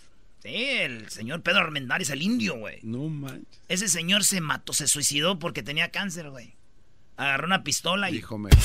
[0.46, 2.78] Sí, el señor Pedro Armendáriz, el indio, güey.
[2.82, 3.60] No manches.
[3.68, 6.54] Ese señor se mató, se suicidó porque tenía cáncer, güey.
[7.16, 8.14] Agarró una pistola y...
[8.14, 8.58] Dijo mejor.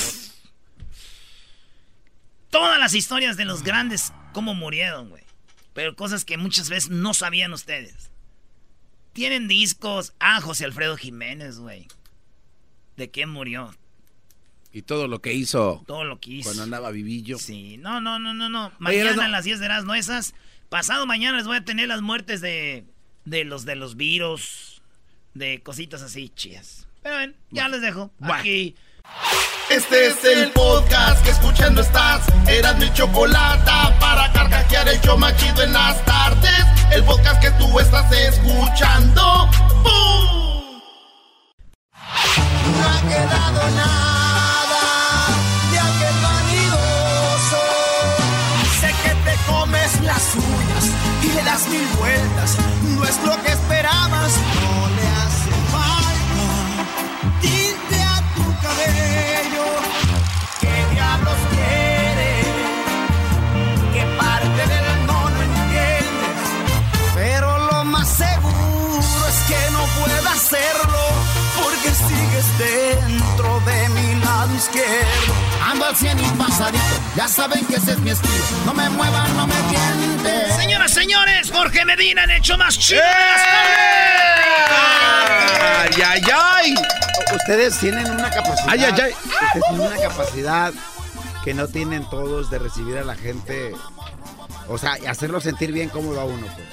[2.49, 5.23] Todas las historias de los grandes, cómo murieron, güey.
[5.73, 8.11] Pero cosas que muchas veces no sabían ustedes.
[9.13, 10.13] Tienen discos.
[10.19, 11.87] Ah, José Alfredo Jiménez, güey.
[12.97, 13.73] ¿De quién murió?
[14.73, 16.47] Y todo lo que hizo Todo lo que hizo.
[16.49, 17.37] cuando andaba vivillo.
[17.37, 18.67] Sí, no, no, no, no, no.
[18.67, 19.21] Oye, Mañana Erasmo.
[19.23, 20.33] a las 10 de las no esas.
[20.72, 22.85] Pasado mañana les voy a tener las muertes de,
[23.26, 24.81] de los de los virus,
[25.34, 26.88] de cositas así chidas.
[27.03, 28.10] Pero ven, ya les dejo.
[28.22, 28.73] Aquí.
[29.69, 32.26] Este es el podcast que escuchando estás.
[32.48, 33.69] Eran mi chocolate
[33.99, 36.65] para carcajear el show más chido en las tardes.
[36.93, 39.49] El podcast que tú estás escuchando.
[39.84, 40.80] ¡Bum!
[42.72, 44.22] No ha quedado nada
[50.03, 50.86] las uñas
[51.23, 52.57] y le das mil vueltas.
[52.95, 55.10] No es lo que esperabas, no le
[75.91, 76.84] al cien y pasadito,
[77.18, 78.34] ya saben que ese es mi estilo.
[78.65, 80.57] No me muevan, no me tienten.
[80.57, 83.81] Señoras, señores, Jorge Medina en hecho más chido de las tardes.
[85.80, 86.76] ¡Ay, ay, ay!
[87.35, 88.69] Ustedes tienen una capacidad.
[88.69, 89.11] Ay, ay, ay.
[89.11, 90.73] Ustedes tienen una capacidad
[91.43, 93.73] que no tienen todos de recibir a la gente.
[94.69, 96.68] O sea, hacerlo sentir bien cómo va uno, pues.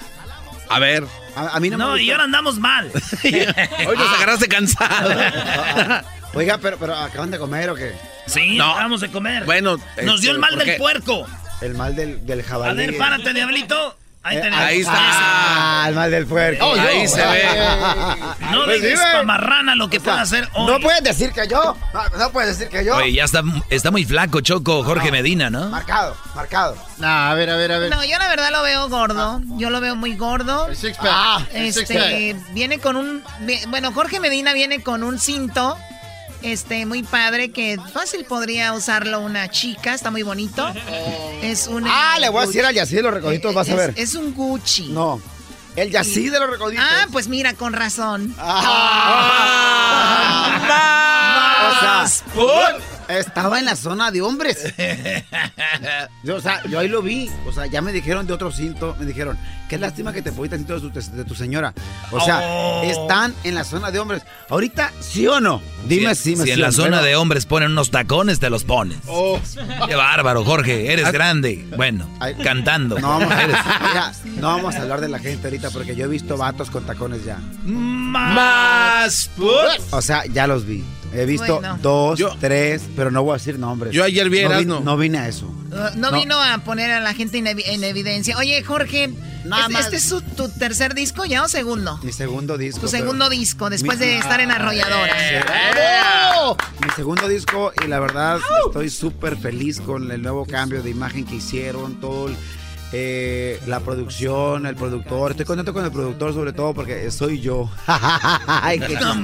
[0.69, 1.05] A ver.
[1.35, 2.93] A, mí no, No, me y ahora andamos mal.
[3.24, 5.11] Hoy nos agarraste cansado.
[6.35, 7.97] Oiga, pero, pero ¿acaban de comer o qué?
[8.29, 8.73] Sí, No.
[8.73, 9.45] acabamos de comer.
[9.45, 11.27] Bueno, Nos dio este, el mal ¿por del puerco.
[11.61, 12.77] El mal del, del A jabalí.
[12.77, 13.97] ver, párate, diablito.
[14.23, 14.65] Ahí Eh, tenemos.
[14.65, 14.93] ahí está.
[14.97, 16.73] Ah, el mal del puerco.
[16.75, 17.43] Ahí se ve.
[18.51, 20.67] No Pues digas sí, pamarrana lo que O sea, puede hacer hoy.
[20.73, 21.77] No puedes decir que yo.
[21.95, 22.97] No, no puedes decir que yo.
[22.97, 25.69] Oye, ya está, está muy flaco, Choco, Jorge Medina, ¿no?
[25.71, 26.77] Marcado, marcado.
[26.99, 27.91] Nah, a ver, a ver, a ver.
[27.91, 29.41] No, yo la verdad lo veo gordo.
[29.57, 30.67] Yo lo veo muy gordo.
[30.69, 31.09] El six pack.
[31.11, 33.23] Ah, el six Este, viene con un.
[33.69, 35.79] Bueno, Jorge Medina viene con un cinto.
[36.43, 40.73] Este, muy padre, que fácil podría usarlo una chica, está muy bonito.
[41.43, 41.85] Es un.
[41.86, 43.93] Ah, le voy a decir al Yací de los recoditos, vas a ver.
[43.97, 44.89] Es un Gucci.
[44.89, 45.20] No.
[45.77, 46.85] El Yací de los recoditos.
[46.89, 48.35] Ah, pues mira, con razón.
[48.39, 48.89] Ah.
[51.70, 54.74] o sea, estaba en la zona de hombres.
[56.24, 57.30] Yo, o sea, yo ahí lo vi.
[57.47, 58.97] O sea, ya me dijeron de otro cinto.
[58.98, 61.72] Me dijeron, qué lástima que te pusiste el cinto de tu, de tu señora.
[62.10, 62.82] O sea, Oh.
[62.85, 64.22] están en la zona de hombres.
[64.48, 65.60] Ahorita, ¿sí o no?
[65.86, 68.64] Dime si, me si en la zona pero- de hombres ponen unos tacones, te los
[68.64, 68.98] pones.
[69.06, 69.39] Oh.
[69.86, 70.93] Qué bárbaro, Jorge.
[70.93, 71.66] Eres grande.
[71.76, 72.09] Bueno,
[72.43, 72.98] cantando.
[72.98, 73.56] No vamos, a, Eres-
[73.89, 76.85] mira, no vamos a hablar de la gente ahorita porque yo he visto vatos con
[76.85, 77.39] tacones ya.
[77.64, 79.30] Más.
[79.90, 80.85] O sea, ya los vi.
[81.12, 81.78] He visto Bueno.
[81.80, 83.93] dos, tres, pero no voy a decir nombres.
[83.94, 84.78] Yo ayer vi no, Erasmo.
[84.78, 85.47] vi- no vine a eso.
[85.47, 86.18] Uh, no, No.
[86.18, 88.36] vino a poner a la gente en, evi- en evidencia.
[88.39, 89.10] Oye, Jorge,
[89.44, 89.85] Nada ¿es- más.
[89.86, 91.98] ¿este es su- tu tercer disco ya o segundo?
[92.02, 92.80] Mi segundo disco.
[92.82, 95.14] Tu pero- segundo disco, después Mi- de estar en Arrolladora.
[96.85, 101.24] Mi segundo disco y la verdad estoy súper feliz con el nuevo cambio de imagen
[101.24, 102.36] que hicieron, todo el-
[102.93, 105.32] eh, la producción, el productor.
[105.32, 107.70] Estoy contento con el productor sobre todo porque soy yo.
[107.86, 109.15] Ay, qué No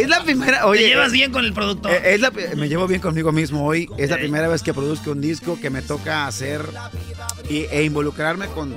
[0.00, 0.82] es la primera, oye.
[0.82, 1.90] ¿Te llevas bien con el productor?
[1.92, 3.88] eh, Es la, me llevo bien conmigo mismo hoy.
[3.96, 6.62] Es la primera vez que produzco un disco que me toca hacer
[7.48, 8.74] y, e involucrarme con,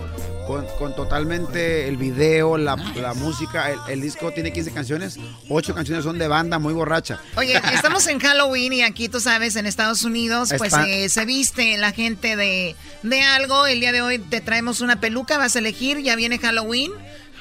[0.48, 3.72] con, con totalmente el video, la, la música.
[3.72, 5.18] El, el disco tiene 15 canciones,
[5.50, 7.20] 8 canciones son de banda muy borracha.
[7.36, 11.26] Oye, estamos en Halloween y aquí, tú sabes, en Estados Unidos, pues Espa- eh, se
[11.26, 13.66] viste la gente de, de algo.
[13.66, 16.92] El día de hoy te traemos una peluca, vas a elegir, ya viene Halloween.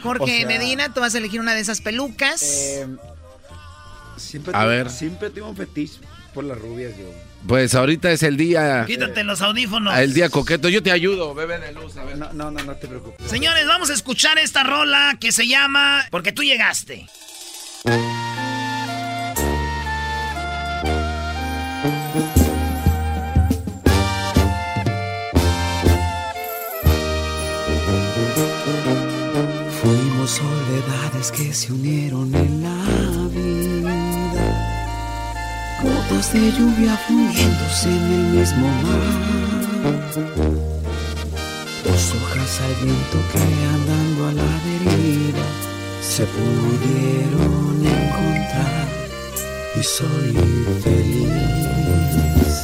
[0.02, 2.42] Jorge O sea- Medina, tú vas a elegir una de esas pelucas.
[2.42, 2.86] Eh,
[4.16, 4.90] siempre, A tuve- ver.
[4.90, 5.98] siempre tuve un fetiche
[6.34, 7.04] por las rubias yo.
[7.46, 8.84] Pues ahorita es el día.
[8.86, 9.96] Quítate los audífonos.
[9.96, 10.68] El día coqueto.
[10.68, 11.96] Yo te ayudo, bebé de luz.
[11.96, 12.16] A ver.
[12.16, 13.30] No, no, no, no te preocupes.
[13.30, 17.06] Señores, vamos a escuchar esta rola que se llama Porque tú llegaste.
[29.80, 32.84] Fuimos soledades que se unieron en la
[36.08, 39.00] gotas de lluvia fundiéndose en el mismo mar.
[41.84, 43.38] Dos hojas al viento que
[43.74, 45.46] andando a la deriva
[46.00, 48.88] se pudieron encontrar
[49.78, 50.34] y soy
[50.82, 52.56] feliz.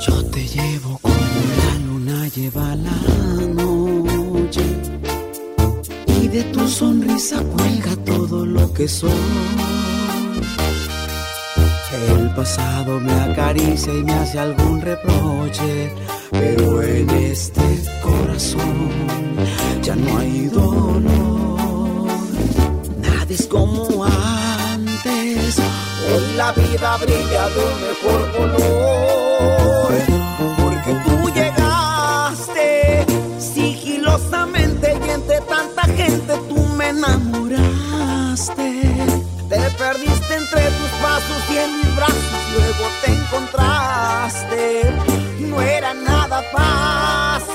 [0.00, 1.16] Yo te llevo como
[1.62, 2.98] la luna lleva la
[3.54, 4.64] noche
[6.06, 9.79] y de tu sonrisa cuelga todo lo que soy.
[12.36, 15.92] Pasado me acaricia y me hace algún reproche,
[16.30, 17.60] pero en este
[18.02, 18.88] corazón
[19.82, 21.02] ya no hay dolor.
[22.98, 29.92] Nada es como antes, hoy la vida brilla de un mejor color,
[30.56, 33.06] porque tú llegaste
[33.38, 38.69] sigilosamente y entre tanta gente tú me enamoraste.
[46.40, 47.49] Era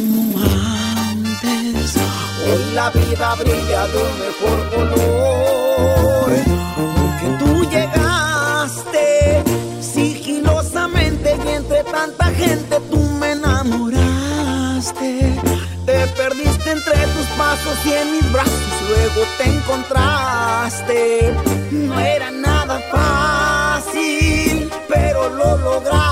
[0.00, 0.38] como
[1.10, 1.96] antes.
[2.44, 6.30] Hoy la vida brilla de un mejor color.
[6.76, 9.06] Porque tú llegaste
[9.80, 15.08] sigilosamente y entre tanta gente tú me enamoraste.
[15.86, 21.34] Te perdiste entre tus pasos y en mis brazos luego te encontraste.
[21.70, 26.07] No era nada fácil, pero lo lograste.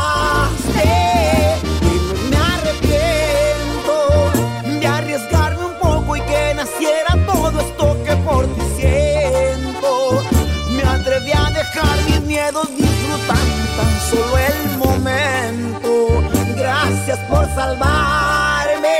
[17.67, 18.99] Salvarme,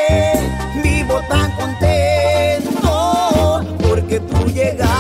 [0.83, 2.91] vivo tan contento
[3.87, 4.97] porque tú llegaste.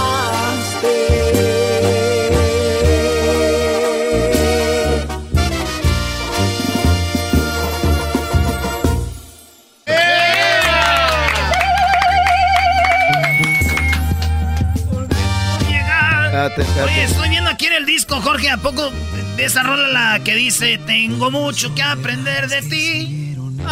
[16.84, 18.90] Oye, estoy viendo aquí en el disco, Jorge, ¿a poco
[19.36, 23.15] de esa rola la que dice Tengo mucho que aprender de ti?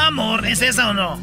[0.07, 1.19] Amor, ¿es esa o no?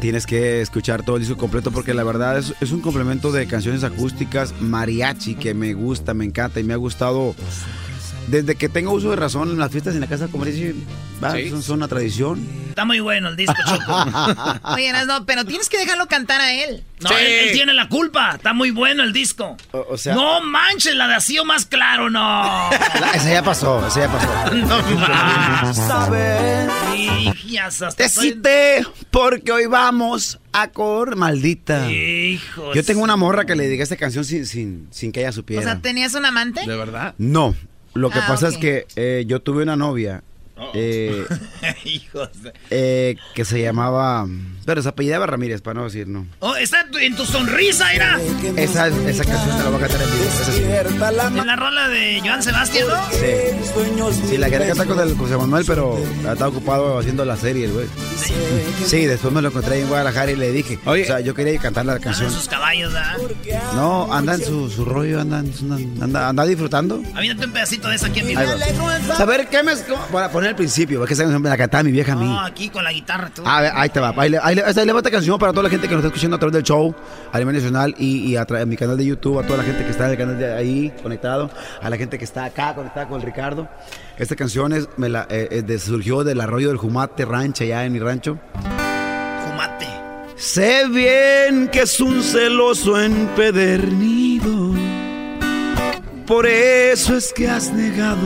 [0.00, 3.46] Tienes que escuchar todo el disco completo porque la verdad es, es un complemento de
[3.46, 7.34] canciones acústicas mariachi que me gusta, me encanta y me ha gustado
[8.26, 10.74] desde que tengo uso de razón en las fiestas en la casa, como dice,
[11.22, 12.46] va, son, son una tradición.
[12.70, 14.04] Está muy bueno el disco, Choco.
[14.74, 16.82] Oye, no, pero tienes que dejarlo cantar a él.
[17.00, 18.32] No, él, él tiene la culpa.
[18.34, 19.56] Está muy bueno el disco.
[19.72, 22.20] O, sea, No manches, la de así o más claro, no.
[23.00, 24.54] la- esa ya pasó, esa ya pasó.
[24.54, 25.76] no más.
[25.76, 26.70] ¿Sabes?
[26.94, 31.90] Sí, hasta Te cité porque hoy vamos a cor maldita.
[31.90, 32.72] Hijo.
[32.74, 35.32] Yo tengo una morra que le dediqué esta canción sin, sin, sin que ella O
[35.32, 35.62] supiera.
[35.62, 36.66] sea, ¿tenías un amante?
[36.66, 37.14] verdad?
[37.18, 37.54] No.
[37.94, 40.22] Lo que Ah, pasa es que eh, yo tuve una novia
[40.74, 41.24] eh,
[41.84, 42.30] Hijos.
[42.42, 44.26] de- eh, que se llamaba.
[44.66, 46.26] Pero se apellidaba Ramírez, para no decir no.
[46.40, 48.18] Oh, está en tu- sonrisa, era.
[48.56, 50.24] Esa, esa canción te la voy a cantar en vivo.
[50.24, 50.62] esa sí.
[51.40, 52.94] En la rola de Joan Sebastián, ¿no?
[53.10, 54.26] Sí.
[54.28, 57.86] Sí, la quería cantar con el José Manuel, pero estaba ocupado haciendo la serie, güey.
[58.86, 60.78] Sí, después me lo encontré en Guadalajara y le dije.
[60.84, 62.30] o sea, yo quería cantar la canción.
[62.30, 63.16] Sus caballos, ¿verdad?
[63.74, 67.02] No, anda en su, su rollo, anda, en- anda, anda disfrutando.
[67.14, 68.46] Aviéntate un pedacito de esa aquí en mi Ahí.
[69.16, 69.74] Saber qué me...
[70.12, 72.26] Para poner el principio, porque esa canción me la cantaba mi vieja a mí.
[72.26, 73.42] No, aquí con la guitarra, tú.
[73.46, 74.14] A ver, ahí te va.
[74.16, 76.00] Ahí, le- ahí, le- ahí le va esta canción para toda la gente que nos
[76.04, 76.94] está escuchando a través del show
[77.32, 79.64] a nivel nacional y, y a través de mi canal de YouTube, a toda la
[79.64, 81.50] gente que está en el canal de ahí conectado,
[81.82, 83.68] a la gente que está acá conectada con el Ricardo.
[84.18, 87.84] Esta canción es, me la, eh, eh, de- surgió del arroyo del Jumate Rancho, allá
[87.84, 88.38] en mi rancho.
[89.48, 89.86] Jumate.
[90.36, 94.74] Sé bien que es un celoso empedernido.
[96.26, 98.18] Por eso es que has negado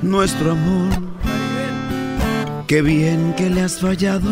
[0.00, 0.90] nuestro amor.
[2.68, 4.30] Qué bien que le has fallado.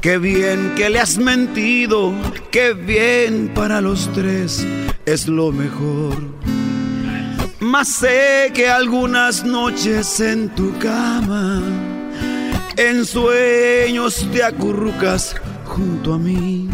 [0.00, 2.14] Qué bien que le has mentido.
[2.50, 4.66] Qué bien para los tres
[5.04, 6.16] es lo mejor.
[7.58, 11.60] Mas sé que algunas noches en tu cama,
[12.78, 15.36] en sueños te acurrucas
[15.66, 16.70] junto a mí.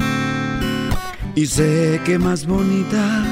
[1.35, 3.25] Y sé que más bonita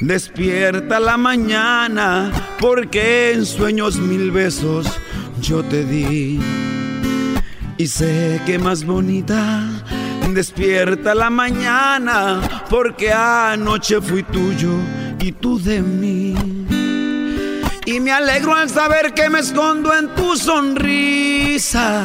[0.00, 4.86] despierta la mañana, porque en sueños mil besos
[5.42, 6.40] yo te di.
[7.78, 9.62] Y sé que más bonita
[10.34, 12.40] despierta la mañana,
[12.70, 14.74] porque anoche fui tuyo
[15.20, 16.34] y tú de mí.
[17.84, 22.02] Y me alegro al saber que me escondo en tu sonrisa.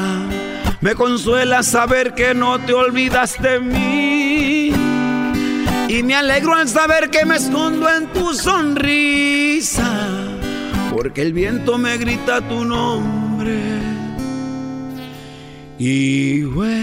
[0.81, 4.73] Me consuela saber que no te olvidas de mí.
[5.87, 10.07] Y me alegro al saber que me escondo en tu sonrisa.
[10.91, 13.96] Porque el viento me grita tu nombre.
[15.79, 16.75] Y huele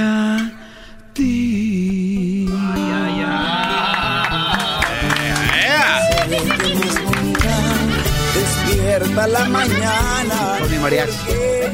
[0.00, 0.52] a
[1.12, 2.48] ti.
[8.34, 10.58] Despierta la mañana.
[10.58, 11.12] Tony Mariachi,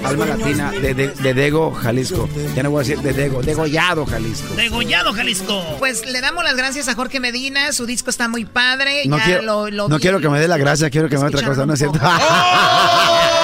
[0.04, 2.28] Alma Latina, de, de, de Dego, Jalisco.
[2.54, 4.54] Ya no voy a decir de Dego, Degollado, Jalisco.
[4.54, 5.76] Degollado, Jalisco.
[5.78, 9.02] Pues le damos las gracias a Jorge Medina, su disco está muy padre.
[9.06, 11.22] No, ya quiero, lo, lo no quiero que me dé la gracia, quiero que me
[11.22, 11.98] dé otra cosa, ¿no es cierto?
[12.02, 12.24] Ando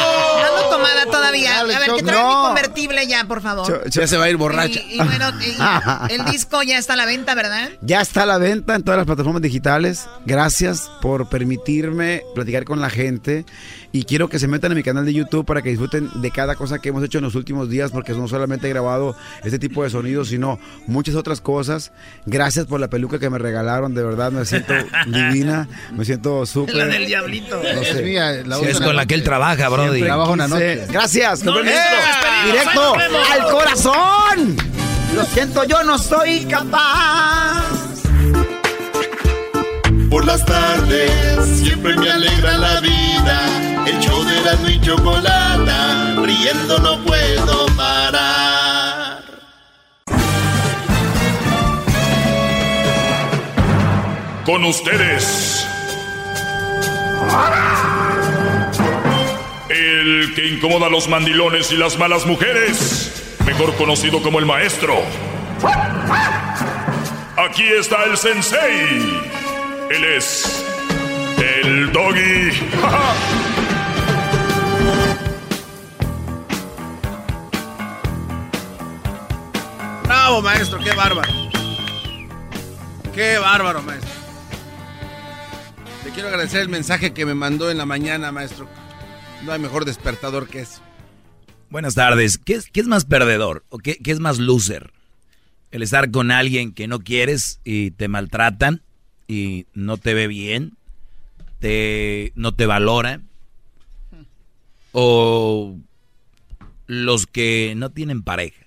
[0.89, 1.61] tomada todavía.
[1.61, 2.29] A ver, que trae No.
[2.29, 3.67] mi convertible ya, por favor.
[3.67, 4.81] Cho- cho- Ya se va a ir borracha.
[4.81, 5.31] Y, y bueno,
[6.11, 7.71] y el disco ya está a la venta, ¿verdad?
[7.81, 10.07] Ya está a la venta en todas las plataformas digitales.
[10.27, 13.45] Gracias por permitirme platicar con la gente.
[13.91, 16.57] Y quiero que se metan en mi canal de YouTube para que disfruten de cada
[16.57, 19.83] cosa que hemos hecho en los últimos días, porque no solamente he grabado este tipo
[19.83, 21.91] de sonidos, sino muchas otras cosas.
[22.27, 24.75] Gracias por la peluca que me regalaron, de verdad me siento
[25.07, 25.67] divina,
[25.97, 26.75] me siento súper.
[26.77, 27.57] La del diablito.
[27.57, 27.91] No sé.
[27.91, 30.01] Es mía, la Sí, uso es en con la que él trabaja, Brody.
[30.03, 31.43] Trabajo una quise- Gracias.
[31.43, 32.95] No, Directo
[33.33, 34.57] al corazón.
[35.15, 37.65] Lo siento, yo no soy capaz.
[40.11, 43.41] Por las tardes siempre me alegra la vida.
[43.87, 49.23] El show de la y chocolata, riendo no puedo parar.
[54.45, 55.67] Con ustedes.
[57.31, 58.08] ¡Ara!
[59.89, 63.39] El que incomoda a los mandilones y las malas mujeres.
[63.47, 65.03] Mejor conocido como el maestro.
[67.39, 69.19] Aquí está el sensei.
[69.91, 70.63] Él es
[71.39, 72.51] el doggy.
[80.05, 81.33] Bravo, maestro, qué bárbaro.
[83.15, 84.11] Qué bárbaro, maestro.
[86.05, 88.69] Te quiero agradecer el mensaje que me mandó en la mañana, maestro.
[89.45, 90.81] No hay mejor despertador que eso.
[91.71, 92.39] Buenas tardes.
[92.39, 94.93] ¿Qué es, qué es más perdedor o qué, qué es más loser?
[95.71, 98.83] El estar con alguien que no quieres y te maltratan
[99.27, 100.77] y no te ve bien,
[101.59, 103.21] te, no te valora.
[104.93, 105.77] O
[106.87, 108.65] los que no tienen pareja.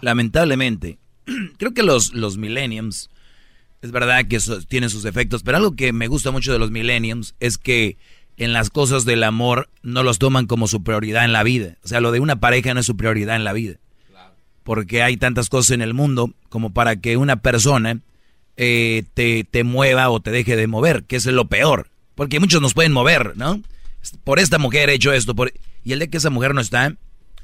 [0.00, 0.98] Lamentablemente,
[1.58, 3.10] creo que los, los millenniums,
[3.86, 6.70] es verdad que eso tienen sus efectos, pero algo que me gusta mucho de los
[6.70, 7.96] millenniums es que
[8.36, 11.76] en las cosas del amor no los toman como su prioridad en la vida.
[11.84, 13.76] O sea, lo de una pareja no es su prioridad en la vida.
[14.64, 18.00] Porque hay tantas cosas en el mundo como para que una persona
[18.56, 21.88] eh, te, te mueva o te deje de mover, que es lo peor.
[22.16, 23.62] Porque muchos nos pueden mover, ¿no?
[24.24, 25.36] Por esta mujer he hecho esto.
[25.36, 25.52] Por...
[25.84, 26.96] Y el de que esa mujer no está,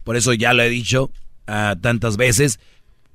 [0.03, 1.13] por eso ya lo he dicho
[1.47, 2.59] ah, tantas veces,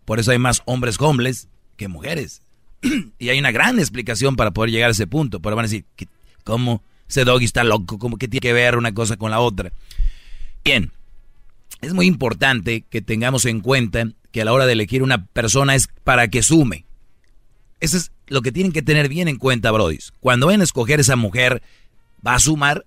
[0.06, 2.42] por eso hay más hombres homeless que mujeres.
[3.20, 5.40] y hay una gran explicación para poder llegar a ese punto.
[5.40, 6.08] Pero van a decir, ¿qué-
[6.44, 6.82] ¿cómo?
[7.10, 9.72] Ese doggy está loco, ¿cómo que tiene que ver una cosa con la otra?
[10.66, 10.92] Bien,
[11.82, 15.76] es muy importante que tengamos en cuenta que a la hora de elegir una persona
[15.76, 16.84] es para que sume.
[17.80, 20.00] Eso es lo que tienen que tener bien en cuenta, Brody.
[20.20, 21.62] Cuando vayan a escoger esa mujer,
[22.26, 22.86] ¿va a sumar?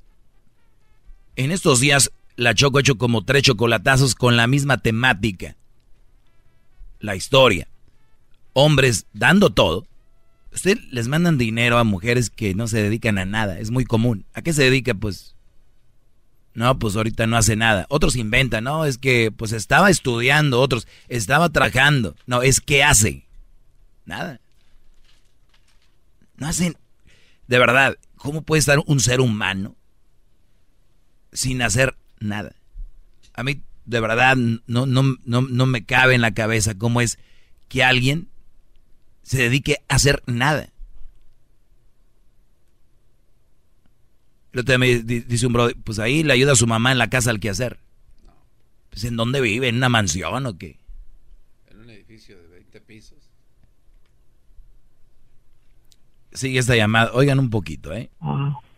[1.36, 5.56] En estos días, la Choco ha hecho como tres chocolatazos con la misma temática.
[6.98, 7.68] La historia.
[8.52, 9.86] Hombres dando todo.
[10.52, 13.58] Usted les mandan dinero a mujeres que no se dedican a nada.
[13.58, 14.24] Es muy común.
[14.34, 14.94] ¿A qué se dedica?
[14.94, 15.36] Pues
[16.54, 17.86] no, pues ahorita no hace nada.
[17.88, 22.16] Otros inventan, no, es que pues estaba estudiando, otros estaba trabajando.
[22.26, 23.26] No, es que hace.
[24.04, 24.40] Nada.
[26.36, 26.76] No hacen.
[27.46, 29.76] De verdad, ¿cómo puede estar un ser humano
[31.32, 32.54] sin hacer nada?
[33.34, 37.18] A mí, de verdad, no, no, no, no me cabe en la cabeza cómo es
[37.68, 38.28] que alguien
[39.22, 40.68] se dedique a hacer nada.
[44.52, 46.90] El otro día me di- dice un brother, pues ahí le ayuda a su mamá
[46.92, 47.78] en la casa al quehacer.
[48.90, 49.68] Pues ¿en dónde vive?
[49.68, 50.76] ¿En una mansión o qué?
[51.70, 53.18] En un edificio de 20 pisos.
[56.32, 57.10] Sigue esta llamada.
[57.14, 58.10] Oigan un poquito, ¿eh?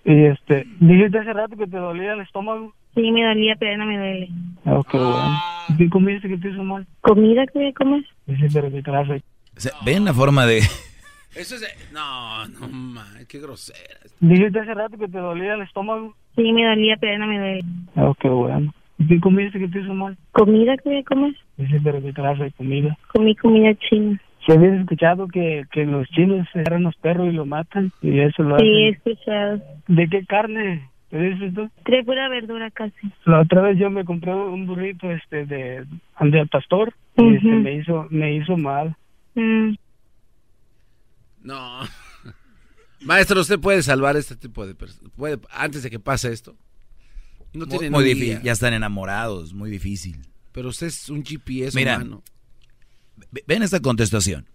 [0.05, 2.74] Y este, dijiste hace rato que te dolía el estómago.
[2.94, 4.28] Sí, me dolía, pero no me duele.
[4.66, 5.43] Ah, qué bueno.
[5.70, 6.86] ¿Y ¿Qué comiste que te hizo mal?
[7.01, 8.05] ¿Comida que voy a comer?
[8.27, 9.23] Dice, pero qué clase.
[9.57, 10.59] O sea, ven la forma de...
[11.35, 11.91] Eso es.
[11.93, 13.79] No, no, ma, qué grosera.
[14.20, 16.15] Dijiste hace rato que te dolía el estómago.
[16.37, 17.61] Sí, me dolía, pero no me duele.
[17.97, 18.74] Ah, qué bueno.
[18.99, 20.16] ¿Y ¿Qué comiste que te hizo mal?
[20.33, 21.35] ¿Comida que voy a comer?
[21.57, 22.99] Dice, pero qué clase de comida.
[23.15, 24.20] Comí comida china.
[24.47, 27.93] ¿Se habías escuchado que, que los chinos agarran los perros y lo matan?
[28.03, 28.95] Y eso lo Sí, he hacen.
[28.95, 29.62] escuchado.
[29.89, 30.89] ¿De qué carne?
[31.09, 31.70] ¿Te dices tú?
[31.85, 32.95] Trae pura verdura casi.
[33.24, 35.85] La otra vez yo me compré un burrito este de,
[36.20, 38.97] de al pastor y este, me hizo me hizo mal.
[39.35, 39.75] Mm,
[41.43, 41.81] No.
[43.01, 45.11] Maestro, ¿usted puede salvar este tipo de personas?
[45.17, 46.57] ¿Puede, antes de que pase esto?
[47.53, 48.43] No muy, tiene muy ni difícil.
[48.43, 50.21] Ya están enamorados, muy difícil.
[50.53, 52.23] Pero usted es un GPS Mira, humano.
[53.47, 54.47] ven esta contestación.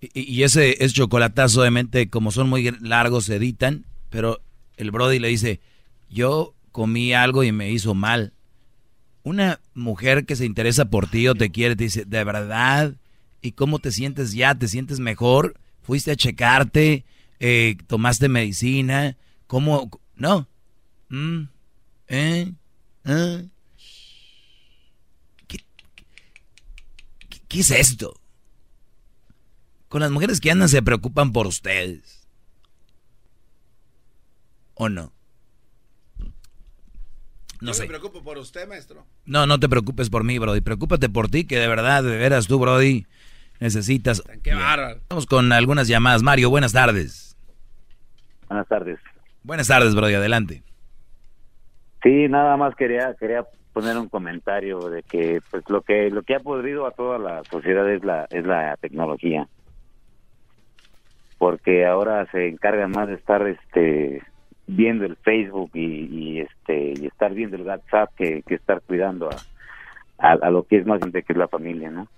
[0.00, 4.40] Y ese es chocolatazo, obviamente, como son muy largos, se editan, pero
[4.78, 5.60] el Brody le dice,
[6.08, 8.32] yo comí algo y me hizo mal.
[9.22, 12.94] Una mujer que se interesa por ti o te quiere, te dice, ¿de verdad?
[13.42, 14.54] ¿Y cómo te sientes ya?
[14.54, 15.58] ¿Te sientes mejor?
[15.82, 17.04] ¿Fuiste a checarte?
[17.38, 19.16] Eh, ¿Tomaste medicina?
[19.46, 19.90] ¿Cómo?
[20.16, 20.46] No.
[21.08, 21.42] Mm.
[22.08, 22.52] ¿Eh?
[23.04, 23.48] ¿Eh?
[25.48, 25.58] ¿Qué,
[27.28, 28.20] qué- qué es esto?
[29.88, 32.26] Con las mujeres que andan se preocupan por ustedes.
[34.74, 35.12] ¿O no?
[37.60, 37.82] No Yo sé.
[37.82, 39.04] me preocupo por usted, maestro.
[39.26, 40.60] No, no te preocupes por mí, Brody.
[40.62, 43.06] Preocúpate por ti, que de verdad, de veras tú, Brody,
[43.60, 44.22] necesitas.
[44.42, 45.00] Qué bárbaro.
[45.08, 46.22] Vamos con algunas llamadas.
[46.22, 47.36] Mario, buenas tardes.
[48.48, 48.98] Buenas tardes.
[49.42, 50.62] Buenas tardes, Brody, adelante.
[52.02, 56.34] Sí, nada más quería quería poner un comentario de que pues lo que lo que
[56.34, 59.46] ha podrido a toda la sociedad es la es la tecnología.
[61.38, 64.22] Porque ahora se encargan más de estar este
[64.66, 69.28] viendo el Facebook y, y, este y estar viendo el WhatsApp que, que estar cuidando
[69.30, 69.36] a,
[70.18, 72.08] a, a lo que es más importante que es la familia, ¿no?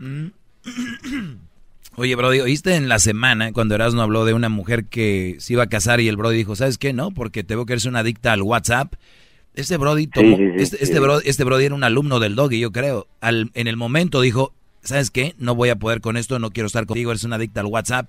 [0.00, 0.28] Mm,
[1.96, 5.64] Oye, Brody, ¿oíste en la semana cuando Erasmo habló de una mujer que se iba
[5.64, 6.92] a casar y el Brody dijo, ¿sabes qué?
[6.92, 8.94] No, porque te veo que eres una adicta al WhatsApp.
[9.54, 12.36] Este Brody tomó, Sí, sí, sí, este, este, Brody, este Brody era un alumno del
[12.36, 13.06] Doggy, yo creo.
[13.20, 15.34] Al, en el momento dijo, ¿sabes qué?
[15.38, 18.08] No voy a poder con esto, no quiero estar contigo, eres una adicta al WhatsApp.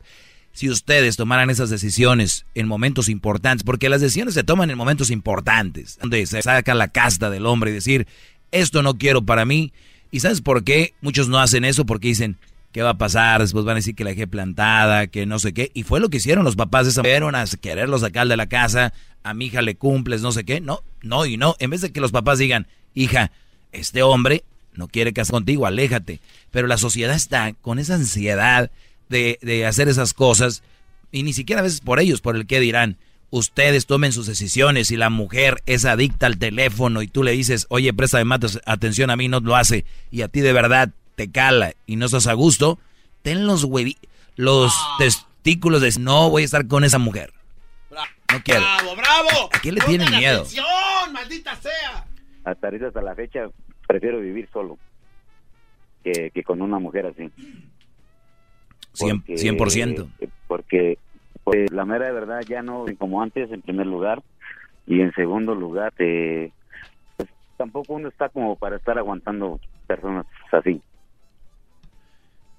[0.53, 5.09] Si ustedes tomaran esas decisiones en momentos importantes, porque las decisiones se toman en momentos
[5.09, 8.05] importantes, donde se saca la casta del hombre y decir,
[8.51, 9.73] esto no quiero para mí.
[10.11, 11.85] ¿Y sabes por qué muchos no hacen eso?
[11.85, 12.38] Porque dicen,
[12.71, 13.41] ¿qué va a pasar?
[13.41, 15.71] Después van a decir que la dejé plantada, que no sé qué.
[15.73, 18.47] Y fue lo que hicieron los papás de esa fueron a quererlo sacar de la
[18.47, 18.93] casa,
[19.23, 20.59] a mi hija le cumples, no sé qué.
[20.59, 21.55] No, no y no.
[21.59, 23.31] En vez de que los papás digan, hija,
[23.71, 24.43] este hombre
[24.73, 26.19] no quiere casar contigo, aléjate.
[26.51, 28.69] Pero la sociedad está con esa ansiedad
[29.09, 30.63] de, de hacer esas cosas
[31.11, 32.97] y ni siquiera a veces por ellos, por el que dirán.
[33.31, 34.87] Ustedes tomen sus decisiones.
[34.89, 39.09] Si la mujer es adicta al teléfono y tú le dices, oye, préstame más atención
[39.09, 42.27] a mí, no lo hace, y a ti de verdad te cala y no estás
[42.27, 42.77] a gusto,
[43.21, 43.97] ten los huevi
[44.35, 47.33] los testículos de no voy a estar con esa mujer.
[47.89, 48.61] No quiero.
[48.61, 49.49] ¡Bravo, bravo!
[49.53, 50.39] ¿A qué le tienen miedo?
[50.41, 50.65] atención,
[51.13, 52.05] maldita sea!
[52.45, 53.41] Hasta ahorita, hasta la fecha,
[53.87, 54.77] prefiero vivir solo
[56.03, 57.29] que, que con una mujer así.
[58.93, 60.09] Cien- Porque- 100%.
[60.47, 60.97] Porque,
[61.43, 64.22] porque la mera de verdad ya no como antes, en primer lugar.
[64.88, 66.51] Y en segundo lugar, eh,
[67.18, 70.81] pues, tampoco uno está como para estar aguantando personas así.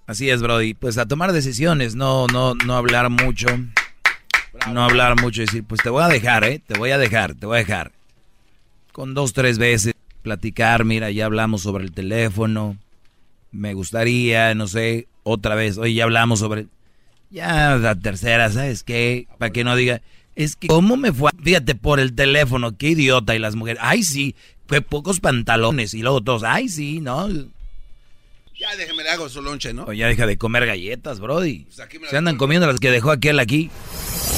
[0.06, 0.74] Así es, Brody.
[0.74, 3.46] Pues a tomar decisiones, no, no, no hablar mucho.
[4.70, 6.60] No hablar mucho decir, pues te voy a dejar, ¿eh?
[6.66, 7.92] Te voy a dejar, te voy a dejar.
[8.92, 12.76] Con dos, tres veces, platicar, mira, ya hablamos sobre el teléfono.
[13.50, 16.66] Me gustaría, no sé, otra vez, oye, ya hablamos sobre...
[17.32, 19.26] Ya la tercera, ¿sabes qué?
[19.38, 20.02] Para que no diga,
[20.34, 21.30] es que, ¿cómo me fue?
[21.42, 23.34] Fíjate, por el teléfono, qué idiota.
[23.34, 24.36] Y las mujeres, ay, sí,
[24.66, 25.94] fue pocos pantalones.
[25.94, 27.28] Y luego todos, ay, sí, ¿no?
[27.28, 29.84] Ya déjeme le hago su lonche, ¿no?
[29.84, 31.64] O ya deja de comer galletas, Brody.
[31.64, 33.70] Pues aquí me Se andan comiendo las que dejó aquel aquí.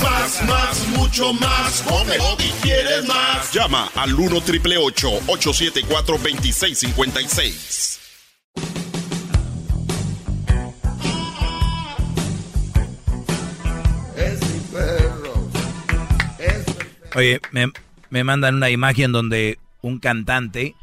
[0.01, 1.83] Más, más, mucho más.
[1.83, 3.53] Con el Brody quieres más.
[3.53, 8.01] Llama al 1 triple 874 2656.
[17.15, 17.71] Oye, me,
[18.11, 20.75] me mandan una imagen donde un cantante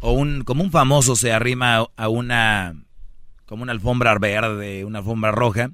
[0.00, 2.74] o un como un famoso se arrima a- una
[3.46, 5.70] como una alfombra verde, una alfombra roja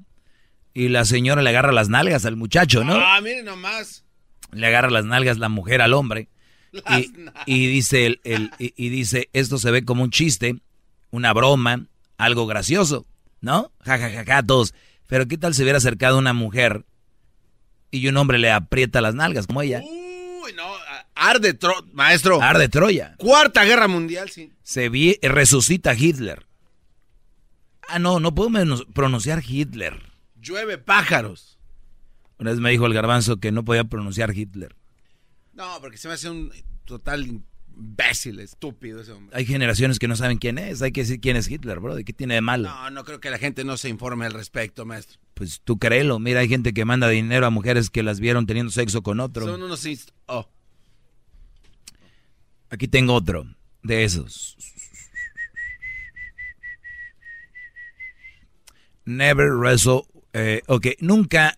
[0.73, 2.93] y la señora le agarra las nalgas al muchacho, ¿no?
[2.95, 4.03] Ah, miren nomás.
[4.51, 6.29] Le agarra las nalgas la mujer al hombre
[6.73, 7.11] y,
[7.45, 10.55] y dice el, el- y, y dice esto se ve como un chiste,
[11.09, 11.85] una broma,
[12.17, 13.05] algo gracioso,
[13.41, 13.71] ¿no?
[13.83, 14.73] Ja ja ja ja todos.
[15.07, 16.85] Pero qué tal si hubiera acercado una mujer
[17.91, 19.81] y un hombre le aprieta las nalgas como ella.
[19.83, 20.63] Uy, no.
[21.13, 22.41] Arde, tro maestro.
[22.41, 23.15] Arde Troya.
[23.17, 24.51] Cuarta guerra mundial, sí.
[24.63, 26.47] Se vi, resucita Hitler.
[27.87, 28.49] Ah, no, no puedo
[28.93, 30.01] pronunciar Hitler.
[30.39, 31.59] Llueve pájaros.
[32.39, 34.75] Una vez me dijo el garbanzo que no podía pronunciar Hitler.
[35.53, 36.51] No, porque se me hace un
[36.85, 37.43] total
[37.75, 39.35] imbécil, estúpido ese hombre.
[39.37, 40.81] Hay generaciones que no saben quién es.
[40.81, 41.95] Hay que decir quién es Hitler, bro.
[41.97, 42.69] ¿Qué tiene de malo?
[42.69, 45.19] No, no creo que la gente no se informe al respecto, maestro.
[45.33, 46.19] Pues tú créelo.
[46.19, 49.45] Mira, hay gente que manda dinero a mujeres que las vieron teniendo sexo con otro.
[49.45, 49.87] Son unos...
[50.27, 50.47] Oh.
[52.69, 53.45] Aquí tengo otro
[53.83, 54.57] de esos.
[59.05, 60.03] Never wrestle.
[60.33, 61.55] eh, ok, nunca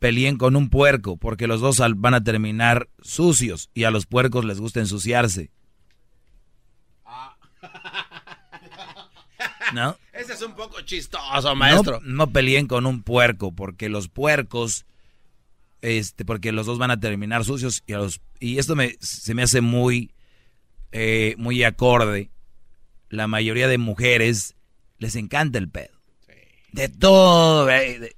[0.00, 4.44] peleen con un puerco porque los dos van a terminar sucios y a los puercos
[4.44, 5.52] les gusta ensuciarse.
[9.74, 9.96] ¿No?
[10.12, 12.00] Ese es un poco chistoso, maestro.
[12.02, 14.84] No, no peleen con un puerco, porque los puercos,
[15.80, 19.34] este, porque los dos van a terminar sucios y, a los, y esto me, se
[19.34, 20.12] me hace muy,
[20.92, 22.30] eh, muy acorde.
[23.08, 24.56] La mayoría de mujeres
[24.98, 25.98] les encanta el pedo.
[26.72, 27.68] De todo.
[27.70, 28.16] eh, de-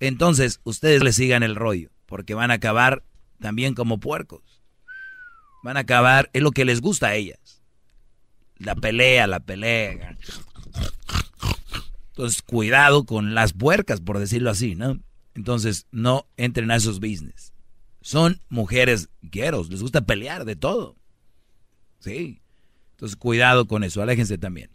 [0.00, 3.02] Entonces, ustedes le sigan el rollo, porque van a acabar
[3.40, 4.62] también como puercos.
[5.62, 7.62] Van a acabar, es lo que les gusta a ellas.
[8.56, 10.16] La pelea, la pelea.
[12.10, 15.00] Entonces, cuidado con las puercas, por decirlo así, ¿no?
[15.34, 17.52] Entonces, no entren a esos business.
[18.00, 20.96] Son mujeres gueros, les gusta pelear de todo.
[22.00, 22.40] Sí.
[22.92, 24.70] Entonces, cuidado con eso, aléjense también.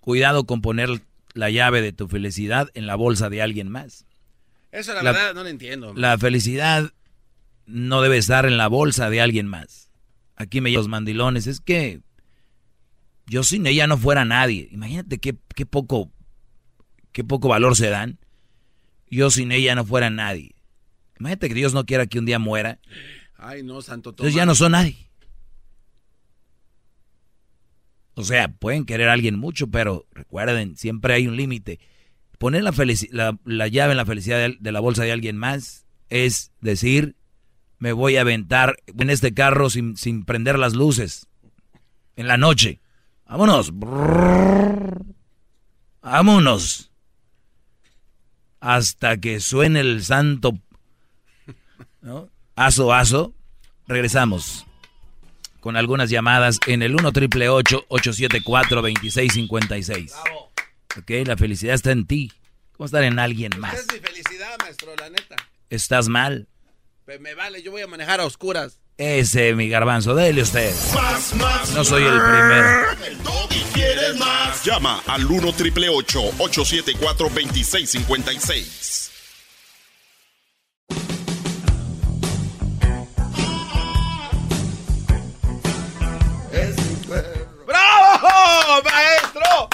[0.00, 1.02] Cuidado con poner
[1.34, 4.06] la llave de tu felicidad en la bolsa de alguien más.
[4.72, 5.92] Eso la, La- verdad no lo entiendo.
[5.94, 6.92] La felicidad
[7.66, 9.90] no debe estar en la bolsa de alguien más.
[10.36, 11.46] Aquí me llevan los mandilones.
[11.46, 12.00] Es que
[13.26, 14.68] yo sin ella no fuera nadie.
[14.72, 16.10] Imagínate qué, qué poco,
[17.12, 18.18] qué poco valor se dan.
[19.08, 20.54] Yo sin ella no fuera nadie.
[21.18, 22.78] Imagínate que Dios no quiera que un día muera.
[23.36, 24.28] Ay, no, santo Tomás.
[24.30, 25.09] Entonces ya no son nadie.
[28.20, 31.80] O sea, pueden querer a alguien mucho, pero recuerden, siempre hay un límite.
[32.38, 32.72] Poner la,
[33.10, 37.16] la, la, llave en la felicidad de, la bolsa de alguien más es decir,
[37.78, 41.28] me voy a aventar en este carro sin, sin prender las luces
[42.16, 42.80] en la noche.
[43.26, 43.72] Vámonos.
[46.02, 46.90] Vámonos.
[48.60, 50.58] Hasta que suene el santo.
[52.02, 52.28] ¿no?
[52.54, 53.34] Aso, aso.
[53.86, 54.66] Regresamos
[55.60, 60.12] con algunas llamadas en el 1 triple 874 2656.
[60.98, 62.32] Ok, la felicidad está en ti.
[62.72, 63.74] ¿Cómo estar en alguien más?
[63.74, 65.36] Esa es mi felicidad, maestro, la neta.
[65.68, 66.48] ¿Estás mal?
[67.20, 68.78] Me vale, yo voy a manejar a oscuras.
[68.96, 70.72] Ese, mi garbanzo, dele usted.
[70.94, 72.92] Más, más, no soy el primero.
[73.06, 74.64] El doggy quiere más.
[74.64, 78.99] Llama al 1 triple 874 2656.
[88.82, 89.68] Maestro!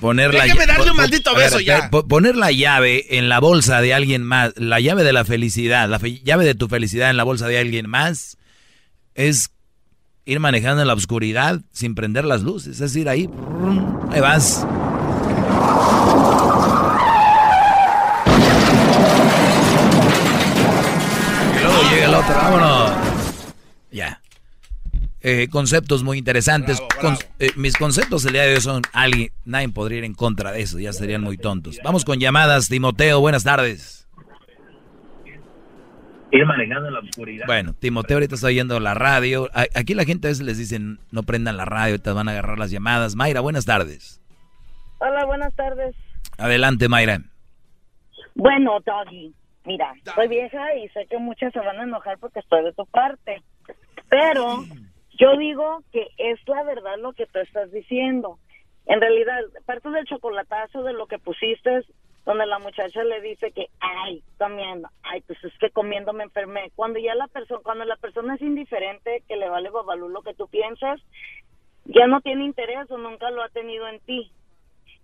[0.00, 1.90] Poner la, Déjeme darle un maldito beso ver, ya.
[1.90, 5.88] po- Poner la llave en la bolsa de alguien más, la llave de la felicidad,
[5.88, 8.36] la fe- llave de tu felicidad en la bolsa de alguien más,
[9.14, 9.50] es
[10.24, 12.80] ir manejando en la oscuridad sin prender las luces.
[12.80, 14.64] Es ir ahí, brum, ahí vas.
[21.56, 22.92] Y luego llega el otro, vámonos.
[23.90, 24.20] Ya.
[25.20, 26.80] Eh, conceptos muy interesantes.
[27.00, 30.52] Con- eh, mis conceptos el día de hoy son alguien, nadie podría ir en contra
[30.52, 31.78] de eso, ya serían muy tontos.
[31.82, 34.06] Vamos con llamadas, Timoteo, buenas tardes.
[36.30, 37.46] Ir manejando en la oscuridad.
[37.46, 39.48] Bueno, Timoteo ahorita está oyendo la radio.
[39.74, 42.58] Aquí la gente a veces les dicen, no prendan la radio, ahorita van a agarrar
[42.58, 43.16] las llamadas.
[43.16, 44.20] Mayra, buenas tardes.
[44.98, 45.96] Hola, buenas tardes.
[46.36, 47.22] Adelante, Mayra.
[48.34, 49.34] Bueno, Doggy,
[49.64, 52.84] mira, soy vieja y sé que muchas se van a enojar porque estoy de tu
[52.86, 53.42] parte.
[54.10, 54.64] Pero
[55.18, 58.38] yo digo que es la verdad lo que tú estás diciendo.
[58.86, 61.82] En realidad, parte del chocolatazo de lo que pusiste,
[62.24, 66.70] donde la muchacha le dice que, ay, comiendo, ay, pues es que comiendo me enfermé.
[66.76, 70.34] Cuando ya la persona, cuando la persona es indiferente, que le vale babalú lo que
[70.34, 71.00] tú piensas,
[71.84, 74.30] ya no tiene interés o nunca lo ha tenido en ti.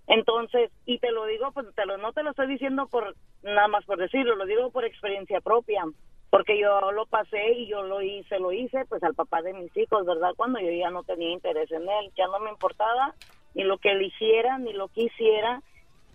[0.06, 3.68] Entonces, y te lo digo, pues te lo, no te lo estoy diciendo por nada
[3.68, 5.82] más por decirlo, lo digo por experiencia propia,
[6.34, 9.70] porque yo lo pasé y yo lo hice, lo hice pues al papá de mis
[9.76, 10.32] hijos, ¿verdad?
[10.36, 13.14] Cuando yo ya no tenía interés en él, ya no me importaba
[13.54, 15.62] ni lo que eligiera, ni lo que hiciera,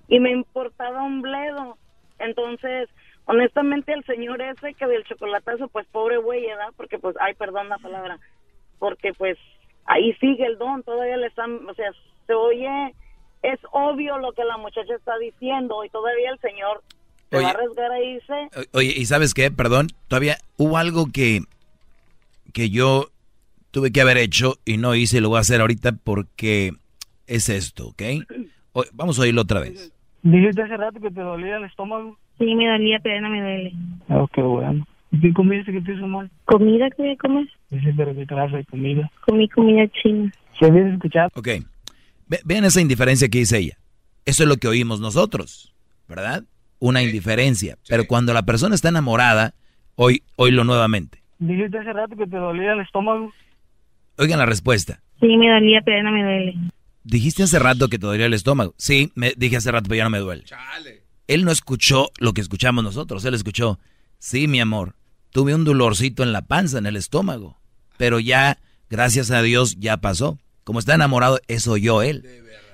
[0.09, 1.77] y me importaba un bledo.
[2.17, 2.89] Entonces,
[3.27, 6.73] honestamente, el señor ese que del chocolatazo, pues pobre güey, ¿verdad?
[6.75, 8.19] Porque pues, ay, perdón la palabra,
[8.77, 9.37] porque pues
[9.85, 11.93] ahí sigue el don, todavía le están, o sea,
[12.27, 12.93] se oye,
[13.41, 16.81] es obvio lo que la muchacha está diciendo y todavía el señor
[17.29, 17.45] se Oye.
[17.45, 18.67] va a arriesgar a irse.
[18.73, 19.51] Oye, ¿y sabes qué?
[19.51, 21.41] Perdón, todavía hubo algo que,
[22.53, 23.09] que yo
[23.71, 26.71] tuve que haber hecho y no hice y lo voy a hacer ahorita porque
[27.27, 28.01] es esto, ¿ok?
[28.73, 29.91] O- vamos a oírlo otra vez.
[30.21, 32.17] Dijiste hace rato que te dolía el estómago.
[32.37, 33.73] Sí, me dolía, pero no me duele.
[34.09, 34.85] Oh, qué bueno.
[35.11, 36.29] ¿Y qué comiste que te hizo mal?
[36.45, 37.49] ¿Comida que voy a comer?
[37.71, 39.09] Dice, pero qué clase de comida.
[39.25, 40.31] Comí comida china.
[40.59, 41.29] ¿Se habías escuchado?
[41.33, 41.47] Ok.
[42.27, 43.77] Ve- vean esa indiferencia que dice ella.
[44.25, 45.73] Eso es lo que oímos nosotros,
[46.07, 46.43] ¿verdad?
[46.79, 47.77] Una indiferencia.
[47.87, 49.53] Pero cuando la persona está enamorada,
[49.95, 51.21] hoy, oílo nuevamente.
[51.39, 53.31] Dijiste hace rato que te dolía el estómago.
[54.17, 55.01] Oigan la respuesta.
[55.19, 56.55] Sí, me dolía, pero ya no me duele.
[57.03, 58.73] Dijiste hace rato que te dolía el estómago.
[58.77, 60.43] Sí, me dije hace rato, pero ya no me duele.
[61.27, 63.23] Él no escuchó lo que escuchamos nosotros.
[63.25, 63.79] Él escuchó,
[64.17, 64.95] sí, mi amor,
[65.31, 67.57] tuve un dolorcito en la panza, en el estómago.
[67.97, 68.57] Pero ya,
[68.89, 70.37] gracias a Dios, ya pasó.
[70.63, 72.25] Como está enamorado, eso oyó él.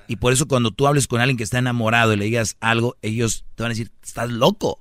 [0.07, 2.95] Y por eso cuando tú hables con alguien que está enamorado y le digas algo,
[3.01, 4.79] ellos te van a decir, estás loco.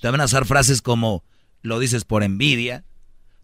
[0.00, 1.22] Te van a usar frases como,
[1.62, 2.84] lo dices por envidia,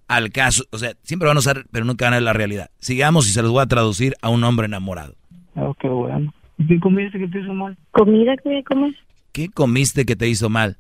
[0.09, 2.71] al caso, o sea, siempre van a usar, pero nunca van a ver la realidad.
[2.79, 5.15] Sigamos y se los voy a traducir a un hombre enamorado.
[5.55, 6.33] Oh, qué bueno.
[6.59, 7.77] ¿Y qué comiste que te hizo mal?
[7.91, 8.95] ¿Comida que comer?
[9.33, 10.79] ¿Qué comiste que te hizo mal?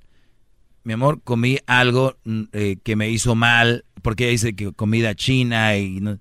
[0.85, 5.15] Mi amor, comí algo mm, eh, que me hizo mal, porque ella dice que comida
[5.15, 6.19] china y, no-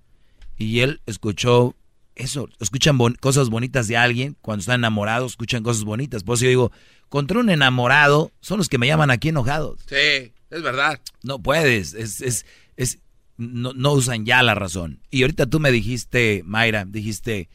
[0.57, 1.75] y él escuchó
[2.15, 6.23] eso, escuchan bon- cosas bonitas de alguien, cuando están enamorados escuchan cosas bonitas.
[6.23, 6.71] Por eso yo digo,
[7.09, 9.81] contra un enamorado son los que me llaman aquí enojados.
[9.87, 11.01] Sí, es verdad.
[11.23, 12.45] No puedes, es, es,
[12.77, 12.99] es,
[13.37, 15.01] no, no usan ya la razón.
[15.11, 17.49] Y ahorita tú me dijiste, Mayra, dijiste,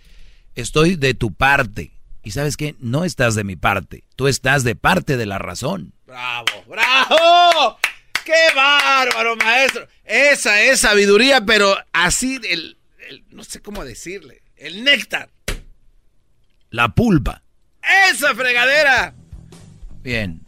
[0.55, 1.93] estoy de tu parte.
[2.23, 5.95] Y sabes qué, no estás de mi parte, tú estás de parte de la razón.
[6.07, 6.45] ¡Bravo!
[6.69, 7.78] ¡Bravo!
[8.27, 9.89] ¡Qué bárbaro, maestro!
[10.05, 12.77] Esa es sabiduría, pero así, el,
[13.09, 15.28] el- no sé cómo decirle, el néctar.
[16.70, 17.43] La pulpa.
[18.11, 19.15] ¡Esa fregadera!
[20.03, 20.43] Bien.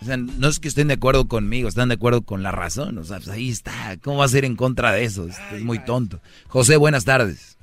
[0.00, 2.98] O sea, no es que estén de acuerdo conmigo, están de acuerdo con la razón.
[2.98, 3.96] O sea, pues ahí está.
[4.04, 5.26] ¿Cómo va a ser en contra de eso?
[5.26, 6.20] Es, es muy tonto.
[6.48, 7.58] José, buenas tardes.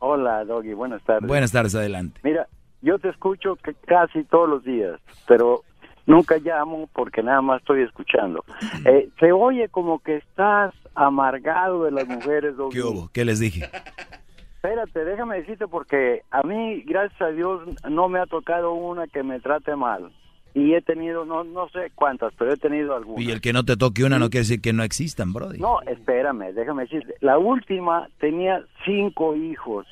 [0.00, 1.28] Hola, Doggy, buenas tardes.
[1.28, 2.20] Buenas tardes, adelante.
[2.24, 2.48] Mira,
[2.82, 5.62] yo te escucho casi todos los días, pero
[6.06, 8.44] nunca llamo porque nada más estoy escuchando.
[8.84, 12.74] Eh, se oye como que estás amargado de las mujeres, Doggy.
[12.74, 13.08] ¿Qué hubo?
[13.12, 13.70] ¿Qué les dije?
[14.64, 17.60] Espérate, déjame decirte porque a mí, gracias a Dios,
[17.90, 20.10] no me ha tocado una que me trate mal.
[20.54, 23.22] Y he tenido, no, no sé cuántas, pero he tenido algunas.
[23.22, 25.58] Y el que no te toque una no quiere decir que no existan, Brody.
[25.58, 27.14] No, espérame, déjame decirte.
[27.20, 29.86] La última tenía cinco hijos.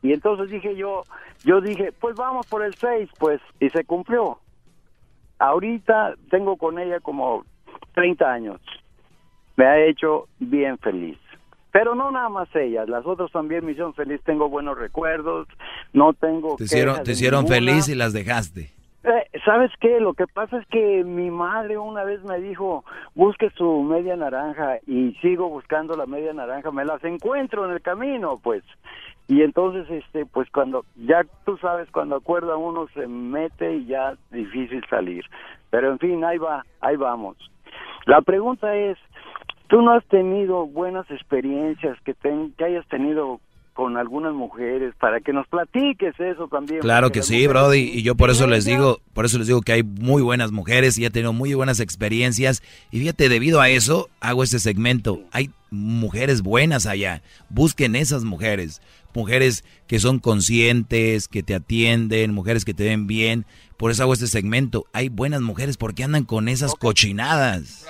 [0.00, 1.02] Y entonces dije yo,
[1.42, 4.38] yo dije, pues vamos por el seis, pues, y se cumplió.
[5.40, 7.44] Ahorita tengo con ella como
[7.94, 8.60] 30 años.
[9.56, 11.18] Me ha hecho bien feliz.
[11.72, 15.48] Pero no nada más ellas, las otras también me hicieron feliz, tengo buenos recuerdos,
[15.94, 16.56] no tengo...
[16.56, 18.70] Te hicieron, te hicieron feliz y las dejaste.
[19.04, 19.98] Eh, ¿Sabes qué?
[19.98, 22.84] Lo que pasa es que mi madre una vez me dijo,
[23.14, 27.80] busque su media naranja y sigo buscando la media naranja, me las encuentro en el
[27.80, 28.62] camino, pues.
[29.26, 34.14] Y entonces, este, pues cuando, ya tú sabes, cuando acuerda uno se mete y ya
[34.30, 35.24] difícil salir.
[35.70, 37.36] Pero en fin, ahí va, ahí vamos.
[38.04, 38.98] La pregunta es,
[39.72, 43.40] ¿tú no has tenido buenas experiencias que, ten- que hayas tenido
[43.72, 46.80] con algunas mujeres para que nos platiques eso también?
[46.80, 49.62] Claro Porque que sí, Brody, y yo por eso les digo, por eso les digo
[49.62, 53.70] que hay muy buenas mujeres y he tenido muy buenas experiencias y fíjate, debido a
[53.70, 55.20] eso hago este segmento.
[55.32, 57.22] Hay mujeres buenas allá.
[57.48, 58.82] Busquen esas mujeres,
[59.14, 63.46] mujeres que son conscientes, que te atienden, mujeres que te ven bien.
[63.78, 64.84] Por eso hago este segmento.
[64.92, 67.86] Hay buenas mujeres, ¿por qué andan con esas cochinadas?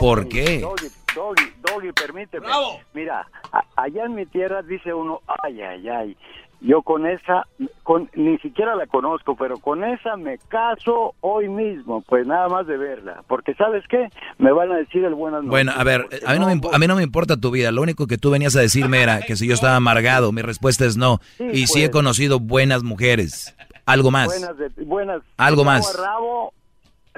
[0.00, 0.60] ¿Por qué?
[0.60, 2.46] Doggy, Doggy, Doggy, permíteme.
[2.94, 6.16] Mira, a- allá en mi tierra dice uno, ay, ay, ay,
[6.60, 7.46] yo con esa,
[7.82, 12.66] con, ni siquiera la conozco, pero con esa me caso hoy mismo, pues nada más
[12.68, 14.08] de verla, porque ¿sabes qué?
[14.38, 15.50] Me van a decir el buenas noches.
[15.50, 17.72] Bueno, a ver, a mí, no me, a mí no me importa tu vida.
[17.72, 20.84] Lo único que tú venías a decirme era que si yo estaba amargado, mi respuesta
[20.86, 21.18] es no.
[21.36, 21.94] Sí, Y sí he pues.
[21.94, 23.56] conocido buenas mujeres.
[23.84, 24.26] Algo más.
[24.28, 25.22] Buenas, de- buenas.
[25.36, 25.98] Algo más.
[26.00, 26.52] rabo.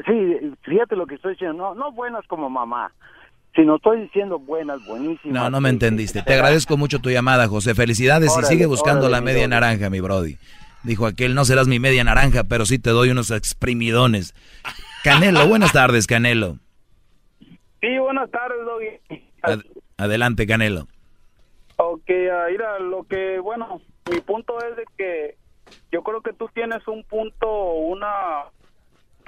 [0.06, 2.92] Sí, fíjate lo que estoy diciendo, no, no buenas como mamá,
[3.54, 5.34] sino estoy diciendo buenas, buenísimas.
[5.42, 6.22] No, no me entendiste.
[6.22, 7.74] Te agradezco mucho tu llamada, José.
[7.74, 10.36] Felicidades y sigue buscando órale, la media naranja, mi Brody.
[10.82, 14.34] Dijo aquel, no serás mi media naranja, pero sí te doy unos exprimidones.
[15.02, 16.58] Canelo, buenas tardes, Canelo.
[17.80, 19.22] Sí, buenas tardes, Doggy.
[19.42, 19.64] Ad-
[19.98, 20.86] adelante, Canelo.
[21.76, 23.80] Ok, ah, mira, lo que, bueno,
[24.10, 25.36] mi punto es de que
[25.90, 28.44] yo creo que tú tienes un punto, una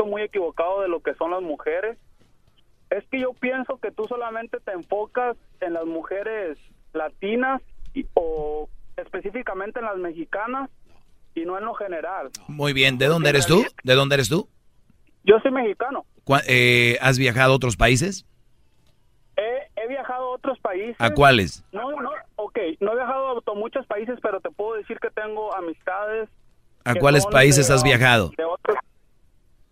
[0.05, 1.97] muy equivocado de lo que son las mujeres.
[2.91, 6.59] Es que yo pienso que tú solamente te enfocas en las mujeres
[6.93, 7.63] latinas
[7.95, 10.71] y- o específicamente en las mexicanas
[11.35, 12.31] y no en lo general.
[12.49, 13.65] Muy bien, ¿de dónde eres tú?
[13.83, 14.49] ¿De dónde eres tú?
[15.25, 16.05] Yo soy mexicano.
[16.25, 18.25] ¿Cuá- eh, ¿Has viajado a otros países?
[19.37, 20.97] He, he viajado a otros países.
[20.99, 21.65] ¿A cuáles?
[21.73, 25.55] No, no, ok, no he viajado a muchos países, pero te puedo decir que tengo
[25.55, 26.29] amistades.
[26.85, 28.31] ¿A que cuáles países has viajado?
[28.37, 28.77] de otros-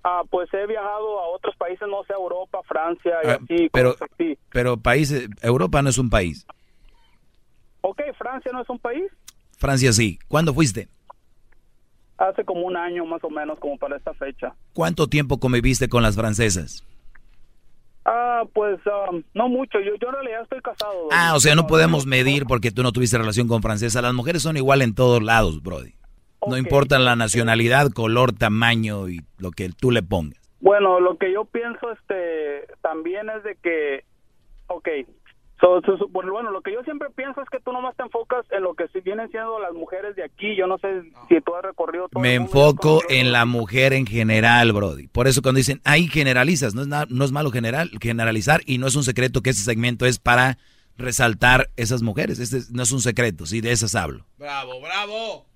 [0.05, 3.68] ah, pues he viajado a otros países, no sé, Europa, Francia y Ah, así.
[3.72, 4.39] pero, así.
[4.51, 6.47] pero países, Europa no es un país.
[7.81, 9.10] Ok, Francia no es un país.
[9.59, 10.18] Francia sí.
[10.28, 10.89] ¿Cuándo fuiste?
[12.16, 14.55] Hace como un año más o menos, como para esta fecha.
[14.72, 16.85] ¿Cuánto tiempo conviviste con las francesas?
[18.06, 19.81] Ah, pues ah, no mucho.
[19.81, 21.09] Yo, yo en realidad estoy casado.
[21.10, 24.02] Ah, o sea, no podemos medir porque tú no tuviste relación con francesa.
[24.02, 25.93] Las mujeres son igual en todos lados, Brody.
[26.48, 30.38] No importa la nacionalidad, color, tamaño y lo que tú le pongas.
[30.60, 34.04] Bueno, lo que yo pienso este también es de que,
[34.68, 34.88] ok,
[35.60, 38.02] so- so- so- bueno, bueno, lo que yo siempre pienso es que tú nomás te
[38.02, 40.56] enfocas en lo que si vienen siendo las mujeres de aquí.
[40.56, 42.22] Yo no sé si tú has recorrido todo.
[42.22, 42.56] Me el mundo.
[42.56, 45.06] enfoco en la mujer en general, Brody.
[45.08, 48.78] Por eso cuando dicen, ahí generalizas, no es, na- no es malo general, generalizar y
[48.78, 50.56] no es un secreto que este segmento es para
[50.96, 52.38] resaltar esas mujeres.
[52.38, 54.24] Este es- no es un secreto, sí, de esas hablo.
[54.38, 55.46] Bravo, bravo.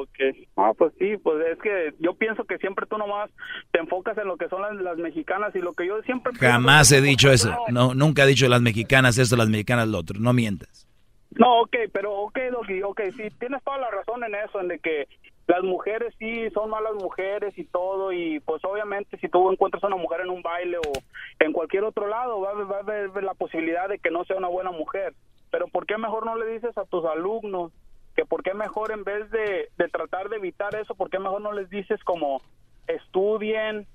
[0.00, 0.18] Ok.
[0.54, 3.30] Ah, pues sí, pues es que yo pienso que siempre tú nomás
[3.72, 6.92] te enfocas en lo que son las, las mexicanas y lo que yo siempre Jamás
[6.92, 7.52] he dicho eso.
[7.72, 10.20] No, nunca he dicho las mexicanas esto, las mexicanas lo otro.
[10.20, 10.86] No mientas.
[11.30, 14.78] No, ok, pero ok, Doggy, ok, sí, tienes toda la razón en eso, en de
[14.78, 15.08] que
[15.48, 19.88] las mujeres sí son malas mujeres y todo, y pues obviamente si tú encuentras a
[19.88, 20.92] una mujer en un baile o
[21.40, 24.48] en cualquier otro lado, va, va a haber la posibilidad de que no sea una
[24.48, 25.12] buena mujer.
[25.50, 27.72] Pero ¿por qué mejor no le dices a tus alumnos
[28.18, 31.40] que por qué mejor en vez de, de tratar de evitar eso, por qué mejor
[31.40, 32.42] no les dices como
[32.88, 33.86] estudien?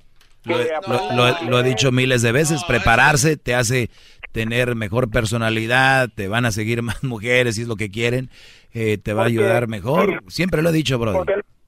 [0.45, 3.89] Lo, que lo- lo- lo he dicho miles de veces, prepararse te hace
[4.31, 8.29] tener mejor personalidad, te van a seguir más mujeres si es lo que quieren,
[8.73, 10.23] eh, te va a ayudar mejor.
[10.29, 11.17] Siempre lo he dicho, Brody.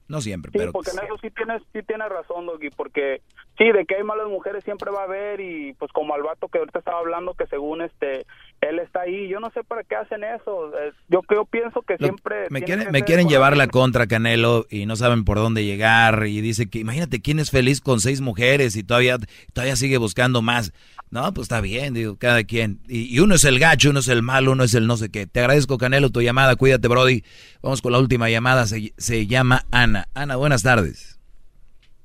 [0.08, 3.22] No siempre, Sí, pero porque en eso sí tienes, sí tienes razón, Doggy, porque
[3.58, 6.48] sí, de que hay malas mujeres siempre va a haber y pues como al vato
[6.48, 8.24] que ahorita estaba hablando que según este,
[8.60, 11.96] él está ahí, yo no sé para qué hacen eso, eh, yo, yo pienso que
[11.96, 12.46] siempre...
[12.50, 16.40] me quieren, me quieren llevar la contra Canelo y no saben por dónde llegar y
[16.40, 19.18] dice que imagínate quién es feliz con seis mujeres y todavía,
[19.52, 20.72] todavía sigue buscando más.
[21.10, 22.80] No, pues está bien, digo, cada quien.
[22.88, 25.10] Y, y uno es el gacho, uno es el malo, uno es el no sé
[25.10, 25.26] qué.
[25.26, 26.56] Te agradezco, Canelo, tu llamada.
[26.56, 27.22] Cuídate, Brody.
[27.62, 28.66] Vamos con la última llamada.
[28.66, 30.08] Se, se llama Ana.
[30.14, 31.18] Ana, buenas tardes.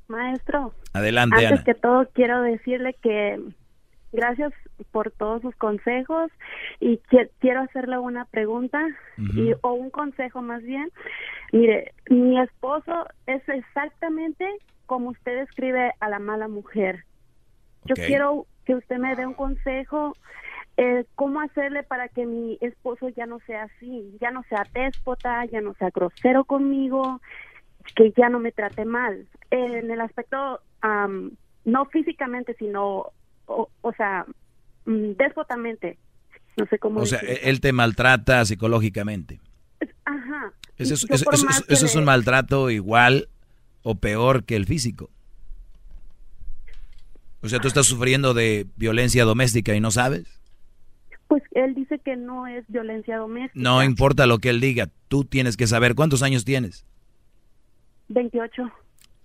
[0.08, 1.64] Maestro, Adelante, antes Ana.
[1.64, 3.40] que todo quiero decirle que
[4.12, 4.52] gracias
[4.92, 6.30] por todos sus consejos
[6.82, 8.80] y qui- quiero hacerle una pregunta
[9.18, 10.92] y, o un consejo más bien.
[11.54, 14.46] Mire, mi esposo es exactamente
[14.86, 17.06] como usted describe a la mala mujer.
[17.86, 20.16] Yo quiero que usted me dé un consejo.
[20.78, 24.16] eh, ¿Cómo hacerle para que mi esposo ya no sea así?
[24.22, 27.22] Ya no sea déspota, ya no sea grosero conmigo,
[27.96, 29.28] que ya no me trate mal.
[29.52, 31.32] En el aspecto, am,
[31.66, 33.12] no físicamente, sino,
[33.48, 34.26] o, o sea,
[34.86, 35.98] mm, déspotamente.
[36.58, 39.40] No sé cómo O sea, él te maltrata psicológicamente.
[40.06, 40.54] Ajá.
[40.78, 43.28] Eso es, eso- eso- eso un maltrato igual
[43.84, 45.10] o peor que el físico.
[47.44, 50.40] O sea, tú estás sufriendo de violencia doméstica y no sabes.
[51.28, 53.60] Pues él dice que no es violencia doméstica.
[53.60, 56.86] No importa lo que él diga, tú tienes que saber cuántos años tienes.
[58.10, 58.64] 28.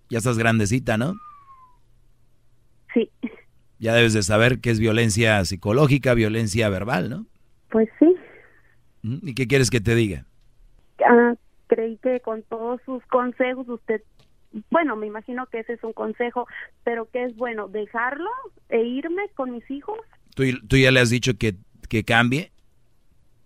[0.09, 1.15] Ya estás grandecita, ¿no?
[2.95, 3.11] Sí,
[3.79, 7.27] Ya debes de saber que es violencia psicológica, violencia verbal, ¿no?
[7.69, 8.15] pues sí.
[9.03, 10.25] ¿Y qué quieres que te diga?
[11.07, 11.35] Ah,
[11.67, 14.01] creí que con todos sus consejos usted,
[14.71, 16.47] bueno, me imagino que ese es un consejo,
[16.85, 18.31] pero que es bueno dejarlo
[18.69, 19.99] e irme con mis hijos.
[20.35, 21.57] ¿Tú, tú ya le has dicho que,
[21.89, 22.51] que cambie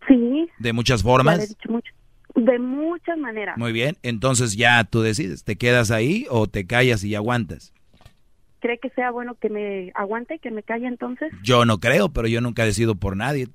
[0.09, 0.49] Sí.
[0.59, 1.49] de muchas ya le he formas?
[1.49, 1.93] dicho mucho.
[2.35, 3.59] De muchas maneras.
[3.59, 7.73] Muy bien, entonces ya tú decides, ¿te quedas ahí o te callas y aguantas?
[8.61, 11.33] ¿Cree que sea bueno que me aguante, que me calle entonces?
[11.43, 13.49] Yo no creo, pero yo nunca decido por nadie.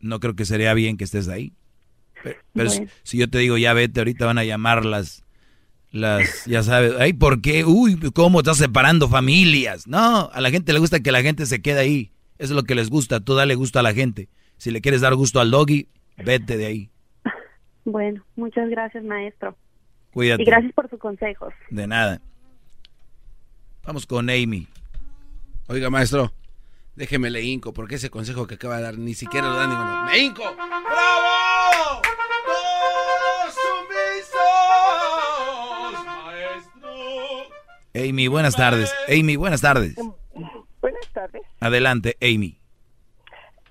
[0.00, 1.52] No creo que sería bien que estés ahí.
[2.22, 5.24] Pe- Pero, si- si yo te digo, ya vete, ahorita van a llamar las,
[5.96, 7.64] las, ya sabes, ay, ¿por qué?
[7.64, 9.86] Uy, ¿cómo estás separando familias?
[9.86, 12.12] No, a la gente le gusta que la gente se quede ahí.
[12.38, 14.28] Eso es lo que les gusta, tú dale gusto a la gente.
[14.58, 16.90] Si le quieres dar gusto al doggy, vete de ahí.
[17.88, 19.56] Bueno, muchas gracias, maestro.
[20.12, 20.42] Cuídate.
[20.42, 21.54] Y gracias por sus consejos.
[21.70, 22.20] De nada.
[23.84, 24.66] Vamos con Amy.
[25.68, 26.32] Oiga, maestro,
[26.96, 30.04] déjeme le hinco, porque ese consejo que acaba de dar ni siquiera lo da ninguno.
[30.06, 30.42] ¡Me hinco!
[30.42, 32.02] ¡Bravo!
[37.96, 38.94] Amy, buenas tardes.
[39.08, 39.96] Amy, buenas tardes.
[40.82, 41.42] Buenas tardes.
[41.60, 42.58] Adelante, Amy.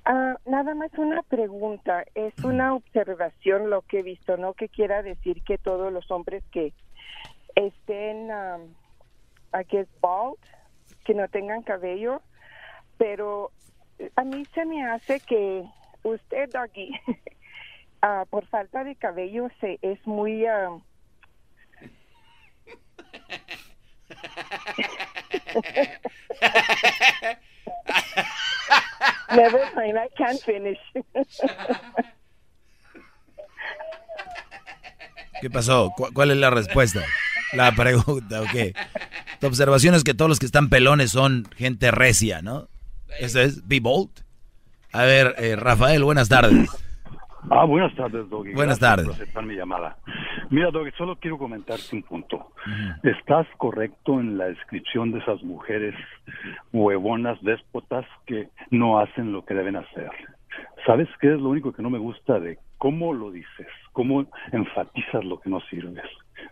[0.04, 5.04] Ah, nada más una pregunta, es una observación lo que he visto, no que quiera
[5.04, 6.74] decir que todos los hombres que
[7.56, 8.74] estén, um,
[9.54, 10.40] I guess, bald,
[11.06, 12.22] que no tengan cabello,
[12.98, 13.52] pero
[14.16, 15.64] a mí se me hace que
[16.04, 16.92] usted, Doggy,
[18.02, 20.48] ah, por falta de cabello se es muy...
[20.48, 20.70] ah,
[29.36, 30.80] Never mind, I can't finish.
[35.42, 35.92] ¿Qué pasó?
[35.96, 37.02] ¿Cu- ¿Cuál es la respuesta?
[37.54, 38.76] La pregunta, ok.
[39.40, 42.68] Tu observación es que todos los que están pelones son gente recia, ¿no?
[43.20, 44.10] Eso es, be bold.
[44.92, 46.70] A ver, eh, Rafael, buenas tardes.
[47.52, 48.54] Ah, buenas tardes, Doggy.
[48.54, 49.06] Buenas Gracias tardes.
[49.08, 49.98] por aceptar mi llamada.
[50.50, 52.52] Mira, Doggy, solo quiero comentarte un punto.
[53.04, 55.96] Estás correcto en la descripción de esas mujeres
[56.72, 60.10] huevonas, déspotas, que no hacen lo que deben hacer.
[60.86, 63.68] ¿Sabes qué es lo único que no me gusta de cómo lo dices?
[63.92, 66.06] ¿Cómo enfatizas lo que no sirves?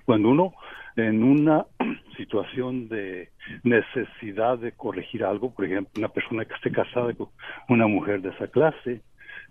[0.05, 0.53] Cuando uno
[0.95, 1.65] en una
[2.17, 3.29] situación de
[3.63, 7.29] necesidad de corregir algo, por ejemplo, una persona que esté casada con
[7.69, 9.01] una mujer de esa clase,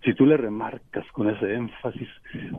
[0.03, 2.09] si tú le remarcas con ese énfasis,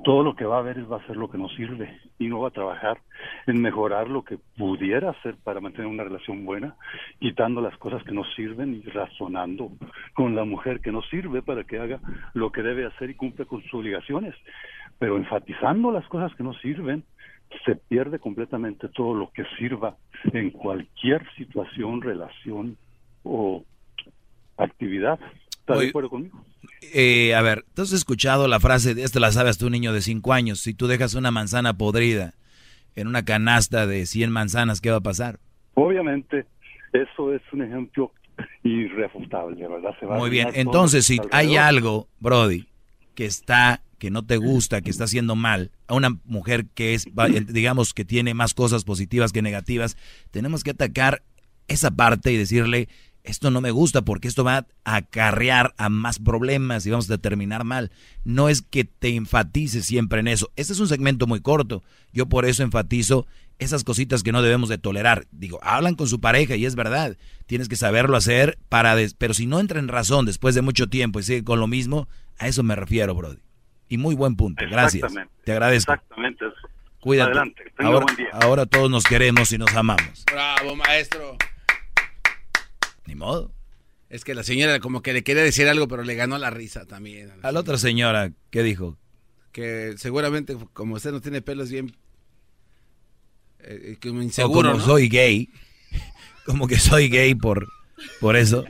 [0.02, 2.40] todo lo que va a ver va a ser lo que no sirve y no
[2.40, 2.98] va a trabajar
[3.46, 6.76] en mejorar lo que pudiera hacer para mantener una relación buena,
[7.20, 9.70] quitando las cosas que no sirven y razonando
[10.14, 12.00] con la mujer que no sirve para que haga
[12.32, 14.34] lo que debe hacer y cumpla con sus obligaciones.
[14.98, 17.04] Pero enfatizando las cosas que no sirven,
[17.64, 19.96] se pierde completamente todo lo que sirva
[20.32, 22.76] en cualquier situación, relación
[23.22, 23.64] o
[24.56, 25.18] actividad.
[25.64, 26.44] ¿Estás de acuerdo conmigo?
[26.92, 30.02] Eh, a ver, ¿tú has escuchado la frase, de esto la sabes tú, niño de
[30.02, 32.34] 5 años, si tú dejas una manzana podrida
[32.94, 35.40] en una canasta de 100 manzanas, ¿qué va a pasar?
[35.72, 36.44] Obviamente,
[36.92, 38.12] eso es un ejemplo
[38.62, 39.92] irrefutable, ¿verdad?
[39.98, 41.34] Se va a Muy bien, entonces si alrededor.
[41.34, 42.68] hay algo, Brody,
[43.14, 47.08] que está, que no te gusta, que está haciendo mal, a una mujer que es,
[47.48, 49.96] digamos, que tiene más cosas positivas que negativas,
[50.30, 51.22] tenemos que atacar
[51.68, 52.88] esa parte y decirle,
[53.24, 57.18] esto no me gusta porque esto va a acarrear a más problemas y vamos a
[57.18, 57.90] terminar mal.
[58.22, 60.52] No es que te enfatices siempre en eso.
[60.56, 61.82] Este es un segmento muy corto.
[62.12, 63.26] Yo por eso enfatizo
[63.58, 65.26] esas cositas que no debemos de tolerar.
[65.32, 67.16] Digo, hablan con su pareja y es verdad.
[67.46, 68.94] Tienes que saberlo hacer para...
[69.16, 72.08] Pero si no entra en razón después de mucho tiempo y sigue con lo mismo,
[72.38, 73.38] a eso me refiero, Brody.
[73.88, 74.62] Y muy buen punto.
[74.70, 75.10] Gracias.
[75.44, 75.94] Te agradezco.
[75.94, 76.44] Exactamente.
[77.00, 77.30] Cuídate.
[77.30, 77.72] Adelante.
[77.78, 78.28] Ahora, buen día.
[78.32, 80.24] ahora todos nos queremos y nos amamos.
[80.30, 81.38] Bravo, maestro.
[83.06, 83.52] Ni modo.
[84.08, 86.86] Es que la señora como que le quería decir algo, pero le ganó la risa
[86.86, 87.30] también.
[87.42, 88.96] A la otra señora, ¿qué dijo?
[89.52, 91.94] Que seguramente, como usted no tiene pelos bien...
[93.60, 94.84] Eh, como O inseguro, como ¿no?
[94.84, 95.48] soy gay.
[96.46, 97.66] Como que soy gay por,
[98.20, 98.66] por eso.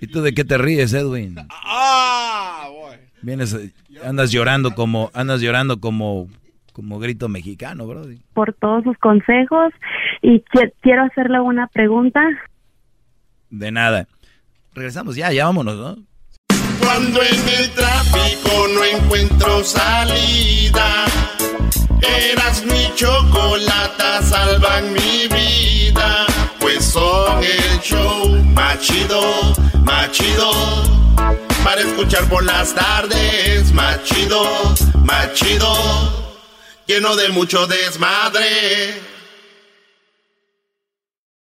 [0.00, 1.34] ¿Y tú de qué te ríes, Edwin?
[1.50, 2.96] Ah, boy.
[3.22, 3.72] Vienes, eh,
[4.04, 6.28] andas llorando como, andas llorando como,
[6.72, 8.22] como grito mexicano, Brody.
[8.32, 9.72] por todos sus consejos
[10.22, 12.20] y qui- quiero hacerle una pregunta.
[13.54, 14.08] De nada.
[14.74, 15.96] Regresamos ya, ya vámonos, ¿no?
[16.80, 21.04] Cuando en el tráfico no encuentro salida,
[22.02, 26.26] eras mi chocolata, salvan mi vida.
[26.58, 29.22] Pues son el show más chido,
[29.84, 30.50] más chido.
[31.62, 34.44] Para escuchar por las tardes, más chido,
[35.04, 35.72] más chido.
[36.88, 39.13] Lleno de mucho desmadre.